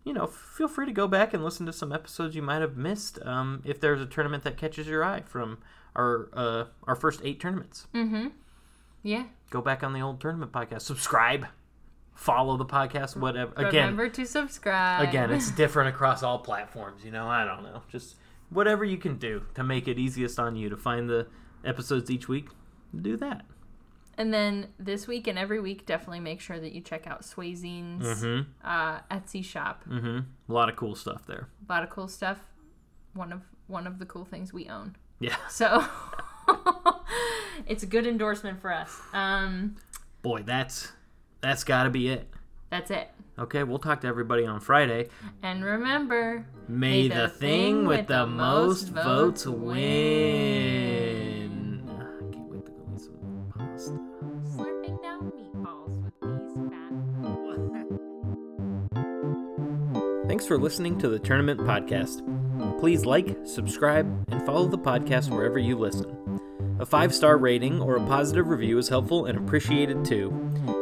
you 0.05 0.13
know, 0.13 0.27
feel 0.27 0.69
free 0.69 0.87
to 0.87 0.93
go 0.93 1.09
back 1.09 1.35
and 1.35 1.43
listen 1.43 1.67
to 1.67 1.73
some 1.73 1.93
episodes 1.93 2.37
you 2.37 2.43
might 2.43 2.61
have 2.61 2.77
missed 2.77 3.19
um, 3.23 3.63
if 3.65 3.81
there's 3.81 4.01
a 4.01 4.07
tournament 4.07 4.45
that 4.45 4.57
catches 4.57 4.87
your 4.87 5.05
eye 5.05 5.23
from 5.23 5.59
our 5.95 6.29
uh, 6.33 6.65
our 6.85 6.95
first 6.95 7.21
eight 7.25 7.41
tournaments. 7.41 7.87
Mm-hmm. 7.95 8.29
Yeah. 9.03 9.25
Go 9.51 9.61
back 9.61 9.83
on 9.83 9.93
the 9.93 10.01
old 10.01 10.21
tournament 10.21 10.53
podcast, 10.53 10.83
subscribe, 10.83 11.47
follow 12.17 12.57
the 12.57 12.65
podcast, 12.65 13.15
whatever. 13.17 13.53
Again, 13.57 13.83
Remember 13.91 14.09
to 14.09 14.27
subscribe. 14.27 15.09
again, 15.09 15.31
it's 15.31 15.51
different 15.63 15.91
across 15.91 16.23
all 16.25 16.39
platforms. 16.41 17.05
You 17.05 17.13
know, 17.13 17.29
I 17.29 17.45
don't 17.45 17.63
know, 17.63 17.83
just 17.93 18.17
whatever 18.51 18.85
you 18.85 18.97
can 18.97 19.17
do 19.19 19.43
to 19.55 19.63
make 19.63 19.87
it 19.87 19.99
easiest 19.99 20.39
on 20.41 20.57
you 20.57 20.69
to 20.69 20.77
find 20.77 21.09
the 21.09 21.29
episodes 21.65 22.11
each 22.11 22.27
week. 22.29 22.49
Do 23.01 23.17
that. 23.19 23.45
And 24.19 24.33
then 24.33 24.69
this 24.79 25.07
week 25.07 25.27
and 25.27 25.39
every 25.39 25.61
week, 25.61 25.85
definitely 25.85 26.21
make 26.21 26.41
sure 26.41 26.59
that 26.59 26.73
you 26.73 26.81
check 26.81 27.07
out 27.07 27.21
Swazine's 27.23 28.23
Mm-hmm. 28.23 28.51
uh, 28.67 29.01
Etsy 29.11 29.45
shop. 29.45 29.85
Mm-hmm. 29.87 30.21
A 30.51 30.53
lot 30.53 30.71
of 30.71 30.77
cool 30.77 30.95
stuff 30.95 31.27
there. 31.27 31.49
A 31.69 31.73
lot 31.73 31.83
of 31.83 31.91
cool 31.91 32.09
stuff. 32.09 32.39
One 33.13 33.31
of 33.33 33.43
one 33.67 33.87
of 33.87 33.99
the 33.99 34.07
cool 34.07 34.25
things 34.25 34.53
we 34.55 34.69
own. 34.69 34.97
Yeah. 35.21 35.37
So 35.51 35.85
it's 37.67 37.83
a 37.83 37.87
good 37.87 38.07
endorsement 38.07 38.61
for 38.61 38.73
us. 38.73 38.99
Um, 39.13 39.77
Boy, 40.23 40.43
that's 40.43 40.93
that's 41.41 41.65
got 41.65 41.85
to 41.85 41.91
be 41.91 42.09
it. 42.09 42.29
that's 42.71 42.91
it. 42.91 43.11
Okay, 43.39 43.65
we'll 43.65 43.79
talk 43.79 44.01
to 44.01 44.07
everybody 44.07 44.47
on 44.47 44.61
Friday. 44.61 45.09
And 45.43 45.63
remember, 45.63 46.47
May 46.69 47.09
the 47.09 47.29
thing 47.29 47.87
with 47.87 48.07
the 48.07 48.27
most 48.27 48.89
votes 48.89 49.45
win. 50.47 51.83
Ah, 51.87 51.93
I 51.93 52.33
can't 52.33 52.49
wait 52.49 52.65
to 52.65 52.73
go 52.73 52.89
eat 52.95 53.01
some 53.01 53.53
pasta. 53.55 53.93
slurping 54.57 55.03
down 55.03 55.31
meatballs 55.33 56.03
with 56.03 56.15
these 56.23 56.55
fat. 56.71 56.93
Thanks 60.29 60.47
for 60.47 60.57
listening 60.59 60.99
to 61.01 61.09
the 61.11 61.19
Tournament 61.19 61.61
Podcast. 61.61 62.23
Please 62.81 63.05
like, 63.05 63.37
subscribe, 63.45 64.07
and 64.31 64.45
follow 64.47 64.67
the 64.67 64.79
podcast 64.79 65.29
wherever 65.31 65.59
you 65.59 65.77
listen. 65.77 66.17
A 66.81 66.87
five 66.87 67.15
star 67.15 67.37
rating 67.39 67.81
or 67.83 67.97
a 67.97 68.07
positive 68.07 68.49
review 68.49 68.79
is 68.79 68.89
helpful 68.89 69.27
and 69.27 69.37
appreciated 69.39 70.05
too. 70.07 70.31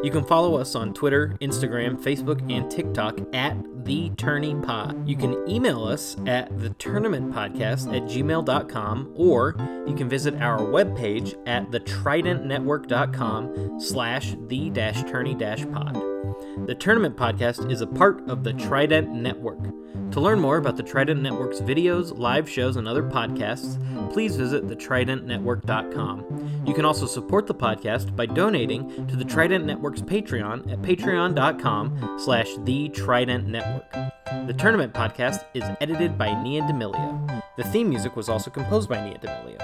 You 0.04 0.10
can 0.10 0.22
follow 0.22 0.58
us 0.58 0.74
on 0.74 0.92
Twitter, 0.92 1.34
Instagram, 1.40 1.96
Facebook, 1.96 2.42
and 2.52 2.70
TikTok 2.70 3.20
at 3.32 3.56
The 3.86 4.10
Tourney 4.10 4.54
Pod. 4.54 5.08
You 5.08 5.16
can 5.16 5.48
email 5.48 5.82
us 5.82 6.18
at 6.26 6.60
the 6.60 6.68
tournament 6.74 7.32
podcast 7.32 7.90
at 7.96 8.02
gmail.com 8.02 9.14
or 9.16 9.56
you 9.86 9.94
can 9.94 10.06
visit 10.06 10.34
our 10.42 10.58
webpage 10.58 11.34
at 11.48 11.70
thetridentnetwork.com 11.70 13.80
slash 13.80 14.36
the 14.48 14.68
dash 14.68 15.02
tourney 15.04 15.34
pod. 15.34 15.94
The 16.56 16.74
Tournament 16.74 17.16
Podcast 17.16 17.70
is 17.70 17.80
a 17.80 17.86
part 17.86 18.26
of 18.28 18.44
the 18.44 18.52
Trident 18.52 19.12
Network. 19.12 19.58
To 20.12 20.20
learn 20.20 20.38
more 20.38 20.56
about 20.56 20.76
the 20.76 20.84
Trident 20.84 21.20
Network's 21.20 21.60
videos, 21.60 22.16
live 22.16 22.48
shows, 22.48 22.76
and 22.76 22.86
other 22.86 23.02
podcasts, 23.02 23.76
please 24.12 24.36
visit 24.36 24.66
thetridentnetwork.com. 24.68 26.62
You 26.64 26.72
can 26.72 26.84
also 26.84 27.06
support 27.06 27.48
the 27.48 27.54
podcast 27.54 28.14
by 28.14 28.26
donating 28.26 29.06
to 29.08 29.16
the 29.16 29.24
Trident 29.24 29.66
Network's 29.66 30.00
Patreon 30.00 30.72
at 30.72 30.80
patreon.com 30.80 32.18
slash 32.20 32.48
the 32.60 32.88
Trident 32.90 33.48
Network. 33.48 33.90
The 34.46 34.54
Tournament 34.54 34.94
Podcast 34.94 35.44
is 35.54 35.64
edited 35.80 36.16
by 36.16 36.40
Nia 36.40 36.62
D'Amelio. 36.62 37.42
The 37.56 37.64
theme 37.64 37.88
music 37.88 38.14
was 38.14 38.28
also 38.28 38.50
composed 38.50 38.88
by 38.88 39.04
Nia 39.04 39.18
D'Amelio. 39.18 39.58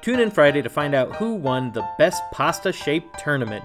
Tune 0.00 0.20
in 0.20 0.30
Friday 0.30 0.62
to 0.62 0.70
find 0.70 0.94
out 0.94 1.16
who 1.16 1.34
won 1.34 1.72
the 1.72 1.86
Best 1.98 2.22
Pasta 2.32 2.72
Shaped 2.72 3.18
Tournament. 3.18 3.64